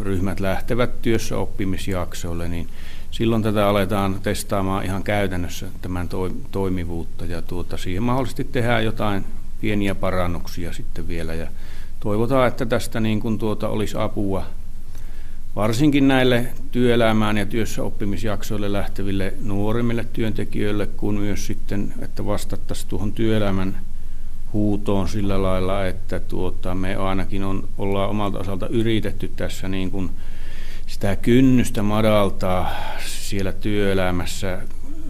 ryhmät 0.01 0.39
lähtevät 0.39 1.01
työssä 1.01 1.37
oppimisjaksoille, 1.37 2.47
niin 2.47 2.67
silloin 3.11 3.43
tätä 3.43 3.69
aletaan 3.69 4.19
testaamaan 4.23 4.85
ihan 4.85 5.03
käytännössä 5.03 5.67
tämän 5.81 6.09
toimivuutta, 6.51 7.25
ja 7.25 7.41
tuota, 7.41 7.77
siihen 7.77 8.03
mahdollisesti 8.03 8.43
tehdään 8.43 8.85
jotain 8.85 9.25
pieniä 9.61 9.95
parannuksia 9.95 10.73
sitten 10.73 11.07
vielä, 11.07 11.33
ja 11.33 11.47
toivotaan, 11.99 12.47
että 12.47 12.65
tästä 12.65 12.99
niin 12.99 13.19
kuin 13.19 13.37
tuota 13.37 13.67
olisi 13.67 13.97
apua 13.97 14.45
varsinkin 15.55 16.07
näille 16.07 16.47
työelämään 16.71 17.37
ja 17.37 17.45
työssä 17.45 17.83
oppimisjaksoille 17.83 18.73
lähteville 18.73 19.33
nuorimmille 19.41 20.05
työntekijöille, 20.13 20.87
kun 20.87 21.15
myös 21.15 21.47
sitten, 21.47 21.93
että 21.99 22.25
vastattaisiin 22.25 22.89
tuohon 22.89 23.13
työelämän 23.13 23.77
huutoon 24.53 25.09
sillä 25.09 25.43
lailla, 25.43 25.85
että 25.85 26.19
tuota, 26.19 26.75
me 26.75 26.95
ainakin 26.95 27.43
on, 27.43 27.67
ollaan 27.77 28.09
omalta 28.09 28.39
osalta 28.39 28.67
yritetty 28.67 29.31
tässä 29.35 29.67
niin 29.67 29.91
kuin 29.91 30.09
sitä 30.87 31.15
kynnystä 31.15 31.83
madaltaa 31.83 32.71
siellä 33.05 33.51
työelämässä 33.51 34.61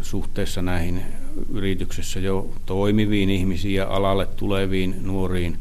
suhteessa 0.01 0.61
näihin 0.61 1.05
yrityksessä 1.49 2.19
jo 2.19 2.49
toimiviin 2.65 3.29
ihmisiin 3.29 3.75
ja 3.75 3.87
alalle 3.87 4.25
tuleviin 4.25 4.95
nuoriin 5.01 5.57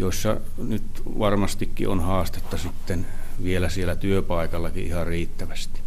joissa 0.00 0.36
nyt 0.58 0.82
varmastikin 1.18 1.88
on 1.88 2.00
haastetta 2.00 2.58
sitten 2.58 3.06
vielä 3.42 3.68
siellä 3.68 3.96
työpaikallakin 3.96 4.86
ihan 4.86 5.06
riittävästi. 5.06 5.80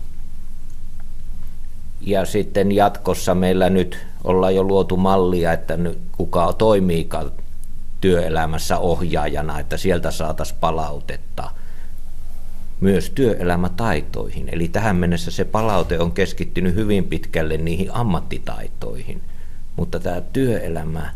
Ja 2.02 2.26
sitten 2.26 2.72
jatkossa 2.72 3.36
meillä 3.36 3.70
nyt 3.70 3.98
ollaan 4.24 4.56
jo 4.56 4.64
luotu 4.64 4.98
mallia, 4.98 5.54
että 5.54 5.78
nyt 5.78 6.00
kuka 6.12 6.54
toimiikaan 6.54 7.32
työelämässä 8.02 8.78
ohjaajana, 8.78 9.60
että 9.60 9.78
sieltä 9.78 10.12
saataisiin 10.12 10.60
palautetta 10.60 11.52
myös 12.82 13.10
työelämätaitoihin. 13.10 14.50
Eli 14.52 14.68
tähän 14.68 14.96
mennessä 14.96 15.32
se 15.32 15.46
palaute 15.46 16.00
on 16.00 16.12
keskittynyt 16.12 16.76
hyvin 16.76 17.04
pitkälle 17.04 17.58
niihin 17.58 17.92
ammattitaitoihin, 17.94 19.22
mutta 19.76 20.00
tämä 20.00 20.22
työelämä 20.22 21.14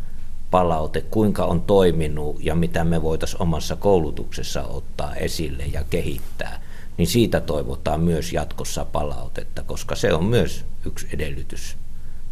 palaute, 0.51 1.01
kuinka 1.01 1.45
on 1.45 1.61
toiminut 1.61 2.35
ja 2.39 2.55
mitä 2.55 2.83
me 2.83 3.01
voitaisiin 3.01 3.41
omassa 3.41 3.75
koulutuksessa 3.75 4.63
ottaa 4.63 5.15
esille 5.15 5.63
ja 5.63 5.83
kehittää, 5.89 6.61
niin 6.97 7.07
siitä 7.07 7.39
toivotaan 7.39 8.01
myös 8.01 8.33
jatkossa 8.33 8.85
palautetta, 8.85 9.63
koska 9.63 9.95
se 9.95 10.13
on 10.13 10.25
myös 10.25 10.65
yksi 10.85 11.07
edellytys 11.13 11.77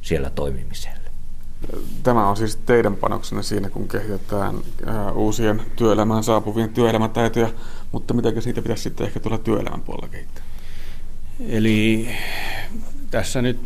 siellä 0.01 0.30
toimimiselle. 0.30 1.05
Tämä 2.03 2.30
on 2.30 2.38
siis 2.38 2.55
teidän 2.55 2.95
panoksenne 2.95 3.43
siinä, 3.43 3.69
kun 3.69 3.88
kehitetään 3.88 4.55
uusien 5.15 5.61
työelämään 5.76 6.23
saapuvien 6.23 6.69
työelämätaitoja, 6.69 7.49
mutta 7.96 8.14
mitä 8.14 8.41
siitä 8.41 8.62
pitäisi 8.62 8.84
sitten 8.84 9.08
ehkä 9.08 9.20
tulla 9.20 9.38
työelämän 9.38 9.82
puolella 9.82 10.08
kehittää? 10.08 10.43
Eli 11.50 12.10
tässä 13.12 13.41
nyt 13.41 13.60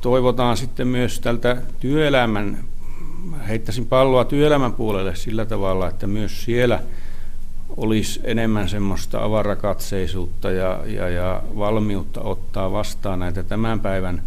toivotaan 0.00 0.56
sitten 0.56 0.88
myös 0.88 1.20
tältä 1.20 1.62
työelämän 1.80 2.64
heittäisin 3.48 3.86
palloa 3.86 4.24
työelämän 4.24 4.72
puolelle 4.72 5.14
sillä 5.14 5.46
tavalla, 5.46 5.88
että 5.88 6.06
myös 6.06 6.44
siellä 6.44 6.82
olisi 7.76 8.20
enemmän 8.24 8.68
semmoista 8.68 9.24
avarakatseisuutta 9.24 10.50
ja, 10.50 10.80
ja, 10.86 11.08
ja 11.08 11.42
valmiutta 11.56 12.20
ottaa 12.20 12.72
vastaan 12.72 13.18
näitä 13.18 13.42
tämän 13.42 13.80
päivän 13.80 14.22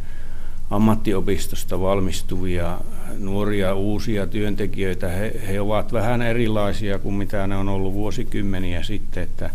ammattiopistosta 0.72 1.82
valmistuvia 1.82 2.78
nuoria 3.20 3.76
uusia 3.76 4.28
työntekijöitä. 4.28 5.08
He, 5.08 5.42
he 5.48 5.62
ovat 5.62 5.94
vähän 5.94 6.22
erilaisia 6.22 7.00
kuin 7.00 7.16
mitä 7.16 7.48
ne 7.48 7.58
on 7.58 7.70
ollut 7.70 7.94
vuosikymmeniä 7.94 8.84
sitten, 8.84 9.24
että 9.24 9.50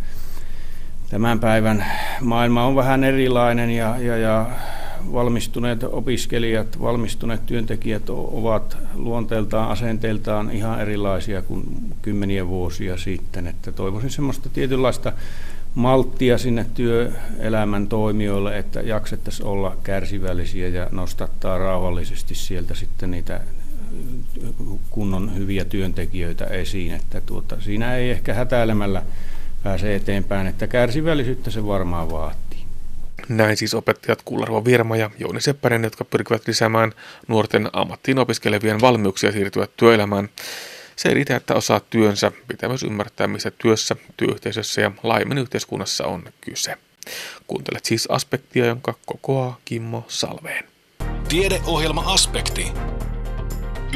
tämän 1.11 1.41
päivän 1.41 1.87
maailma 2.21 2.67
on 2.67 2.77
vähän 2.77 3.05
erilainen 3.05 3.71
ja, 3.71 3.97
ja, 3.99 4.17
ja 4.17 4.51
valmistuneet 5.13 5.83
opiskelijat, 5.85 6.81
valmistuneet 6.81 7.47
työntekijät 7.47 8.11
ovat 8.11 8.79
luonteeltaan, 8.95 9.69
asenteeltaan 9.69 10.51
ihan 10.51 10.81
erilaisia 10.81 11.43
kuin 11.43 11.65
kymmeniä 12.03 12.49
vuosia 12.49 12.97
sitten. 12.97 13.47
Että 13.47 13.73
toivoisin 13.73 14.11
semmoista 14.11 14.49
tietynlaista 14.49 15.13
malttia 15.75 16.39
sinne 16.39 16.67
työelämän 16.75 17.89
toimijoille, 17.89 18.59
että 18.59 18.81
jaksettaisiin 18.81 19.47
olla 19.47 19.77
kärsivällisiä 19.83 20.69
ja 20.69 20.89
nostattaa 20.91 21.59
rauhallisesti 21.59 22.35
sieltä 22.35 22.75
sitten 22.75 23.11
niitä 23.11 23.41
kunnon 24.91 25.37
hyviä 25.37 25.65
työntekijöitä 25.65 26.45
esiin. 26.45 26.95
Että 26.95 27.21
tuota, 27.21 27.61
siinä 27.61 27.97
ei 27.97 28.11
ehkä 28.11 28.35
hätäilemällä 28.35 29.03
pääse 29.63 29.95
eteenpäin, 29.95 30.47
että 30.47 30.67
kärsivällisyyttä 30.67 31.51
se 31.51 31.67
varmaan 31.67 32.11
vaatii. 32.11 32.63
Näin 33.29 33.57
siis 33.57 33.75
opettajat 33.75 34.23
Kullarvo 34.25 34.65
Virma 34.65 34.97
ja 34.97 35.11
Jouni 35.19 35.41
Seppänen, 35.41 35.85
jotka 35.85 36.05
pyrkivät 36.05 36.47
lisäämään 36.47 36.93
nuorten 37.29 37.71
ammattiin 37.73 38.19
opiskelevien 38.19 38.81
valmiuksia 38.81 39.33
siirtyä 39.33 39.69
työelämään. 39.77 40.29
Se 40.97 41.09
ei 41.09 41.15
riitä, 41.15 41.37
että 41.37 41.55
osaa 41.55 41.81
työnsä, 41.81 42.33
pitää 42.49 42.69
myös 42.69 42.83
ymmärtää, 42.83 43.27
missä 43.27 43.51
työssä, 43.51 43.97
työyhteisössä 44.17 44.81
ja 44.81 44.91
laajemmin 45.03 45.39
yhteiskunnassa 45.39 46.05
on 46.07 46.25
kyse. 46.41 46.77
Kuuntelet 47.47 47.85
siis 47.85 48.07
aspektia, 48.11 48.67
jonka 48.67 48.95
kokoaa 49.07 49.59
Kimmo 49.65 50.05
Salveen. 50.09 50.65
Tiedeohjelma 51.29 52.13
Aspekti. 52.13 52.67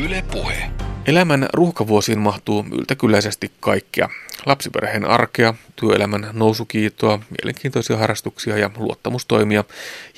Yle 0.05 0.25
Puhe. 0.33 0.71
Elämän 1.07 1.49
ruuhkavuosiin 1.53 2.19
mahtuu 2.19 2.65
yltäkylläisesti 2.73 3.53
kaikkea. 3.61 4.09
Lapsiperheen 4.47 5.05
arkea, 5.05 5.55
työelämän 5.77 6.31
nousukiitoa, 6.33 7.19
mielenkiintoisia 7.31 7.97
harrastuksia 7.97 8.59
ja 8.59 8.71
luottamustoimia 8.77 9.65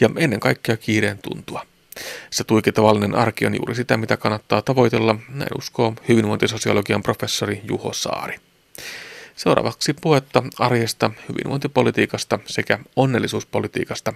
ja 0.01 0.11
ennen 0.17 0.41
kaikkea 0.41 0.77
kiireen 0.77 1.19
tuntua. 1.19 1.67
Se 2.31 2.45
tuiki 2.45 2.73
tavallinen 2.73 3.15
arki 3.15 3.47
on 3.47 3.55
juuri 3.55 3.75
sitä, 3.75 3.97
mitä 3.97 4.17
kannattaa 4.17 4.63
tavoitella, 4.63 5.17
näin 5.29 5.59
uskoo 5.59 5.95
hyvinvointisosiologian 6.09 7.03
professori 7.03 7.61
Juho 7.69 7.93
Saari. 7.93 8.37
Seuraavaksi 9.37 9.95
puhetta 9.95 10.43
arjesta, 10.59 11.11
hyvinvointipolitiikasta 11.29 12.39
sekä 12.47 12.79
onnellisuuspolitiikasta. 12.97 14.13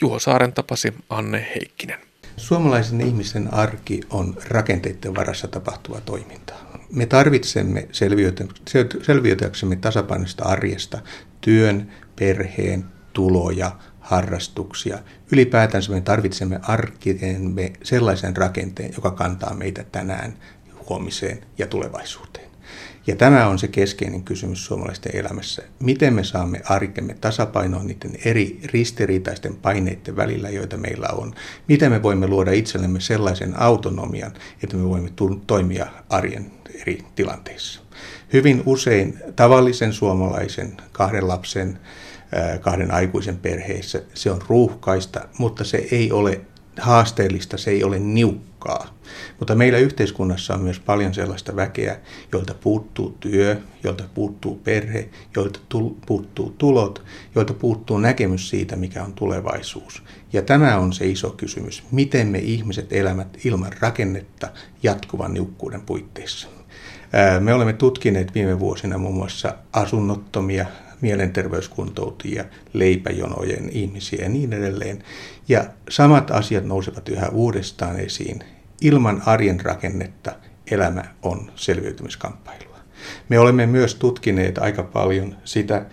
Juho 0.00 0.18
Saaren 0.18 0.52
tapasi 0.52 0.94
Anne 1.10 1.46
Heikkinen. 1.54 1.98
Suomalaisen 2.36 3.00
ihmisen 3.00 3.54
arki 3.54 4.00
on 4.10 4.36
rakenteiden 4.48 5.14
varassa 5.14 5.48
tapahtuva 5.48 6.00
toiminta. 6.00 6.54
Me 6.92 7.06
tarvitsemme 7.06 7.88
selviytyäksemme 9.02 9.76
tasapainoista 9.76 10.44
arjesta 10.44 10.98
työn, 11.40 11.92
perheen, 12.16 12.84
tuloja, 13.12 13.72
harrastuksia. 14.00 14.98
Ylipäätänsä 15.32 15.92
me 15.92 16.00
tarvitsemme 16.00 16.60
arkiteemme 16.62 17.72
sellaisen 17.82 18.36
rakenteen, 18.36 18.92
joka 18.96 19.10
kantaa 19.10 19.54
meitä 19.54 19.84
tänään, 19.92 20.34
huomiseen 20.88 21.38
ja 21.58 21.66
tulevaisuuteen. 21.66 22.48
Ja 23.06 23.16
tämä 23.16 23.46
on 23.46 23.58
se 23.58 23.68
keskeinen 23.68 24.22
kysymys 24.22 24.64
suomalaisten 24.64 25.16
elämässä. 25.16 25.62
Miten 25.80 26.14
me 26.14 26.24
saamme 26.24 26.60
arkemme 26.64 27.16
tasapainoon 27.20 27.86
niiden 27.86 28.12
eri 28.24 28.60
ristiriitaisten 28.64 29.56
paineiden 29.56 30.16
välillä, 30.16 30.50
joita 30.50 30.76
meillä 30.76 31.08
on? 31.12 31.34
Miten 31.68 31.92
me 31.92 32.02
voimme 32.02 32.26
luoda 32.26 32.52
itsellemme 32.52 33.00
sellaisen 33.00 33.60
autonomian, 33.60 34.32
että 34.62 34.76
me 34.76 34.88
voimme 34.88 35.10
toimia 35.46 35.86
arjen 36.08 36.50
eri 36.74 37.04
tilanteissa? 37.14 37.80
Hyvin 38.32 38.62
usein 38.66 39.18
tavallisen 39.36 39.92
suomalaisen 39.92 40.76
kahden 40.92 41.28
lapsen 41.28 41.78
kahden 42.60 42.94
aikuisen 42.94 43.36
perheissä. 43.36 44.02
Se 44.14 44.30
on 44.30 44.42
ruuhkaista, 44.48 45.20
mutta 45.38 45.64
se 45.64 45.88
ei 45.90 46.12
ole 46.12 46.40
haasteellista, 46.80 47.56
se 47.56 47.70
ei 47.70 47.84
ole 47.84 47.98
niukkaa. 47.98 48.98
Mutta 49.38 49.54
meillä 49.54 49.78
yhteiskunnassa 49.78 50.54
on 50.54 50.62
myös 50.62 50.80
paljon 50.80 51.14
sellaista 51.14 51.56
väkeä, 51.56 51.96
joilta 52.32 52.54
puuttuu 52.54 53.16
työ, 53.20 53.56
joilta 53.84 54.04
puuttuu 54.14 54.60
perhe, 54.64 55.08
joilta 55.36 55.60
puuttuu 56.06 56.54
tulot, 56.58 57.04
joilta 57.34 57.54
puuttuu 57.54 57.98
näkemys 57.98 58.50
siitä, 58.50 58.76
mikä 58.76 59.04
on 59.04 59.12
tulevaisuus. 59.12 60.02
Ja 60.32 60.42
tämä 60.42 60.78
on 60.78 60.92
se 60.92 61.06
iso 61.06 61.30
kysymys, 61.30 61.82
miten 61.92 62.26
me 62.26 62.38
ihmiset 62.38 62.92
elämät 62.92 63.38
ilman 63.44 63.72
rakennetta 63.80 64.48
jatkuvan 64.82 65.34
niukkuuden 65.34 65.80
puitteissa. 65.80 66.48
Me 67.40 67.54
olemme 67.54 67.72
tutkineet 67.72 68.34
viime 68.34 68.58
vuosina 68.58 68.98
muun 68.98 69.14
muassa 69.14 69.54
asunnottomia, 69.72 70.66
mielenterveyskuntoutujia, 71.00 72.44
leipäjonojen 72.72 73.68
ihmisiä 73.72 74.22
ja 74.22 74.28
niin 74.28 74.52
edelleen. 74.52 75.02
Ja 75.48 75.64
samat 75.88 76.30
asiat 76.30 76.64
nousevat 76.64 77.08
yhä 77.08 77.28
uudestaan 77.28 78.00
esiin. 78.00 78.44
Ilman 78.80 79.22
arjen 79.26 79.60
rakennetta 79.60 80.32
elämä 80.70 81.04
on 81.22 81.52
selviytymiskamppailua. 81.54 82.78
Me 83.28 83.38
olemme 83.38 83.66
myös 83.66 83.94
tutkineet 83.94 84.58
aika 84.58 84.82
paljon 84.82 85.36
sitä, 85.44 85.86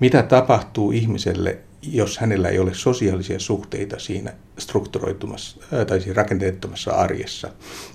mitä 0.00 0.22
tapahtuu 0.22 0.92
ihmiselle, 0.92 1.58
jos 1.82 2.18
hänellä 2.18 2.48
ei 2.48 2.58
ole 2.58 2.74
sosiaalisia 2.74 3.38
suhteita 3.38 3.98
siinä 3.98 4.32
strukturoitumassa 4.58 5.60
tai 5.86 6.00
siinä 6.00 6.14
rakenteettomassa 6.14 6.90
arjessa. 6.90 7.50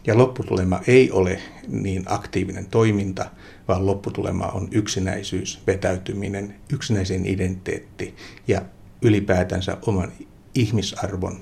Ja 0.08 0.18
lopputulema 0.18 0.82
ei 0.88 1.12
ole 1.12 1.40
niin 1.68 2.04
aktiivinen 2.06 2.66
toiminta, 2.66 3.26
vaan 3.68 3.86
lopputulema 3.86 4.46
on 4.46 4.68
yksinäisyys, 4.72 5.60
vetäytyminen, 5.68 6.56
yksinäisen 6.74 7.26
identiteetti 7.26 8.16
ja 8.48 8.62
ylipäätänsä 9.02 9.78
oman 9.88 10.12
ihmisarvon 10.56 11.42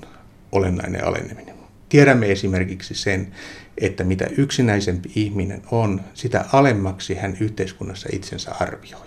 olennainen 0.52 1.04
aleneminen. 1.04 1.54
Tiedämme 1.88 2.32
esimerkiksi 2.32 2.94
sen, 2.94 3.32
että 3.78 4.04
mitä 4.04 4.26
yksinäisempi 4.36 5.12
ihminen 5.14 5.62
on, 5.70 6.00
sitä 6.14 6.44
alemmaksi 6.52 7.14
hän 7.14 7.36
yhteiskunnassa 7.40 8.08
itsensä 8.12 8.50
arvioi. 8.60 9.06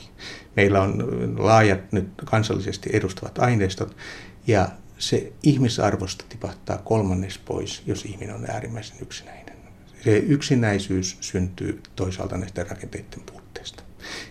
Meillä 0.55 0.82
on 0.82 1.03
laajat 1.38 1.91
nyt 1.91 2.07
kansallisesti 2.26 2.89
edustavat 2.93 3.39
aineistot 3.39 3.95
ja 4.47 4.70
se 4.97 5.34
ihmisarvosta 5.43 6.26
tipahtaa 6.30 6.78
kolmannes 6.78 7.38
pois, 7.38 7.84
jos 7.86 8.05
ihminen 8.05 8.36
on 8.36 8.49
äärimmäisen 8.49 8.97
yksinäinen. 9.01 9.35
Se 10.06 10.18
yksinäisyys 10.18 11.18
syntyy 11.22 11.82
toisaalta 11.95 12.38
näistä 12.38 12.64
rakenteiden 12.64 13.22
puutteesta. 13.32 13.84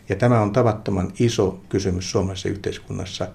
Ja 0.08 0.16
tämä 0.16 0.40
on 0.40 0.52
tavattoman 0.52 1.12
iso 1.18 1.60
kysymys 1.68 2.10
suomalaisessa 2.10 2.48
yhteiskunnassa. 2.48 3.28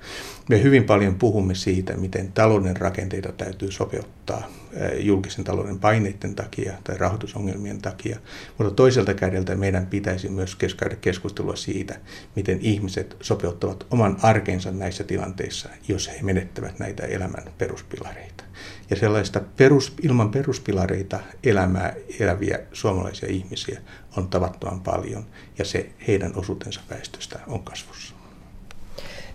Me 0.49 0.63
hyvin 0.63 0.83
paljon 0.83 1.15
puhumme 1.15 1.55
siitä, 1.55 1.97
miten 1.97 2.31
talouden 2.31 2.77
rakenteita 2.77 3.31
täytyy 3.31 3.71
sopeuttaa 3.71 4.47
eh, 4.73 5.05
julkisen 5.05 5.43
talouden 5.43 5.79
paineiden 5.79 6.35
takia 6.35 6.73
tai 6.83 6.97
rahoitusongelmien 6.97 7.81
takia, 7.81 8.19
mutta 8.57 8.73
toiselta 8.73 9.13
kädeltä 9.13 9.55
meidän 9.55 9.87
pitäisi 9.87 10.29
myös 10.29 10.55
käydä 10.55 10.95
keskustelua 10.95 11.55
siitä, 11.55 11.99
miten 12.35 12.59
ihmiset 12.61 13.17
sopeuttavat 13.21 13.87
oman 13.91 14.17
arkensa 14.21 14.71
näissä 14.71 15.03
tilanteissa, 15.03 15.69
jos 15.87 16.09
he 16.09 16.17
menettävät 16.21 16.79
näitä 16.79 17.05
elämän 17.05 17.43
peruspilareita. 17.57 18.43
Ja 18.89 18.95
sellaista 18.95 19.41
perus, 19.57 19.93
ilman 20.01 20.31
peruspilareita 20.31 21.19
elämää 21.43 21.93
eläviä 22.19 22.59
suomalaisia 22.73 23.29
ihmisiä 23.29 23.81
on 24.17 24.27
tavattoman 24.27 24.81
paljon 24.81 25.25
ja 25.57 25.65
se 25.65 25.89
heidän 26.07 26.31
osuutensa 26.35 26.58
väestöstä 26.89 27.39
on 27.47 27.63
kasvussa. 27.63 28.15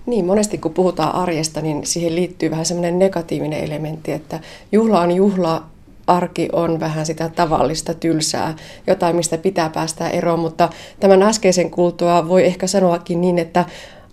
Niin, 0.07 0.25
monesti 0.25 0.59
kun 0.59 0.75
puhutaan 0.75 1.15
arjesta, 1.15 1.61
niin 1.61 1.87
siihen 1.87 2.15
liittyy 2.15 2.51
vähän 2.51 2.67
semmoinen 2.67 2.99
negatiivinen 2.99 3.65
elementti, 3.65 4.13
että 4.13 4.41
juhla 4.73 5.01
on 5.01 5.13
juhla, 5.13 5.67
arki 6.07 6.49
on 6.53 6.81
vähän 6.81 7.07
sitä 7.07 7.29
tavallista 7.29 7.95
tylsää, 7.95 8.57
jotain 8.87 9.17
mistä 9.17 9.39
pitää 9.39 9.71
päästä 9.71 10.09
eroon, 10.09 10.39
mutta 10.39 10.69
tämän 11.01 11.23
äskeisen 11.23 11.71
kultua 11.71 12.29
voi 12.29 12.45
ehkä 12.47 12.67
sanoakin 12.67 13.21
niin, 13.21 13.39
että 13.39 13.65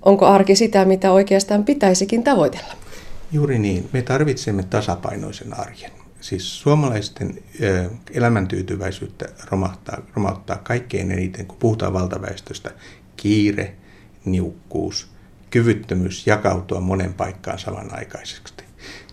onko 0.02 0.26
arki 0.26 0.56
sitä, 0.56 0.86
mitä 0.86 1.12
oikeastaan 1.12 1.64
pitäisikin 1.64 2.24
tavoitella? 2.24 2.74
Juuri 3.32 3.60
niin. 3.60 3.90
Me 3.94 4.02
tarvitsemme 4.02 4.64
tasapainoisen 4.64 5.60
arjen. 5.60 5.92
Siis 6.22 6.60
suomalaisten 6.60 7.44
elämäntyytyväisyyttä 8.14 9.30
romahtaa, 9.50 9.98
romahtaa 10.16 10.58
kaikkein 10.58 11.12
eniten, 11.12 11.46
kun 11.46 11.58
puhutaan 11.58 11.94
valtaväestöstä, 11.94 12.72
kiire, 13.18 13.76
niukkuus, 14.26 15.12
kyvyttömyys 15.50 16.28
jakautua 16.28 16.80
monen 16.80 17.14
paikkaan 17.14 17.60
samanaikaisesti. 17.60 18.64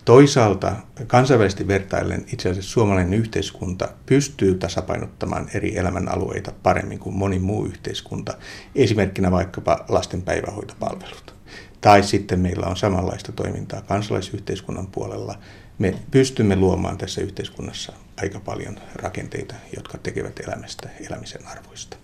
Toisaalta 0.05 0.75
kansainvälisesti 1.07 1.67
vertaillen 1.67 2.25
itse 2.33 2.49
asiassa 2.49 2.71
suomalainen 2.71 3.13
yhteiskunta 3.13 3.89
pystyy 4.05 4.55
tasapainottamaan 4.55 5.49
eri 5.53 5.77
elämänalueita 5.77 6.51
paremmin 6.63 6.99
kuin 6.99 7.15
moni 7.15 7.39
muu 7.39 7.65
yhteiskunta, 7.65 8.37
esimerkkinä 8.75 9.31
vaikkapa 9.31 9.85
lasten 9.89 10.21
päivähoitopalvelut. 10.21 11.35
Tai 11.81 12.03
sitten 12.03 12.39
meillä 12.39 12.65
on 12.65 12.77
samanlaista 12.77 13.31
toimintaa 13.31 13.81
kansalaisyhteiskunnan 13.81 14.87
puolella. 14.87 15.39
Me 15.77 15.95
pystymme 16.11 16.55
luomaan 16.55 16.97
tässä 16.97 17.21
yhteiskunnassa 17.21 17.93
aika 18.17 18.39
paljon 18.39 18.77
rakenteita, 18.95 19.55
jotka 19.75 19.97
tekevät 19.97 20.39
elämästä 20.39 20.89
elämisen 21.09 21.47
arvoista. 21.47 21.97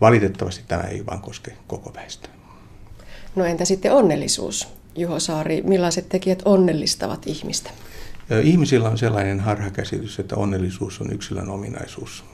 Valitettavasti 0.00 0.64
tämä 0.68 0.82
ei 0.82 1.06
vain 1.06 1.20
koske 1.20 1.56
koko 1.66 1.94
väestöä. 1.94 2.30
No 3.36 3.44
entä 3.44 3.64
sitten 3.64 3.92
onnellisuus? 3.92 4.68
Juho 4.96 5.20
Saari, 5.20 5.62
millaiset 5.62 6.08
tekijät 6.08 6.42
onnellistavat 6.44 7.26
ihmistä? 7.26 7.70
Ihmisillä 8.42 8.88
on 8.88 8.98
sellainen 8.98 9.40
harhakäsitys, 9.40 10.18
että 10.18 10.36
onnellisuus 10.36 11.00
on 11.00 11.12
yksilön 11.12 11.48
ominaisuus. 11.48 12.24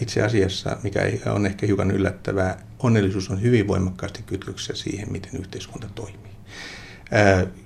Itse 0.00 0.22
asiassa, 0.22 0.76
mikä 0.82 1.00
on 1.34 1.46
ehkä 1.46 1.66
hiukan 1.66 1.90
yllättävää, 1.90 2.58
onnellisuus 2.78 3.30
on 3.30 3.42
hyvin 3.42 3.68
voimakkaasti 3.68 4.22
kytköksessä 4.22 4.74
siihen, 4.82 5.12
miten 5.12 5.40
yhteiskunta 5.40 5.86
toimii. 5.94 6.30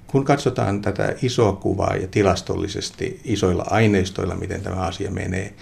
Kun 0.06 0.24
katsotaan 0.24 0.82
tätä 0.82 1.14
isoa 1.22 1.52
kuvaa 1.52 1.96
ja 1.96 2.08
tilastollisesti 2.08 3.20
isoilla 3.24 3.66
aineistoilla, 3.70 4.34
miten 4.34 4.60
tämä 4.60 4.76
asia 4.76 5.10
menee, 5.10 5.54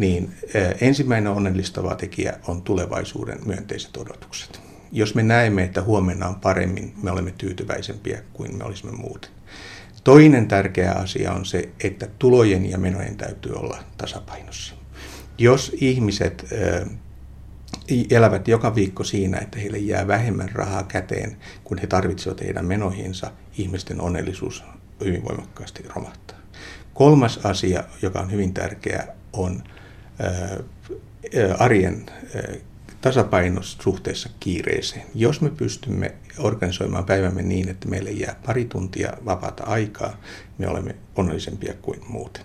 niin 0.00 0.32
ensimmäinen 0.80 1.32
onnellistava 1.32 1.94
tekijä 1.94 2.38
on 2.48 2.62
tulevaisuuden 2.62 3.38
myönteiset 3.46 3.96
odotukset. 3.96 4.60
Jos 4.92 5.14
me 5.14 5.22
näemme, 5.22 5.62
että 5.62 5.82
huomenna 5.82 6.28
on 6.28 6.34
paremmin, 6.34 6.94
me 7.02 7.10
olemme 7.10 7.34
tyytyväisempiä 7.38 8.22
kuin 8.32 8.58
me 8.58 8.64
olisimme 8.64 8.96
muuten. 8.96 9.30
Toinen 10.04 10.48
tärkeä 10.48 10.92
asia 10.92 11.32
on 11.32 11.44
se, 11.44 11.68
että 11.84 12.08
tulojen 12.18 12.70
ja 12.70 12.78
menojen 12.78 13.16
täytyy 13.16 13.52
olla 13.52 13.78
tasapainossa. 13.96 14.74
Jos 15.38 15.72
ihmiset 15.80 16.46
elävät 18.10 18.48
joka 18.48 18.74
viikko 18.74 19.04
siinä, 19.04 19.38
että 19.38 19.58
heille 19.58 19.78
jää 19.78 20.06
vähemmän 20.06 20.48
rahaa 20.52 20.82
käteen, 20.82 21.36
kun 21.64 21.78
he 21.78 21.86
tarvitsevat 21.86 22.40
heidän 22.40 22.66
menoihinsa, 22.66 23.30
ihmisten 23.58 24.00
onnellisuus 24.00 24.64
hyvin 25.04 25.24
voimakkaasti 25.24 25.84
romahtaa. 25.94 26.38
Kolmas 26.94 27.40
asia, 27.46 27.84
joka 28.02 28.20
on 28.20 28.32
hyvin 28.32 28.54
tärkeä, 28.54 29.06
on 29.32 29.62
arjen 31.58 32.06
tasapainos 33.00 33.78
suhteessa 33.82 34.28
kiireeseen. 34.40 35.06
Jos 35.14 35.40
me 35.40 35.50
pystymme 35.50 36.14
organisoimaan 36.38 37.04
päivämme 37.04 37.42
niin, 37.42 37.68
että 37.68 37.88
meille 37.88 38.10
jää 38.10 38.36
pari 38.46 38.64
tuntia 38.64 39.12
vapaata 39.24 39.64
aikaa, 39.64 40.20
me 40.58 40.68
olemme 40.68 40.96
onnellisempia 41.16 41.74
kuin 41.82 42.00
muuten. 42.08 42.44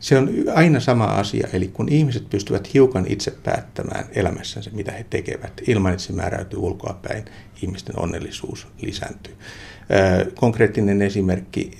Se 0.00 0.18
on 0.18 0.30
aina 0.54 0.80
sama 0.80 1.04
asia, 1.04 1.48
eli 1.52 1.68
kun 1.68 1.88
ihmiset 1.88 2.30
pystyvät 2.30 2.74
hiukan 2.74 3.06
itse 3.08 3.30
päättämään 3.30 4.04
elämässänsä, 4.12 4.70
mitä 4.72 4.92
he 4.92 5.06
tekevät, 5.10 5.60
ilman 5.66 5.92
että 5.92 6.04
se 6.04 6.12
määräytyy 6.12 6.58
ulkoapäin, 6.58 7.24
ihmisten 7.62 7.98
onnellisuus 7.98 8.66
lisääntyy. 8.80 9.34
Konkreettinen 10.34 11.02
esimerkki 11.02 11.78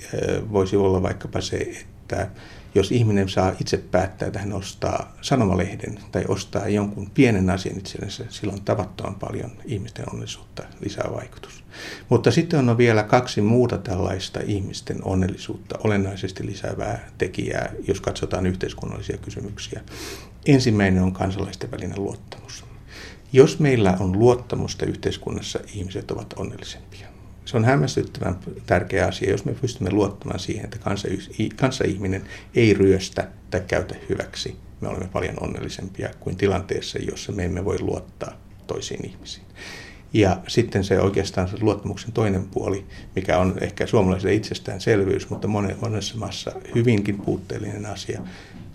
voisi 0.51 0.75
olla 0.75 1.03
vaikkapa 1.03 1.41
se, 1.41 1.57
että 1.57 2.27
jos 2.75 2.91
ihminen 2.91 3.29
saa 3.29 3.55
itse 3.61 3.77
päättää, 3.77 4.27
että 4.27 4.39
hän 4.39 4.53
ostaa 4.53 5.15
sanomalehden 5.21 5.99
tai 6.11 6.25
ostaa 6.27 6.67
jonkun 6.67 7.09
pienen 7.09 7.49
asian 7.49 7.77
itsellensä, 7.77 8.25
sillä 8.29 8.53
on 8.53 8.61
tavattoman 8.61 9.15
paljon 9.15 9.51
ihmisten 9.65 10.05
onnellisuutta 10.11 10.63
lisää 10.79 11.09
vaikutus. 11.13 11.63
Mutta 12.09 12.31
sitten 12.31 12.69
on 12.69 12.77
vielä 12.77 13.03
kaksi 13.03 13.41
muuta 13.41 13.77
tällaista 13.77 14.39
ihmisten 14.45 14.97
onnellisuutta 15.03 15.79
olennaisesti 15.83 16.45
lisäävää 16.45 17.09
tekijää, 17.17 17.73
jos 17.87 18.01
katsotaan 18.01 18.45
yhteiskunnallisia 18.45 19.17
kysymyksiä. 19.17 19.81
Ensimmäinen 20.45 21.03
on 21.03 21.13
kansalaisten 21.13 21.71
välinen 21.71 22.03
luottamus. 22.03 22.65
Jos 23.33 23.59
meillä 23.59 23.97
on 23.99 24.19
luottamusta 24.19 24.85
yhteiskunnassa, 24.85 25.59
ihmiset 25.73 26.11
ovat 26.11 26.33
onnellisempia. 26.37 27.10
Se 27.45 27.57
on 27.57 27.65
hämmästyttävän 27.65 28.39
tärkeä 28.65 29.07
asia, 29.07 29.31
jos 29.31 29.45
me 29.45 29.53
pystymme 29.53 29.91
luottamaan 29.91 30.39
siihen, 30.39 30.65
että 30.65 30.79
kanssa-ihminen 31.55 32.23
ei 32.55 32.73
ryöstä 32.73 33.27
tai 33.49 33.61
käytä 33.67 33.95
hyväksi. 34.09 34.55
Me 34.81 34.87
olemme 34.87 35.07
paljon 35.07 35.35
onnellisempia 35.39 36.09
kuin 36.19 36.37
tilanteessa, 36.37 36.99
jossa 36.99 37.31
me 37.31 37.45
emme 37.45 37.65
voi 37.65 37.81
luottaa 37.81 38.33
toisiin 38.67 39.05
ihmisiin. 39.05 39.45
Ja 40.13 40.37
sitten 40.47 40.83
se 40.83 40.99
oikeastaan 40.99 41.47
se 41.47 41.57
luottamuksen 41.61 42.11
toinen 42.11 42.47
puoli, 42.47 42.85
mikä 43.15 43.37
on 43.37 43.57
ehkä 43.61 43.87
suomalaisille 43.87 44.33
itsestäänselvyys, 44.33 45.29
mutta 45.29 45.47
monessa 45.81 46.17
maassa 46.17 46.51
hyvinkin 46.75 47.21
puutteellinen 47.21 47.85
asia, 47.85 48.21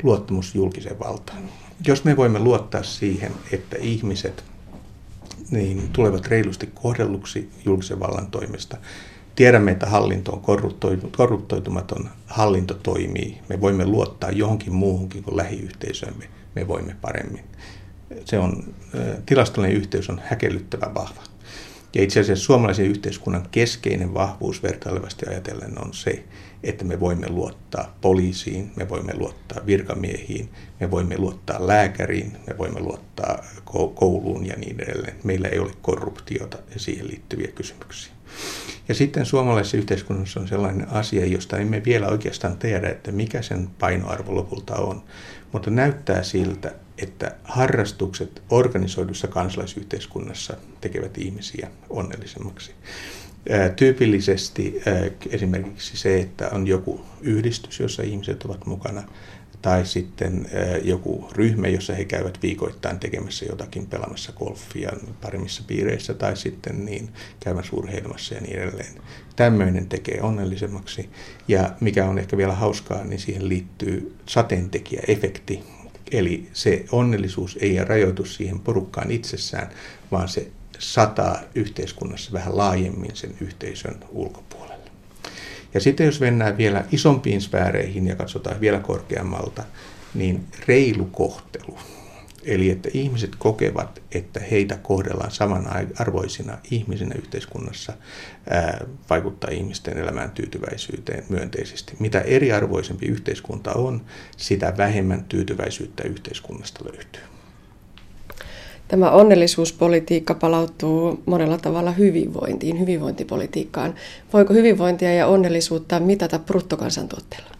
luottamus 0.02 0.54
julkiseen 0.54 0.98
valtaan. 0.98 1.42
Jos 1.86 2.04
me 2.04 2.16
voimme 2.16 2.38
luottaa 2.38 2.82
siihen, 2.82 3.32
että 3.52 3.76
ihmiset 3.80 4.44
niin 5.50 5.88
tulevat 5.92 6.26
reilusti 6.26 6.70
kohdelluksi 6.74 7.50
julkisen 7.64 8.00
vallan 8.00 8.30
toimesta. 8.30 8.76
Tiedämme, 9.34 9.70
että 9.70 9.86
hallinto 9.86 10.32
on 10.32 10.42
korruptoitumaton, 11.16 12.08
hallinto 12.26 12.74
toimii. 12.74 13.38
Me 13.48 13.60
voimme 13.60 13.86
luottaa 13.86 14.30
johonkin 14.30 14.74
muuhunkin 14.74 15.22
kuin 15.22 15.36
lähiyhteisömme. 15.36 16.24
Me 16.54 16.68
voimme 16.68 16.96
paremmin. 17.00 17.44
Se 18.24 18.38
on, 18.38 18.74
tilastollinen 19.26 19.76
yhteys 19.76 20.10
on 20.10 20.20
häkellyttävän 20.24 20.94
vahva. 20.94 21.22
Ja 21.96 22.02
itse 22.02 22.20
asiassa 22.20 22.44
suomalaisen 22.44 22.86
yhteiskunnan 22.86 23.48
keskeinen 23.50 24.14
vahvuus 24.14 24.62
vertailevasti 24.62 25.26
ajatellen 25.28 25.84
on 25.84 25.94
se, 25.94 26.24
että 26.62 26.84
me 26.84 27.00
voimme 27.00 27.28
luottaa 27.28 27.96
poliisiin, 28.00 28.72
me 28.76 28.88
voimme 28.88 29.12
luottaa 29.16 29.66
virkamiehiin, 29.66 30.48
me 30.80 30.90
voimme 30.90 31.18
luottaa 31.18 31.66
lääkäriin, 31.66 32.32
me 32.46 32.58
voimme 32.58 32.80
luottaa 32.80 33.44
kouluun 33.94 34.46
ja 34.46 34.56
niin 34.56 34.80
edelleen. 34.80 35.16
Meillä 35.24 35.48
ei 35.48 35.58
ole 35.58 35.72
korruptiota 35.82 36.58
ja 36.74 36.80
siihen 36.80 37.08
liittyviä 37.08 37.48
kysymyksiä. 37.48 38.12
Ja 38.88 38.94
sitten 38.94 39.26
suomalaisessa 39.26 39.76
yhteiskunnassa 39.76 40.40
on 40.40 40.48
sellainen 40.48 40.88
asia, 40.88 41.26
josta 41.26 41.58
emme 41.58 41.82
vielä 41.84 42.08
oikeastaan 42.08 42.58
tiedä, 42.58 42.88
että 42.88 43.12
mikä 43.12 43.42
sen 43.42 43.68
painoarvo 43.78 44.34
lopulta 44.34 44.76
on. 44.76 45.02
Mutta 45.52 45.70
näyttää 45.70 46.22
siltä, 46.22 46.74
että 46.98 47.36
harrastukset 47.44 48.42
organisoidussa 48.50 49.28
kansalaisyhteiskunnassa 49.28 50.56
tekevät 50.80 51.18
ihmisiä 51.18 51.70
onnellisemmaksi. 51.90 52.72
Tyypillisesti 53.76 54.82
esimerkiksi 55.30 55.96
se, 55.96 56.20
että 56.20 56.48
on 56.52 56.66
joku 56.66 57.00
yhdistys, 57.20 57.80
jossa 57.80 58.02
ihmiset 58.02 58.42
ovat 58.42 58.66
mukana, 58.66 59.02
tai 59.62 59.86
sitten 59.86 60.50
joku 60.82 61.30
ryhmä, 61.32 61.68
jossa 61.68 61.94
he 61.94 62.04
käyvät 62.04 62.38
viikoittain 62.42 62.98
tekemässä 62.98 63.44
jotakin, 63.44 63.86
pelaamassa 63.86 64.32
golfia 64.32 64.90
paremmissa 65.20 65.62
piireissä, 65.66 66.14
tai 66.14 66.36
sitten 66.36 66.84
niin 66.84 67.08
käymässä 67.40 67.76
urheilmassa 67.76 68.34
ja 68.34 68.40
niin 68.40 68.58
edelleen. 68.58 68.94
Tämmöinen 69.36 69.88
tekee 69.88 70.22
onnellisemmaksi. 70.22 71.10
Ja 71.48 71.70
mikä 71.80 72.04
on 72.04 72.18
ehkä 72.18 72.36
vielä 72.36 72.54
hauskaa, 72.54 73.04
niin 73.04 73.18
siihen 73.18 73.48
liittyy 73.48 74.16
sateentekijäefekti, 74.26 75.62
Eli 76.10 76.48
se 76.52 76.84
onnellisuus 76.92 77.58
ei 77.60 77.84
rajoitu 77.84 78.24
siihen 78.24 78.60
porukkaan 78.60 79.10
itsessään, 79.10 79.70
vaan 80.10 80.28
se 80.28 80.50
sataa 80.78 81.40
yhteiskunnassa 81.54 82.32
vähän 82.32 82.56
laajemmin 82.56 83.16
sen 83.16 83.34
yhteisön 83.40 83.96
ulkopuolelle. 84.10 84.90
Ja 85.74 85.80
sitten 85.80 86.06
jos 86.06 86.20
mennään 86.20 86.56
vielä 86.56 86.84
isompiin 86.92 87.40
sfääreihin 87.40 88.06
ja 88.06 88.16
katsotaan 88.16 88.60
vielä 88.60 88.80
korkeammalta, 88.80 89.64
niin 90.14 90.44
reilu 90.66 91.04
kohtelu 91.04 91.78
Eli 92.46 92.70
että 92.70 92.88
ihmiset 92.94 93.30
kokevat, 93.38 94.02
että 94.12 94.40
heitä 94.40 94.78
kohdellaan 94.82 95.30
samanarvoisina 95.30 96.58
ihmisinä 96.70 97.14
yhteiskunnassa, 97.18 97.92
ää, 98.50 98.84
vaikuttaa 99.10 99.50
ihmisten 99.50 99.98
elämään 99.98 100.30
tyytyväisyyteen 100.30 101.24
myönteisesti. 101.28 101.92
Mitä 101.98 102.20
eriarvoisempi 102.20 103.06
yhteiskunta 103.06 103.72
on, 103.72 104.02
sitä 104.36 104.74
vähemmän 104.76 105.24
tyytyväisyyttä 105.24 106.02
yhteiskunnasta 106.08 106.84
löytyy. 106.84 107.22
Tämä 108.88 109.10
onnellisuuspolitiikka 109.10 110.34
palautuu 110.34 111.22
monella 111.26 111.58
tavalla 111.58 111.92
hyvinvointiin, 111.92 112.80
hyvinvointipolitiikkaan. 112.80 113.94
Voiko 114.32 114.54
hyvinvointia 114.54 115.14
ja 115.14 115.26
onnellisuutta 115.26 116.00
mitata 116.00 116.38
bruttokansantuotteella? 116.38 117.55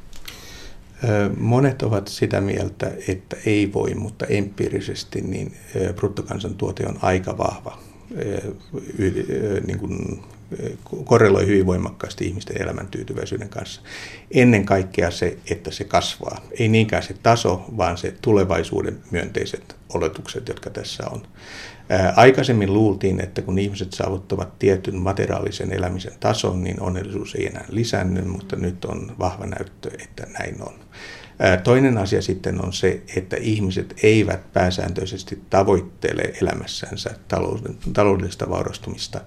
Monet 1.39 1.83
ovat 1.83 2.09
sitä 2.09 2.41
mieltä, 2.41 2.93
että 3.09 3.37
ei 3.47 3.73
voi, 3.73 3.95
mutta 3.95 4.27
empiirisesti 4.27 5.21
niin 5.21 5.57
bruttokansantuote 5.95 6.87
on 6.87 6.99
aika 7.03 7.39
vahva, 7.39 7.79
niin 9.67 9.79
kuin 9.79 10.23
korreloi 11.05 11.47
hyvin 11.47 11.67
voimakkaasti 11.67 12.27
ihmisten 12.27 12.63
elämäntyytyväisyyden 12.63 13.49
kanssa. 13.49 13.81
Ennen 14.31 14.65
kaikkea 14.65 15.11
se, 15.11 15.39
että 15.51 15.71
se 15.71 15.85
kasvaa. 15.85 16.41
Ei 16.59 16.69
niinkään 16.69 17.03
se 17.03 17.15
taso, 17.23 17.65
vaan 17.77 17.99
se 17.99 18.15
tulevaisuuden 18.23 18.99
myönteiset 19.11 19.77
oletukset, 19.95 20.49
jotka 20.49 20.71
tässä 20.71 21.05
on. 21.11 21.23
Aikaisemmin 22.17 22.75
luultiin, 22.75 23.21
että 23.21 23.43
kun 23.43 23.59
ihmiset 23.59 23.93
saavuttavat 23.93 24.59
tietyn 24.59 24.97
materiaalisen 24.97 25.73
elämisen 25.73 26.13
tason, 26.21 26.65
niin 26.65 26.81
onnellisuus 26.81 27.35
ei 27.35 27.47
enää 27.47 27.65
lisänny, 27.69 28.23
mutta 28.23 28.57
nyt 28.57 28.85
on 28.85 29.13
vahva 29.19 29.47
näyttö, 29.47 29.91
että 30.03 30.27
näin 30.39 30.63
on. 30.63 30.75
Toinen 31.65 31.99
asia 31.99 32.23
sitten 32.23 32.65
on 32.65 32.73
se, 32.73 33.03
että 33.17 33.37
ihmiset 33.41 33.95
eivät 34.03 34.53
pääsääntöisesti 34.53 35.43
tavoittele 35.51 36.23
elämässänsä 36.43 37.11
taloudellista 37.93 38.51
vaurastumista. 38.51 39.21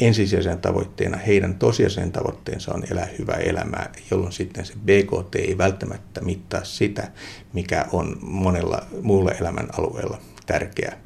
Ensisijaisen 0.00 0.58
tavoitteena 0.58 1.16
heidän 1.16 1.54
tosiasiallinen 1.54 2.12
tavoitteensa 2.12 2.74
on 2.74 2.84
elää 2.90 3.08
hyvää 3.18 3.36
elämää, 3.36 3.92
jolloin 4.10 4.32
sitten 4.32 4.66
se 4.66 4.72
BKT 4.84 5.34
ei 5.34 5.58
välttämättä 5.58 6.20
mittaa 6.20 6.64
sitä, 6.64 7.08
mikä 7.52 7.86
on 7.92 8.16
monella 8.20 8.82
muulla 9.02 9.30
elämän 9.30 9.68
alueella 9.78 10.18
tärkeää. 10.46 10.96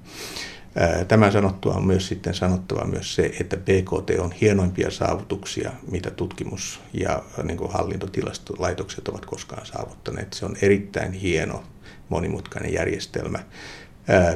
Tämän 1.09 1.33
sanottua 1.33 1.75
on 1.75 1.87
myös 1.87 2.09
sitten 2.09 2.35
sanottava 2.35 2.85
myös 2.85 3.15
se, 3.15 3.33
että 3.41 3.57
BKT 3.57 4.11
on 4.19 4.33
hienoimpia 4.33 4.91
saavutuksia, 4.91 5.71
mitä 5.91 6.11
tutkimus- 6.11 6.81
ja 6.93 7.23
niin 7.43 7.57
kuin 7.57 7.73
hallintotilastolaitokset 7.73 9.09
ovat 9.09 9.27
koskaan 9.27 9.67
saavuttaneet. 9.67 10.33
Se 10.33 10.45
on 10.45 10.57
erittäin 10.63 11.13
hieno, 11.13 11.63
monimutkainen 12.09 12.73
järjestelmä. 12.73 13.39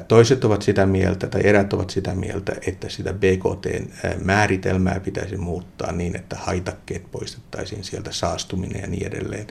Toiset 0.09 0.45
ovat 0.45 0.63
sitä 0.63 0.87
mieltä, 0.87 1.27
tai 1.27 1.41
erät 1.45 1.73
ovat 1.73 1.91
sitä 1.91 2.15
mieltä, 2.15 2.53
että 2.67 2.89
sitä 2.89 3.13
BKT-määritelmää 3.13 5.01
pitäisi 5.01 5.37
muuttaa 5.37 5.93
niin, 5.93 6.17
että 6.17 6.37
haitakkeet 6.37 7.11
poistettaisiin 7.11 7.85
sieltä, 7.85 8.13
saastuminen 8.13 8.83
ja 8.83 8.89
niin 8.89 9.07
edelleen. 9.07 9.47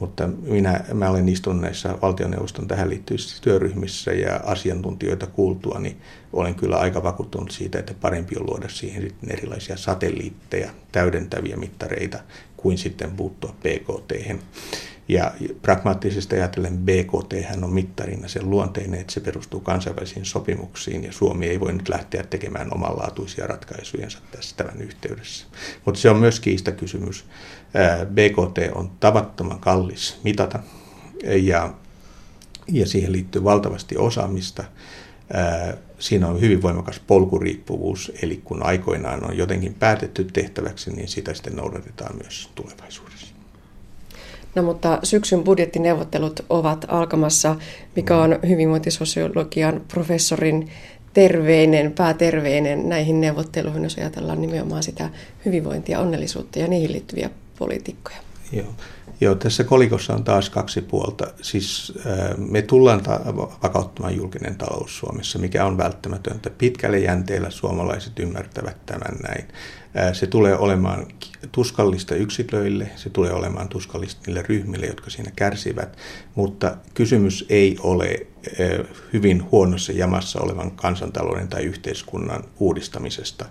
Mutta 0.00 0.26
minä, 0.26 0.84
mä 0.92 1.10
olen 1.10 1.28
istunut 1.28 1.62
näissä 1.62 1.98
valtioneuvoston 2.02 2.68
tähän 2.68 2.90
liittyvissä 2.90 3.42
työryhmissä 3.42 4.12
ja 4.12 4.40
asiantuntijoita 4.44 5.26
kuultua, 5.26 5.78
niin 5.78 6.00
olen 6.32 6.54
kyllä 6.54 6.76
aika 6.76 7.02
vakuuttunut 7.02 7.50
siitä, 7.50 7.78
että 7.78 7.94
parempi 8.00 8.36
on 8.36 8.46
luoda 8.46 8.68
siihen 8.68 9.02
sitten 9.02 9.32
erilaisia 9.32 9.76
satelliitteja, 9.76 10.70
täydentäviä 10.92 11.56
mittareita, 11.56 12.18
kuin 12.56 12.78
sitten 12.78 13.10
puuttua 13.10 13.54
BKT. 13.62 14.40
Ja 15.08 15.32
pragmaattisesti 15.62 16.36
ajatellen 16.36 16.78
BKT 16.78 17.62
on 17.62 17.72
mittarina 17.72 18.28
sen 18.28 18.50
luonteinen, 18.50 19.00
että 19.00 19.12
se 19.12 19.20
perustuu 19.20 19.60
kansainvälisiin 19.60 20.24
sopimuksiin 20.24 21.04
ja 21.04 21.12
Suomi 21.12 21.46
ei 21.46 21.60
voi 21.60 21.72
nyt 21.72 21.88
lähteä 21.88 22.22
tekemään 22.22 22.74
omanlaatuisia 22.74 23.46
ratkaisujensa 23.46 24.18
tässä 24.30 24.56
tämän 24.56 24.82
yhteydessä. 24.82 25.46
Mutta 25.84 26.00
se 26.00 26.10
on 26.10 26.16
myös 26.16 26.40
kiistakysymys. 26.40 27.24
BKT 28.14 28.58
on 28.74 28.90
tavattoman 29.00 29.58
kallis 29.60 30.20
mitata 30.24 30.58
ja, 31.42 31.74
ja 32.72 32.86
siihen 32.86 33.12
liittyy 33.12 33.44
valtavasti 33.44 33.96
osaamista. 33.96 34.64
Siinä 35.98 36.28
on 36.28 36.40
hyvin 36.40 36.62
voimakas 36.62 37.00
polkuriippuvuus, 37.06 38.12
eli 38.22 38.40
kun 38.44 38.62
aikoinaan 38.62 39.24
on 39.30 39.36
jotenkin 39.36 39.74
päätetty 39.74 40.24
tehtäväksi, 40.24 40.90
niin 40.90 41.08
sitä 41.08 41.34
sitten 41.34 41.56
noudatetaan 41.56 42.16
myös 42.16 42.50
tulevaisuudessa. 42.54 43.26
No 44.54 44.62
mutta 44.62 44.98
syksyn 45.02 45.44
budjettineuvottelut 45.44 46.44
ovat 46.48 46.84
alkamassa, 46.88 47.56
mikä 47.96 48.16
on 48.16 48.38
hyvinvointisosiologian 48.48 49.80
professorin 49.88 50.70
terveinen, 51.12 51.92
pääterveinen 51.92 52.88
näihin 52.88 53.20
neuvotteluihin, 53.20 53.82
jos 53.82 53.96
ajatellaan 53.96 54.40
nimenomaan 54.40 54.82
sitä 54.82 55.10
hyvinvointia, 55.44 56.00
onnellisuutta 56.00 56.58
ja 56.58 56.66
niihin 56.66 56.92
liittyviä 56.92 57.30
poliitikkoja. 57.58 58.18
Joo. 58.52 58.74
Joo, 59.20 59.34
tässä 59.34 59.64
kolikossa 59.64 60.14
on 60.14 60.24
taas 60.24 60.50
kaksi 60.50 60.80
puolta. 60.80 61.26
Siis 61.42 61.92
äh, 62.06 62.38
me 62.38 62.62
tullaan 62.62 63.02
ta- 63.02 63.20
vakauttamaan 63.62 64.16
julkinen 64.16 64.56
talous 64.56 64.98
Suomessa, 64.98 65.38
mikä 65.38 65.64
on 65.64 65.78
välttämätöntä. 65.78 66.50
Pitkälle 66.50 66.98
jänteellä 66.98 67.50
suomalaiset 67.50 68.18
ymmärtävät 68.18 68.86
tämän 68.86 69.16
näin. 69.28 69.48
Äh, 69.98 70.14
se 70.14 70.26
tulee 70.26 70.56
olemaan 70.56 71.06
tuskallista 71.52 72.14
yksilöille, 72.14 72.90
se 72.96 73.10
tulee 73.10 73.32
olemaan 73.32 73.68
tuskallista 73.68 74.20
niille 74.26 74.42
ryhmille, 74.48 74.86
jotka 74.86 75.10
siinä 75.10 75.30
kärsivät, 75.36 75.96
mutta 76.34 76.76
kysymys 76.94 77.46
ei 77.48 77.76
ole 77.80 78.26
äh, 78.60 78.86
hyvin 79.12 79.50
huonossa 79.50 79.92
jamassa 79.92 80.40
olevan 80.40 80.70
kansantalouden 80.70 81.48
tai 81.48 81.64
yhteiskunnan 81.64 82.44
uudistamisesta, 82.58 83.44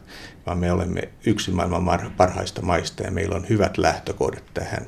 vaan 0.45 0.57
me 0.57 0.71
olemme 0.71 1.09
yksi 1.25 1.51
maailman 1.51 2.11
parhaista 2.17 2.61
maista 2.61 3.03
ja 3.03 3.11
meillä 3.11 3.35
on 3.35 3.49
hyvät 3.49 3.77
lähtökohdat 3.77 4.43
tähän 4.53 4.85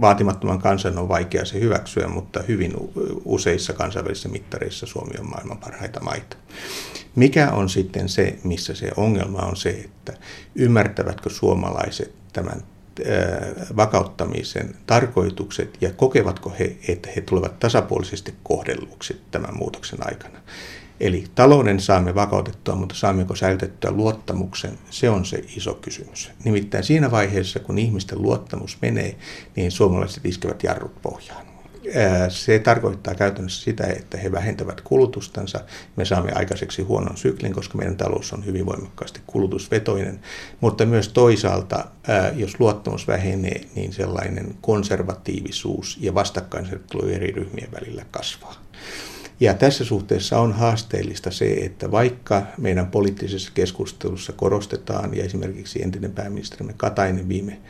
vaatimattoman 0.00 0.58
kansan 0.58 0.98
on 0.98 1.08
vaikea 1.08 1.44
se 1.44 1.60
hyväksyä, 1.60 2.08
mutta 2.08 2.42
hyvin 2.42 2.72
useissa 3.24 3.72
kansainvälisissä 3.72 4.28
mittareissa 4.28 4.86
Suomi 4.86 5.14
on 5.18 5.30
maailman 5.30 5.58
parhaita 5.58 6.00
maita. 6.00 6.36
Mikä 7.14 7.50
on 7.50 7.68
sitten 7.68 8.08
se, 8.08 8.38
missä 8.44 8.74
se 8.74 8.90
ongelma 8.96 9.38
on 9.38 9.56
se, 9.56 9.70
että 9.70 10.12
ymmärtävätkö 10.54 11.30
suomalaiset 11.30 12.14
tämän 12.32 12.62
vakauttamisen 13.76 14.76
tarkoitukset 14.86 15.78
ja 15.80 15.92
kokevatko 15.92 16.52
he, 16.58 16.76
että 16.88 17.08
he 17.16 17.20
tulevat 17.20 17.58
tasapuolisesti 17.58 18.34
kohdelluksi 18.42 19.20
tämän 19.30 19.56
muutoksen 19.56 20.06
aikana. 20.06 20.38
Eli 21.00 21.24
talouden 21.34 21.80
saamme 21.80 22.14
vakautettua, 22.14 22.74
mutta 22.74 22.94
saammeko 22.94 23.36
säilytettyä 23.36 23.90
luottamuksen, 23.90 24.78
se 24.90 25.10
on 25.10 25.24
se 25.24 25.44
iso 25.56 25.74
kysymys. 25.74 26.30
Nimittäin 26.44 26.84
siinä 26.84 27.10
vaiheessa, 27.10 27.60
kun 27.60 27.78
ihmisten 27.78 28.22
luottamus 28.22 28.78
menee, 28.82 29.16
niin 29.56 29.70
suomalaiset 29.70 30.26
iskevät 30.26 30.62
jarrut 30.62 31.02
pohjaan. 31.02 31.46
Se 32.28 32.58
tarkoittaa 32.58 33.14
käytännössä 33.14 33.64
sitä, 33.64 33.86
että 33.86 34.18
he 34.18 34.32
vähentävät 34.32 34.80
kulutustansa. 34.80 35.60
Me 35.96 36.04
saamme 36.04 36.32
aikaiseksi 36.32 36.82
huonon 36.82 37.16
syklin, 37.16 37.52
koska 37.52 37.78
meidän 37.78 37.96
talous 37.96 38.32
on 38.32 38.44
hyvin 38.44 38.66
voimakkaasti 38.66 39.20
kulutusvetoinen. 39.26 40.20
Mutta 40.60 40.86
myös 40.86 41.08
toisaalta, 41.08 41.84
jos 42.36 42.60
luottamus 42.60 43.08
vähenee, 43.08 43.60
niin 43.74 43.92
sellainen 43.92 44.54
konservatiivisuus 44.60 45.98
ja 46.00 46.14
vastakkainasettelu 46.14 47.06
eri 47.06 47.32
ryhmien 47.32 47.72
välillä 47.72 48.04
kasvaa. 48.10 48.54
Ja 49.40 49.54
tässä 49.54 49.84
suhteessa 49.84 50.40
on 50.40 50.52
haasteellista 50.52 51.30
se, 51.30 51.52
että 51.52 51.90
vaikka 51.90 52.42
meidän 52.58 52.86
poliittisessa 52.86 53.50
keskustelussa 53.54 54.32
korostetaan, 54.32 55.16
ja 55.16 55.24
esimerkiksi 55.24 55.82
entinen 55.82 56.12
pääministerimme 56.12 56.74
Katainen 56.76 57.28
viime 57.28 57.60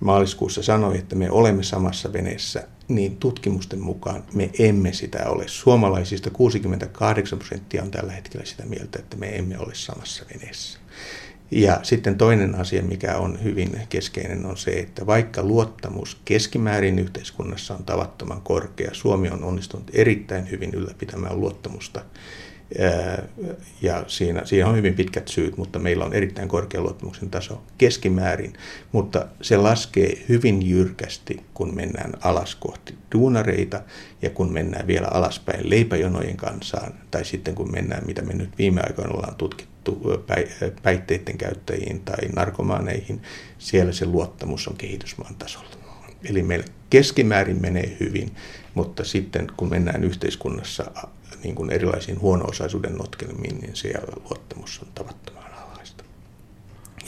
maaliskuussa 0.00 0.62
sanoi, 0.62 0.98
että 0.98 1.16
me 1.16 1.30
olemme 1.30 1.62
samassa 1.62 2.12
veneessä, 2.12 2.68
niin 2.88 3.16
tutkimusten 3.16 3.80
mukaan 3.80 4.24
me 4.34 4.50
emme 4.58 4.92
sitä 4.92 5.24
ole. 5.26 5.44
Suomalaisista 5.46 6.30
68 6.30 7.38
prosenttia 7.38 7.82
on 7.82 7.90
tällä 7.90 8.12
hetkellä 8.12 8.46
sitä 8.46 8.66
mieltä, 8.66 8.98
että 8.98 9.16
me 9.16 9.36
emme 9.36 9.58
ole 9.58 9.74
samassa 9.74 10.24
veneessä. 10.34 10.78
Ja 11.50 11.80
sitten 11.82 12.18
toinen 12.18 12.54
asia, 12.54 12.82
mikä 12.82 13.16
on 13.16 13.44
hyvin 13.44 13.80
keskeinen, 13.88 14.46
on 14.46 14.56
se, 14.56 14.70
että 14.70 15.06
vaikka 15.06 15.42
luottamus 15.42 16.20
keskimäärin 16.24 16.98
yhteiskunnassa 16.98 17.74
on 17.74 17.84
tavattoman 17.84 18.40
korkea, 18.40 18.90
Suomi 18.92 19.28
on 19.28 19.44
onnistunut 19.44 19.90
erittäin 19.94 20.50
hyvin 20.50 20.74
ylläpitämään 20.74 21.40
luottamusta. 21.40 22.04
Ja 23.82 24.04
siinä, 24.06 24.44
siinä 24.44 24.68
on 24.68 24.76
hyvin 24.76 24.94
pitkät 24.94 25.28
syyt, 25.28 25.56
mutta 25.56 25.78
meillä 25.78 26.04
on 26.04 26.12
erittäin 26.12 26.48
korkea 26.48 26.80
luottamuksen 26.80 27.30
taso 27.30 27.62
keskimäärin, 27.78 28.52
mutta 28.92 29.26
se 29.42 29.56
laskee 29.56 30.24
hyvin 30.28 30.68
jyrkästi, 30.68 31.40
kun 31.54 31.74
mennään 31.74 32.12
alas 32.20 32.54
kohti 32.54 32.94
duunareita 33.14 33.80
ja 34.22 34.30
kun 34.30 34.52
mennään 34.52 34.86
vielä 34.86 35.08
alaspäin 35.10 35.70
leipäjonojen 35.70 36.36
kansaan, 36.36 36.94
tai 37.10 37.24
sitten 37.24 37.54
kun 37.54 37.72
mennään, 37.72 38.06
mitä 38.06 38.22
me 38.22 38.32
nyt 38.32 38.58
viime 38.58 38.80
aikoina 38.80 39.14
ollaan 39.14 39.34
tutkittu, 39.34 39.73
päihteiden 40.82 41.38
käyttäjiin 41.38 42.00
tai 42.00 42.28
narkomaaneihin, 42.36 43.22
siellä 43.58 43.92
se 43.92 44.06
luottamus 44.06 44.68
on 44.68 44.76
kehitysmaan 44.76 45.34
tasolla. 45.34 45.76
Eli 46.30 46.42
meillä 46.42 46.66
keskimäärin 46.90 47.60
menee 47.60 47.96
hyvin, 48.00 48.34
mutta 48.74 49.04
sitten 49.04 49.46
kun 49.56 49.70
mennään 49.70 50.04
yhteiskunnassa 50.04 50.90
niin 51.42 51.54
kuin 51.54 51.70
erilaisiin 51.70 52.20
huono-osaisuuden 52.20 52.94
notkelmiin, 52.94 53.58
niin 53.58 53.76
siellä 53.76 54.12
luottamus 54.30 54.80
on 54.82 54.88
tavattoman 54.94 55.52
alhaista. 55.52 56.04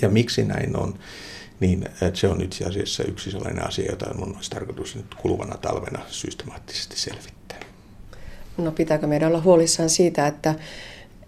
Ja 0.02 0.08
miksi 0.08 0.44
näin 0.44 0.76
on? 0.76 0.98
Niin 1.60 1.88
se 2.14 2.28
on 2.28 2.40
itse 2.40 2.64
asiassa 2.64 3.04
yksi 3.04 3.30
sellainen 3.30 3.68
asia, 3.68 3.90
jota 3.90 4.06
on 4.18 4.36
olisi 4.36 4.50
tarkoitus 4.50 4.96
nyt 4.96 5.14
kuluvana 5.14 5.56
talvena 5.56 6.00
systemaattisesti 6.08 6.98
selvittää. 6.98 7.60
No 8.56 8.72
pitääkö 8.72 9.06
meidän 9.06 9.28
olla 9.28 9.40
huolissaan 9.40 9.90
siitä, 9.90 10.26
että 10.26 10.54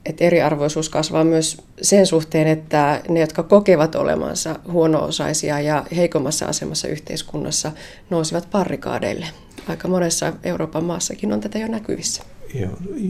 että 0.07 0.25
eriarvoisuus 0.25 0.89
kasvaa 0.89 1.25
myös 1.25 1.63
sen 1.83 2.07
suhteen, 2.07 2.47
että 2.47 3.03
ne, 3.09 3.21
jotka 3.21 3.43
kokevat 3.43 3.95
olemansa 3.95 4.59
huono-osaisia 4.73 5.61
ja 5.61 5.85
heikommassa 5.97 6.47
asemassa 6.47 6.89
yhteiskunnassa, 6.89 7.73
nousivat 8.11 8.51
parrikaadeille. 8.51 9.27
Aika 9.69 9.89
monessa 9.89 10.33
Euroopan 10.43 10.85
maassakin 10.85 11.33
on 11.33 11.41
tätä 11.41 11.59
jo 11.59 11.69
näkyvissä. 11.69 12.23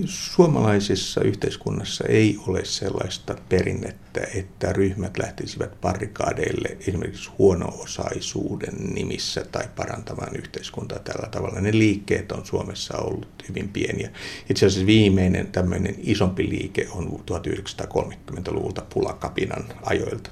Suomalaisessa 0.05 1.21
yhteiskunnassa 1.21 2.05
ei 2.09 2.39
ole 2.47 2.65
sellaista 2.65 3.37
perinnettä, 3.49 4.21
että 4.35 4.73
ryhmät 4.73 5.19
lähtisivät 5.19 5.81
parikaadeille 5.81 6.77
esimerkiksi 6.89 7.31
huono-osaisuuden 7.39 8.95
nimissä 8.95 9.45
tai 9.53 9.65
parantamaan 9.77 10.37
yhteiskuntaa 10.37 10.99
tällä 10.99 11.29
tavalla. 11.31 11.61
Ne 11.61 11.73
liikkeet 11.73 12.33
on 12.33 12.47
Suomessa 12.47 12.99
ollut 12.99 13.45
hyvin 13.49 13.69
pieniä. 13.69 14.11
Itse 14.51 14.67
asiassa 14.67 14.87
viimeinen 14.87 15.47
tämmöinen 15.47 15.95
isompi 15.99 16.49
liike 16.49 16.89
on 16.91 17.21
1930-luvulta 17.31 18.83
pulakapinan 18.95 19.65
ajoilta. 19.83 20.31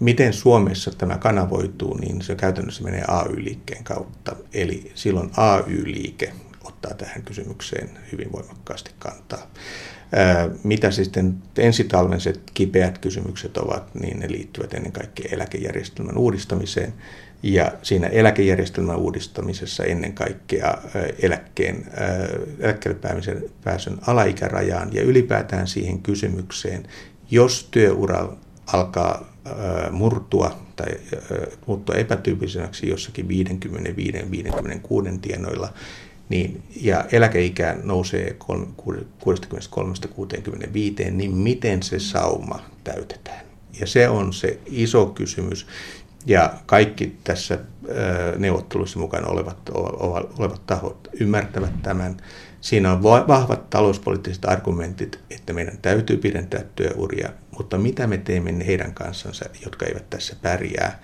Miten 0.00 0.32
Suomessa 0.32 0.90
tämä 0.98 1.18
kanavoituu, 1.18 1.96
niin 1.96 2.22
se 2.22 2.34
käytännössä 2.34 2.84
menee 2.84 3.04
AY-liikkeen 3.08 3.84
kautta. 3.84 4.36
Eli 4.52 4.92
silloin 4.94 5.30
AY-liike 5.36 6.32
ottaa 6.64 6.94
tähän 6.94 7.22
kysymykseen 7.22 7.90
hyvin 8.12 8.32
voimakkaasti 8.32 8.90
kantaa. 8.98 9.50
Mitä 10.62 10.90
sitten 10.90 11.34
ensitalvenset 11.58 12.40
kipeät 12.54 12.98
kysymykset 12.98 13.56
ovat, 13.56 13.94
niin 13.94 14.18
ne 14.18 14.30
liittyvät 14.30 14.74
ennen 14.74 14.92
kaikkea 14.92 15.28
eläkejärjestelmän 15.32 16.18
uudistamiseen. 16.18 16.94
Ja 17.42 17.72
siinä 17.82 18.06
eläkejärjestelmän 18.06 18.96
uudistamisessa 18.96 19.84
ennen 19.84 20.12
kaikkea 20.12 20.78
eläkkeen, 21.22 21.86
eläkkeelle 22.58 23.00
pääsyn, 23.64 23.98
alaikärajaan 24.06 24.94
ja 24.94 25.02
ylipäätään 25.02 25.66
siihen 25.66 26.02
kysymykseen, 26.02 26.86
jos 27.30 27.68
työura 27.70 28.36
alkaa 28.66 29.34
murtua 29.90 30.58
tai 30.76 30.86
muuttua 31.66 31.94
epätyypilliseksi 31.94 32.88
jossakin 32.88 33.26
55-56 33.26 33.28
tienoilla, 35.22 35.72
niin, 36.28 36.62
ja 36.80 37.04
eläkeikä 37.12 37.76
nousee 37.82 38.36
63-65, 38.42 38.46
niin 41.10 41.36
miten 41.36 41.82
se 41.82 41.98
sauma 41.98 42.60
täytetään? 42.84 43.44
Ja 43.80 43.86
se 43.86 44.08
on 44.08 44.32
se 44.32 44.58
iso 44.66 45.06
kysymys. 45.06 45.66
Ja 46.26 46.54
kaikki 46.66 47.16
tässä 47.24 47.58
neuvottelussa 48.38 48.98
mukana 48.98 49.26
olevat, 49.26 49.70
olevat 50.38 50.66
tahot 50.66 51.08
ymmärtävät 51.20 51.82
tämän. 51.82 52.16
Siinä 52.64 52.92
on 52.92 53.02
vahvat 53.02 53.70
talouspoliittiset 53.70 54.44
argumentit, 54.44 55.20
että 55.30 55.52
meidän 55.52 55.78
täytyy 55.82 56.16
pidentää 56.16 56.64
työuria, 56.76 57.28
mutta 57.58 57.78
mitä 57.78 58.06
me 58.06 58.18
teemme 58.18 58.66
heidän 58.66 58.94
kanssansa, 58.94 59.44
jotka 59.64 59.86
eivät 59.86 60.10
tässä 60.10 60.36
pärjää? 60.42 61.00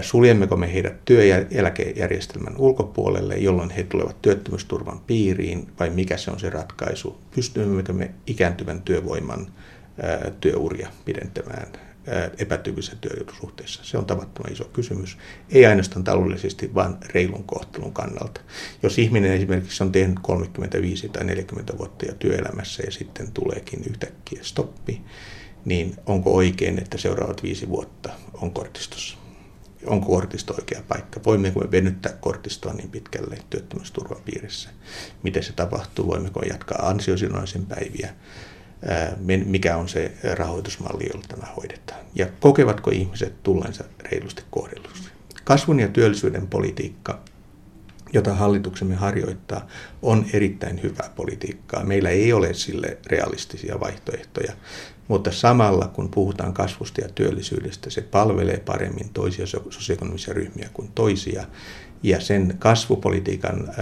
Suljemmeko 0.00 0.56
me 0.56 0.72
heidät 0.72 1.04
työeläkejärjestelmän 1.04 2.56
ulkopuolelle, 2.56 3.36
jolloin 3.36 3.70
he 3.70 3.82
tulevat 3.82 4.22
työttömyysturvan 4.22 5.00
piiriin, 5.00 5.68
vai 5.80 5.90
mikä 5.90 6.16
se 6.16 6.30
on 6.30 6.40
se 6.40 6.50
ratkaisu? 6.50 7.20
Pystymmekö 7.34 7.92
me 7.92 8.10
ikääntyvän 8.26 8.82
työvoiman 8.82 9.46
työuria 10.40 10.88
pidentämään 11.04 11.72
epätyypillisessä 12.38 12.96
työsuhteessa? 13.00 13.84
Se 13.84 13.98
on 13.98 14.06
tavattoman 14.06 14.52
iso 14.52 14.64
kysymys. 14.64 15.18
Ei 15.50 15.66
ainoastaan 15.66 16.04
taloudellisesti, 16.04 16.74
vaan 16.74 16.98
reilun 17.14 17.44
kohtelun 17.44 17.92
kannalta. 17.92 18.40
Jos 18.82 18.98
ihminen 18.98 19.32
esimerkiksi 19.32 19.82
on 19.84 19.92
tehnyt 19.92 20.18
35 20.22 21.08
tai 21.08 21.24
40 21.24 21.78
vuotta 21.78 22.06
jo 22.06 22.14
työelämässä 22.14 22.82
ja 22.82 22.90
sitten 22.90 23.32
tuleekin 23.32 23.84
yhtäkkiä 23.90 24.40
stoppi, 24.42 25.02
niin 25.64 25.96
onko 26.06 26.34
oikein, 26.34 26.78
että 26.78 26.98
seuraavat 26.98 27.42
viisi 27.42 27.68
vuotta 27.68 28.10
on 28.34 28.50
kortistossa? 28.50 29.18
Onko 29.86 30.06
kortisto 30.06 30.54
oikea 30.54 30.82
paikka? 30.88 31.20
Voimmeko 31.26 31.60
me 31.60 31.70
venyttää 31.70 32.12
kortistoa 32.12 32.72
niin 32.72 32.90
pitkälle 32.90 33.38
työttömyysturvan 33.50 34.22
piirissä? 34.24 34.70
Miten 35.22 35.42
se 35.42 35.52
tapahtuu? 35.52 36.06
Voimmeko 36.06 36.42
jatkaa 36.42 36.88
ansiosidonnaisen 36.88 37.66
päiviä? 37.66 38.14
Mikä 39.44 39.76
on 39.76 39.88
se 39.88 40.12
rahoitusmalli, 40.34 41.06
jolla 41.12 41.26
tämä 41.28 41.52
hoidetaan. 41.56 42.00
Ja 42.14 42.26
kokevatko 42.40 42.90
ihmiset 42.90 43.42
tulleensa 43.42 43.84
reilusti 44.00 44.42
kohdellusti. 44.50 45.08
Kasvun 45.44 45.80
ja 45.80 45.88
työllisyyden 45.88 46.46
politiikka, 46.46 47.18
jota 48.12 48.34
hallituksemme 48.34 48.94
harjoittaa, 48.94 49.66
on 50.02 50.26
erittäin 50.32 50.82
hyvää 50.82 51.10
politiikkaa. 51.16 51.84
Meillä 51.84 52.10
ei 52.10 52.32
ole 52.32 52.54
sille 52.54 52.98
realistisia 53.06 53.80
vaihtoehtoja, 53.80 54.52
mutta 55.08 55.32
samalla 55.32 55.88
kun 55.88 56.10
puhutaan 56.10 56.52
kasvusta 56.52 57.00
ja 57.00 57.08
työllisyydestä, 57.08 57.90
se 57.90 58.02
palvelee 58.02 58.58
paremmin 58.58 59.10
toisia 59.12 59.46
sosioekonomisia 59.46 60.34
ryhmiä 60.34 60.68
kuin 60.72 60.90
toisia 60.94 61.44
ja 62.02 62.20
sen 62.20 62.54
kasvupolitiikan 62.58 63.74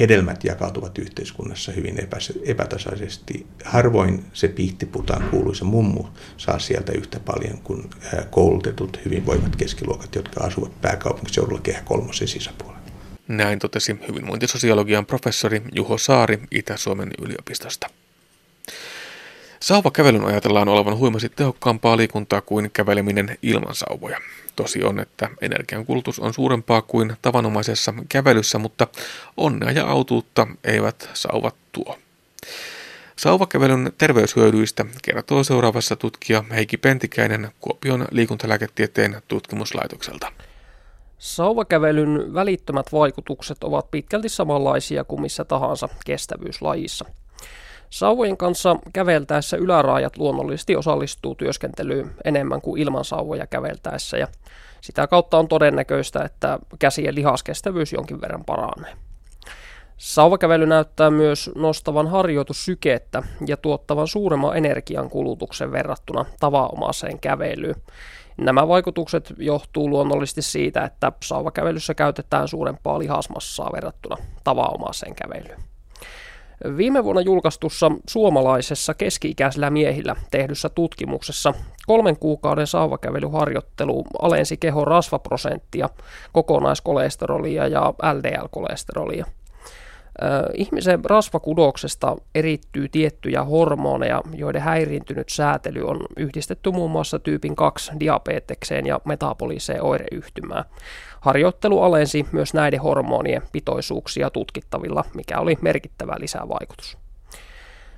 hedelmät 0.00 0.44
jakautuvat 0.44 0.98
yhteiskunnassa 0.98 1.72
hyvin 1.72 2.08
epätasaisesti. 2.44 3.46
Harvoin 3.64 4.24
se 4.32 4.48
pihtiputaan 4.48 5.30
kuuluisa 5.30 5.64
mummu 5.64 6.04
saa 6.36 6.58
sieltä 6.58 6.92
yhtä 6.92 7.20
paljon 7.20 7.58
kuin 7.64 7.90
koulutetut 8.30 9.00
hyvinvoivat 9.04 9.56
keskiluokat, 9.56 10.14
jotka 10.14 10.44
asuvat 10.44 10.80
pääkaupunkiseudulla 10.80 11.60
kehä 11.60 11.82
kolmosen 11.84 12.28
sisäpuolella. 12.28 12.82
Näin 13.28 13.58
totesi 13.58 13.96
hyvinvointisosiologian 14.08 15.06
professori 15.06 15.62
Juho 15.74 15.98
Saari 15.98 16.40
Itä-Suomen 16.50 17.10
yliopistosta. 17.22 17.86
Sauvakävelyn 19.62 20.24
ajatellaan 20.24 20.68
olevan 20.68 20.98
huimasti 20.98 21.28
tehokkaampaa 21.28 21.96
liikuntaa 21.96 22.40
kuin 22.40 22.70
käveleminen 22.72 23.38
ilman 23.42 23.74
sauvoja. 23.74 24.18
Tosi 24.56 24.84
on, 24.84 25.00
että 25.00 25.28
energiankulutus 25.40 26.18
on 26.18 26.34
suurempaa 26.34 26.82
kuin 26.82 27.16
tavanomaisessa 27.22 27.94
kävelyssä, 28.08 28.58
mutta 28.58 28.86
onnea 29.36 29.70
ja 29.70 29.86
autuutta 29.86 30.46
eivät 30.64 31.10
sauvat 31.14 31.54
tuo. 31.72 31.98
Sauvakävelyn 33.16 33.92
terveyshyödyistä 33.98 34.84
kertoo 35.02 35.44
seuraavassa 35.44 35.96
tutkija 35.96 36.44
Heikki 36.50 36.76
Pentikäinen 36.76 37.48
Kuopion 37.60 38.06
liikuntalääketieteen 38.10 39.22
tutkimuslaitokselta. 39.28 40.32
Sauvakävelyn 41.18 42.34
välittömät 42.34 42.92
vaikutukset 42.92 43.64
ovat 43.64 43.90
pitkälti 43.90 44.28
samanlaisia 44.28 45.04
kuin 45.04 45.20
missä 45.20 45.44
tahansa 45.44 45.88
kestävyyslajissa– 46.04 47.04
Sauvojen 47.92 48.36
kanssa 48.36 48.76
käveltäessä 48.92 49.56
yläraajat 49.56 50.16
luonnollisesti 50.16 50.76
osallistuu 50.76 51.34
työskentelyyn 51.34 52.10
enemmän 52.24 52.60
kuin 52.60 52.82
ilman 52.82 53.04
sauvoja 53.04 53.46
käveltäessä 53.46 54.16
ja 54.16 54.28
sitä 54.80 55.06
kautta 55.06 55.38
on 55.38 55.48
todennäköistä, 55.48 56.24
että 56.24 56.58
käsien 56.78 57.14
lihaskestävyys 57.14 57.92
jonkin 57.92 58.20
verran 58.20 58.44
paranee. 58.44 58.92
Sauvakävely 59.96 60.66
näyttää 60.66 61.10
myös 61.10 61.50
nostavan 61.54 62.08
harjoitussykettä 62.08 63.22
ja 63.46 63.56
tuottavan 63.56 64.08
suuremman 64.08 64.56
energian 64.56 65.10
kulutuksen 65.10 65.72
verrattuna 65.72 66.24
tavanomaiseen 66.40 67.20
kävelyyn. 67.20 67.82
Nämä 68.36 68.68
vaikutukset 68.68 69.32
johtuu 69.38 69.90
luonnollisesti 69.90 70.42
siitä, 70.42 70.84
että 70.84 71.12
sauvakävelyssä 71.24 71.94
käytetään 71.94 72.48
suurempaa 72.48 72.98
lihasmassaa 72.98 73.70
verrattuna 73.72 74.16
tavanomaiseen 74.44 75.14
kävelyyn. 75.14 75.71
Viime 76.76 77.04
vuonna 77.04 77.22
julkaistussa 77.22 77.90
suomalaisessa 78.08 78.94
keski-ikäisillä 78.94 79.70
miehillä 79.70 80.16
tehdyssä 80.30 80.68
tutkimuksessa 80.68 81.54
kolmen 81.86 82.16
kuukauden 82.16 82.66
saavakävelyharjoittelu 82.66 84.04
alensi 84.22 84.56
kehon 84.56 84.86
rasvaprosenttia, 84.86 85.88
kokonaiskolesteroolia 86.32 87.66
ja 87.66 87.94
LDL-kolesterolia. 88.02 89.26
Ihmisen 90.54 91.04
rasvakudoksesta 91.04 92.16
erittyy 92.34 92.88
tiettyjä 92.88 93.44
hormoneja, 93.44 94.22
joiden 94.34 94.62
häiriintynyt 94.62 95.28
säätely 95.28 95.82
on 95.82 96.00
yhdistetty 96.16 96.70
muun 96.70 96.90
muassa 96.90 97.18
tyypin 97.18 97.56
2 97.56 97.92
diabetekseen 98.00 98.86
ja 98.86 99.00
metaboliseen 99.04 99.82
oireyhtymään. 99.82 100.64
Harjoittelu 101.22 101.82
alensi 101.82 102.26
myös 102.32 102.54
näiden 102.54 102.80
hormonien 102.80 103.42
pitoisuuksia 103.52 104.30
tutkittavilla, 104.30 105.04
mikä 105.14 105.40
oli 105.40 105.58
merkittävä 105.60 106.14
lisävaikutus. 106.18 106.98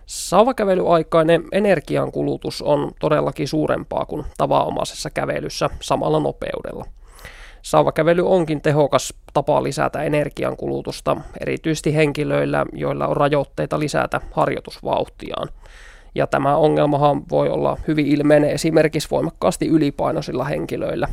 Sauvakävelyaikainen 0.07 1.45
energiankulutus 1.53 2.63
on 2.63 2.93
todellakin 3.01 3.49
suurempaa 3.49 4.05
kuin 4.05 4.25
tavanomaisessa 4.39 5.11
kävelyssä 5.11 5.71
samalla 5.81 6.21
nopeudella. 6.21 6.85
Sauvakävely 7.63 8.29
onkin 8.29 8.61
tehokas 8.61 9.15
tapa 9.33 9.63
lisätä 9.63 10.03
energiankulutusta, 10.03 11.17
erityisesti 11.41 11.95
henkilöillä, 11.95 12.67
joilla 12.73 13.07
on 13.07 13.17
rajoitteita 13.17 13.79
lisätä 13.79 14.21
harjoitusvauhtiaan– 14.33 15.49
ja 16.15 16.27
tämä 16.27 16.57
ongelmahan 16.57 17.23
voi 17.31 17.49
olla 17.49 17.77
hyvin 17.89 18.07
ilmeinen 18.07 18.51
esimerkiksi 18.51 19.11
voimakkaasti 19.11 19.69
ylipainoisilla 19.69 20.45
henkilöillä. 20.45 21.09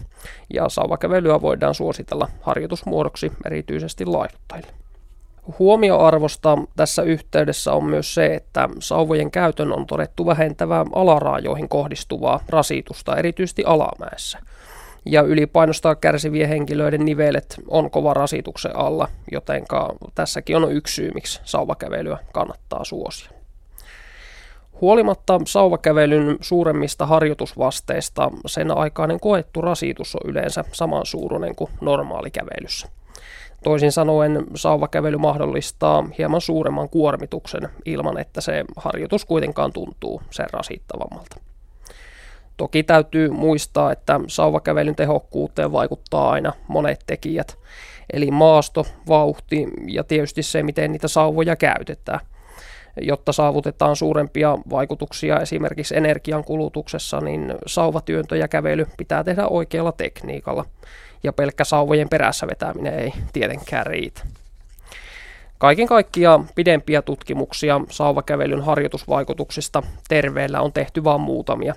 Ja 0.54 0.70
sauvakävelyä 0.70 1.42
voidaan 1.42 1.76
suositella 1.76 2.28
harjoitusmuodoksi 2.42 3.32
erityisesti 3.46 4.06
laiduttajille. 4.06 4.72
Huomioarvosta 5.60 6.58
tässä 6.76 7.04
yhteydessä 7.04 7.74
on 7.74 7.86
myös 7.86 8.14
se, 8.14 8.36
että 8.36 8.70
sauvojen 8.80 9.32
käytön 9.32 9.74
on 9.74 9.88
todettu 9.88 10.26
vähentävää 10.26 10.86
alaraajoihin 10.96 11.70
kohdistuvaa 11.70 12.40
rasitusta, 12.50 13.16
erityisesti 13.16 13.64
alamäessä. 13.66 14.40
Ja 15.06 15.22
ylipainosta 15.22 15.96
kärsivien 15.96 16.50
henkilöiden 16.50 17.06
nivelet 17.06 17.56
on 17.68 17.92
kova 17.92 18.14
rasituksen 18.14 18.76
alla, 18.76 19.08
joten 19.32 19.64
tässäkin 20.16 20.56
on 20.56 20.72
yksi 20.72 20.96
syy, 20.96 21.12
miksi 21.14 21.42
sauvakävelyä 21.44 22.18
kannattaa 22.34 22.86
suosia. 22.86 23.41
Huolimatta 24.82 25.40
sauvakävelyn 25.46 26.38
suuremmista 26.42 27.06
harjoitusvasteista, 27.06 28.32
sen 28.46 28.78
aikainen 28.78 29.20
koettu 29.20 29.62
rasitus 29.62 30.16
on 30.16 30.32
yleensä 30.32 30.64
samansuuruinen 30.72 31.56
kuin 31.56 31.72
normaalikävelyssä. 31.82 32.88
Toisin 33.64 33.92
sanoen 33.92 34.46
sauvakävely 34.56 35.18
mahdollistaa 35.18 36.08
hieman 36.18 36.42
suuremman 36.42 36.90
kuormituksen 36.90 37.70
ilman, 37.86 38.18
että 38.18 38.42
se 38.42 38.66
harjoitus 38.76 39.26
kuitenkaan 39.26 39.74
tuntuu 39.74 40.22
sen 40.30 40.48
rasittavammalta. 40.54 41.36
Toki 42.58 42.84
täytyy 42.84 43.30
muistaa, 43.30 43.92
että 43.92 44.20
sauvakävelyn 44.28 44.96
tehokkuuteen 44.96 45.72
vaikuttaa 45.72 46.32
aina 46.32 46.54
monet 46.68 47.04
tekijät, 47.08 47.58
eli 48.14 48.32
maasto, 48.32 48.86
vauhti 49.08 49.68
ja 49.88 50.04
tietysti 50.04 50.44
se, 50.44 50.64
miten 50.64 50.92
niitä 50.92 51.08
sauvoja 51.08 51.56
käytetään– 51.56 52.20
jotta 53.02 53.32
saavutetaan 53.32 53.96
suurempia 53.96 54.58
vaikutuksia 54.70 55.40
esimerkiksi 55.40 55.98
energian 55.98 56.44
kulutuksessa, 56.44 57.22
niin 57.22 57.54
sauvatyöntö 57.66 58.38
ja 58.38 58.48
kävely 58.48 58.88
pitää 58.98 59.24
tehdä 59.24 59.48
oikealla 59.48 59.92
tekniikalla. 59.92 60.66
Ja 61.24 61.34
pelkkä 61.34 61.64
sauvojen 61.64 62.10
perässä 62.10 62.48
vetäminen 62.48 63.00
ei 63.00 63.14
tietenkään 63.34 63.86
riitä. 63.86 64.22
Kaiken 65.58 65.88
kaikkiaan 65.88 66.48
pidempiä 66.56 67.02
tutkimuksia 67.02 67.82
sauvakävelyn 67.90 68.62
harjoitusvaikutuksista 68.62 69.84
terveellä 70.10 70.62
on 70.62 70.74
tehty 70.74 71.04
vain 71.04 71.22
muutamia, 71.22 71.76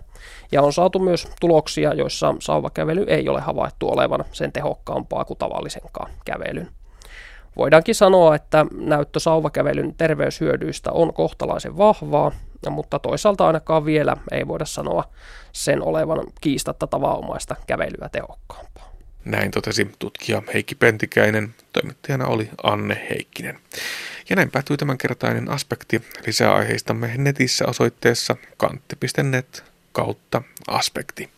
ja 0.53 0.63
on 0.63 0.73
saatu 0.73 0.99
myös 0.99 1.29
tuloksia, 1.41 1.95
joissa 1.95 2.35
sauvakävely 2.39 3.05
ei 3.09 3.29
ole 3.29 3.41
havaittu 3.41 3.91
olevan 3.91 4.25
sen 4.33 4.53
tehokkaampaa 4.53 5.25
kuin 5.25 5.39
tavallisenkaan 5.39 6.11
kävelyn. 6.25 6.69
Voidaankin 7.57 7.95
sanoa, 7.95 8.35
että 8.35 8.67
näyttö 8.77 9.21
sauvakävelyn 9.21 9.95
terveyshyödyistä 9.95 10.93
on 10.93 11.15
kohtalaisen 11.15 11.77
vahvaa, 11.77 12.33
mutta 12.71 12.99
toisaalta 12.99 13.47
ainakaan 13.47 13.85
vielä 13.85 14.17
ei 14.33 14.49
voida 14.49 14.65
sanoa 14.65 15.05
sen 15.53 15.83
olevan 15.83 16.27
kiistatta 16.41 16.87
tavanomaista 16.87 17.57
kävelyä 17.67 18.09
tehokkaampaa. 18.13 18.95
Näin 19.25 19.51
totesi 19.51 19.91
tutkija 19.99 20.43
Heikki 20.55 20.75
Pentikäinen, 20.75 21.55
toimittajana 21.73 22.27
oli 22.27 22.51
Anne 22.63 23.07
Heikkinen. 23.11 23.59
Ja 24.31 24.37
näin 24.37 24.51
päättyy 24.51 24.77
tämänkertainen 24.77 25.51
aspekti. 25.51 26.03
Lisää 26.27 26.55
aiheistamme 26.55 27.15
netissä 27.17 27.67
osoitteessa 27.67 28.37
kantti.net 28.57 29.65
kautta 29.93 30.43
aspekti. 30.69 31.34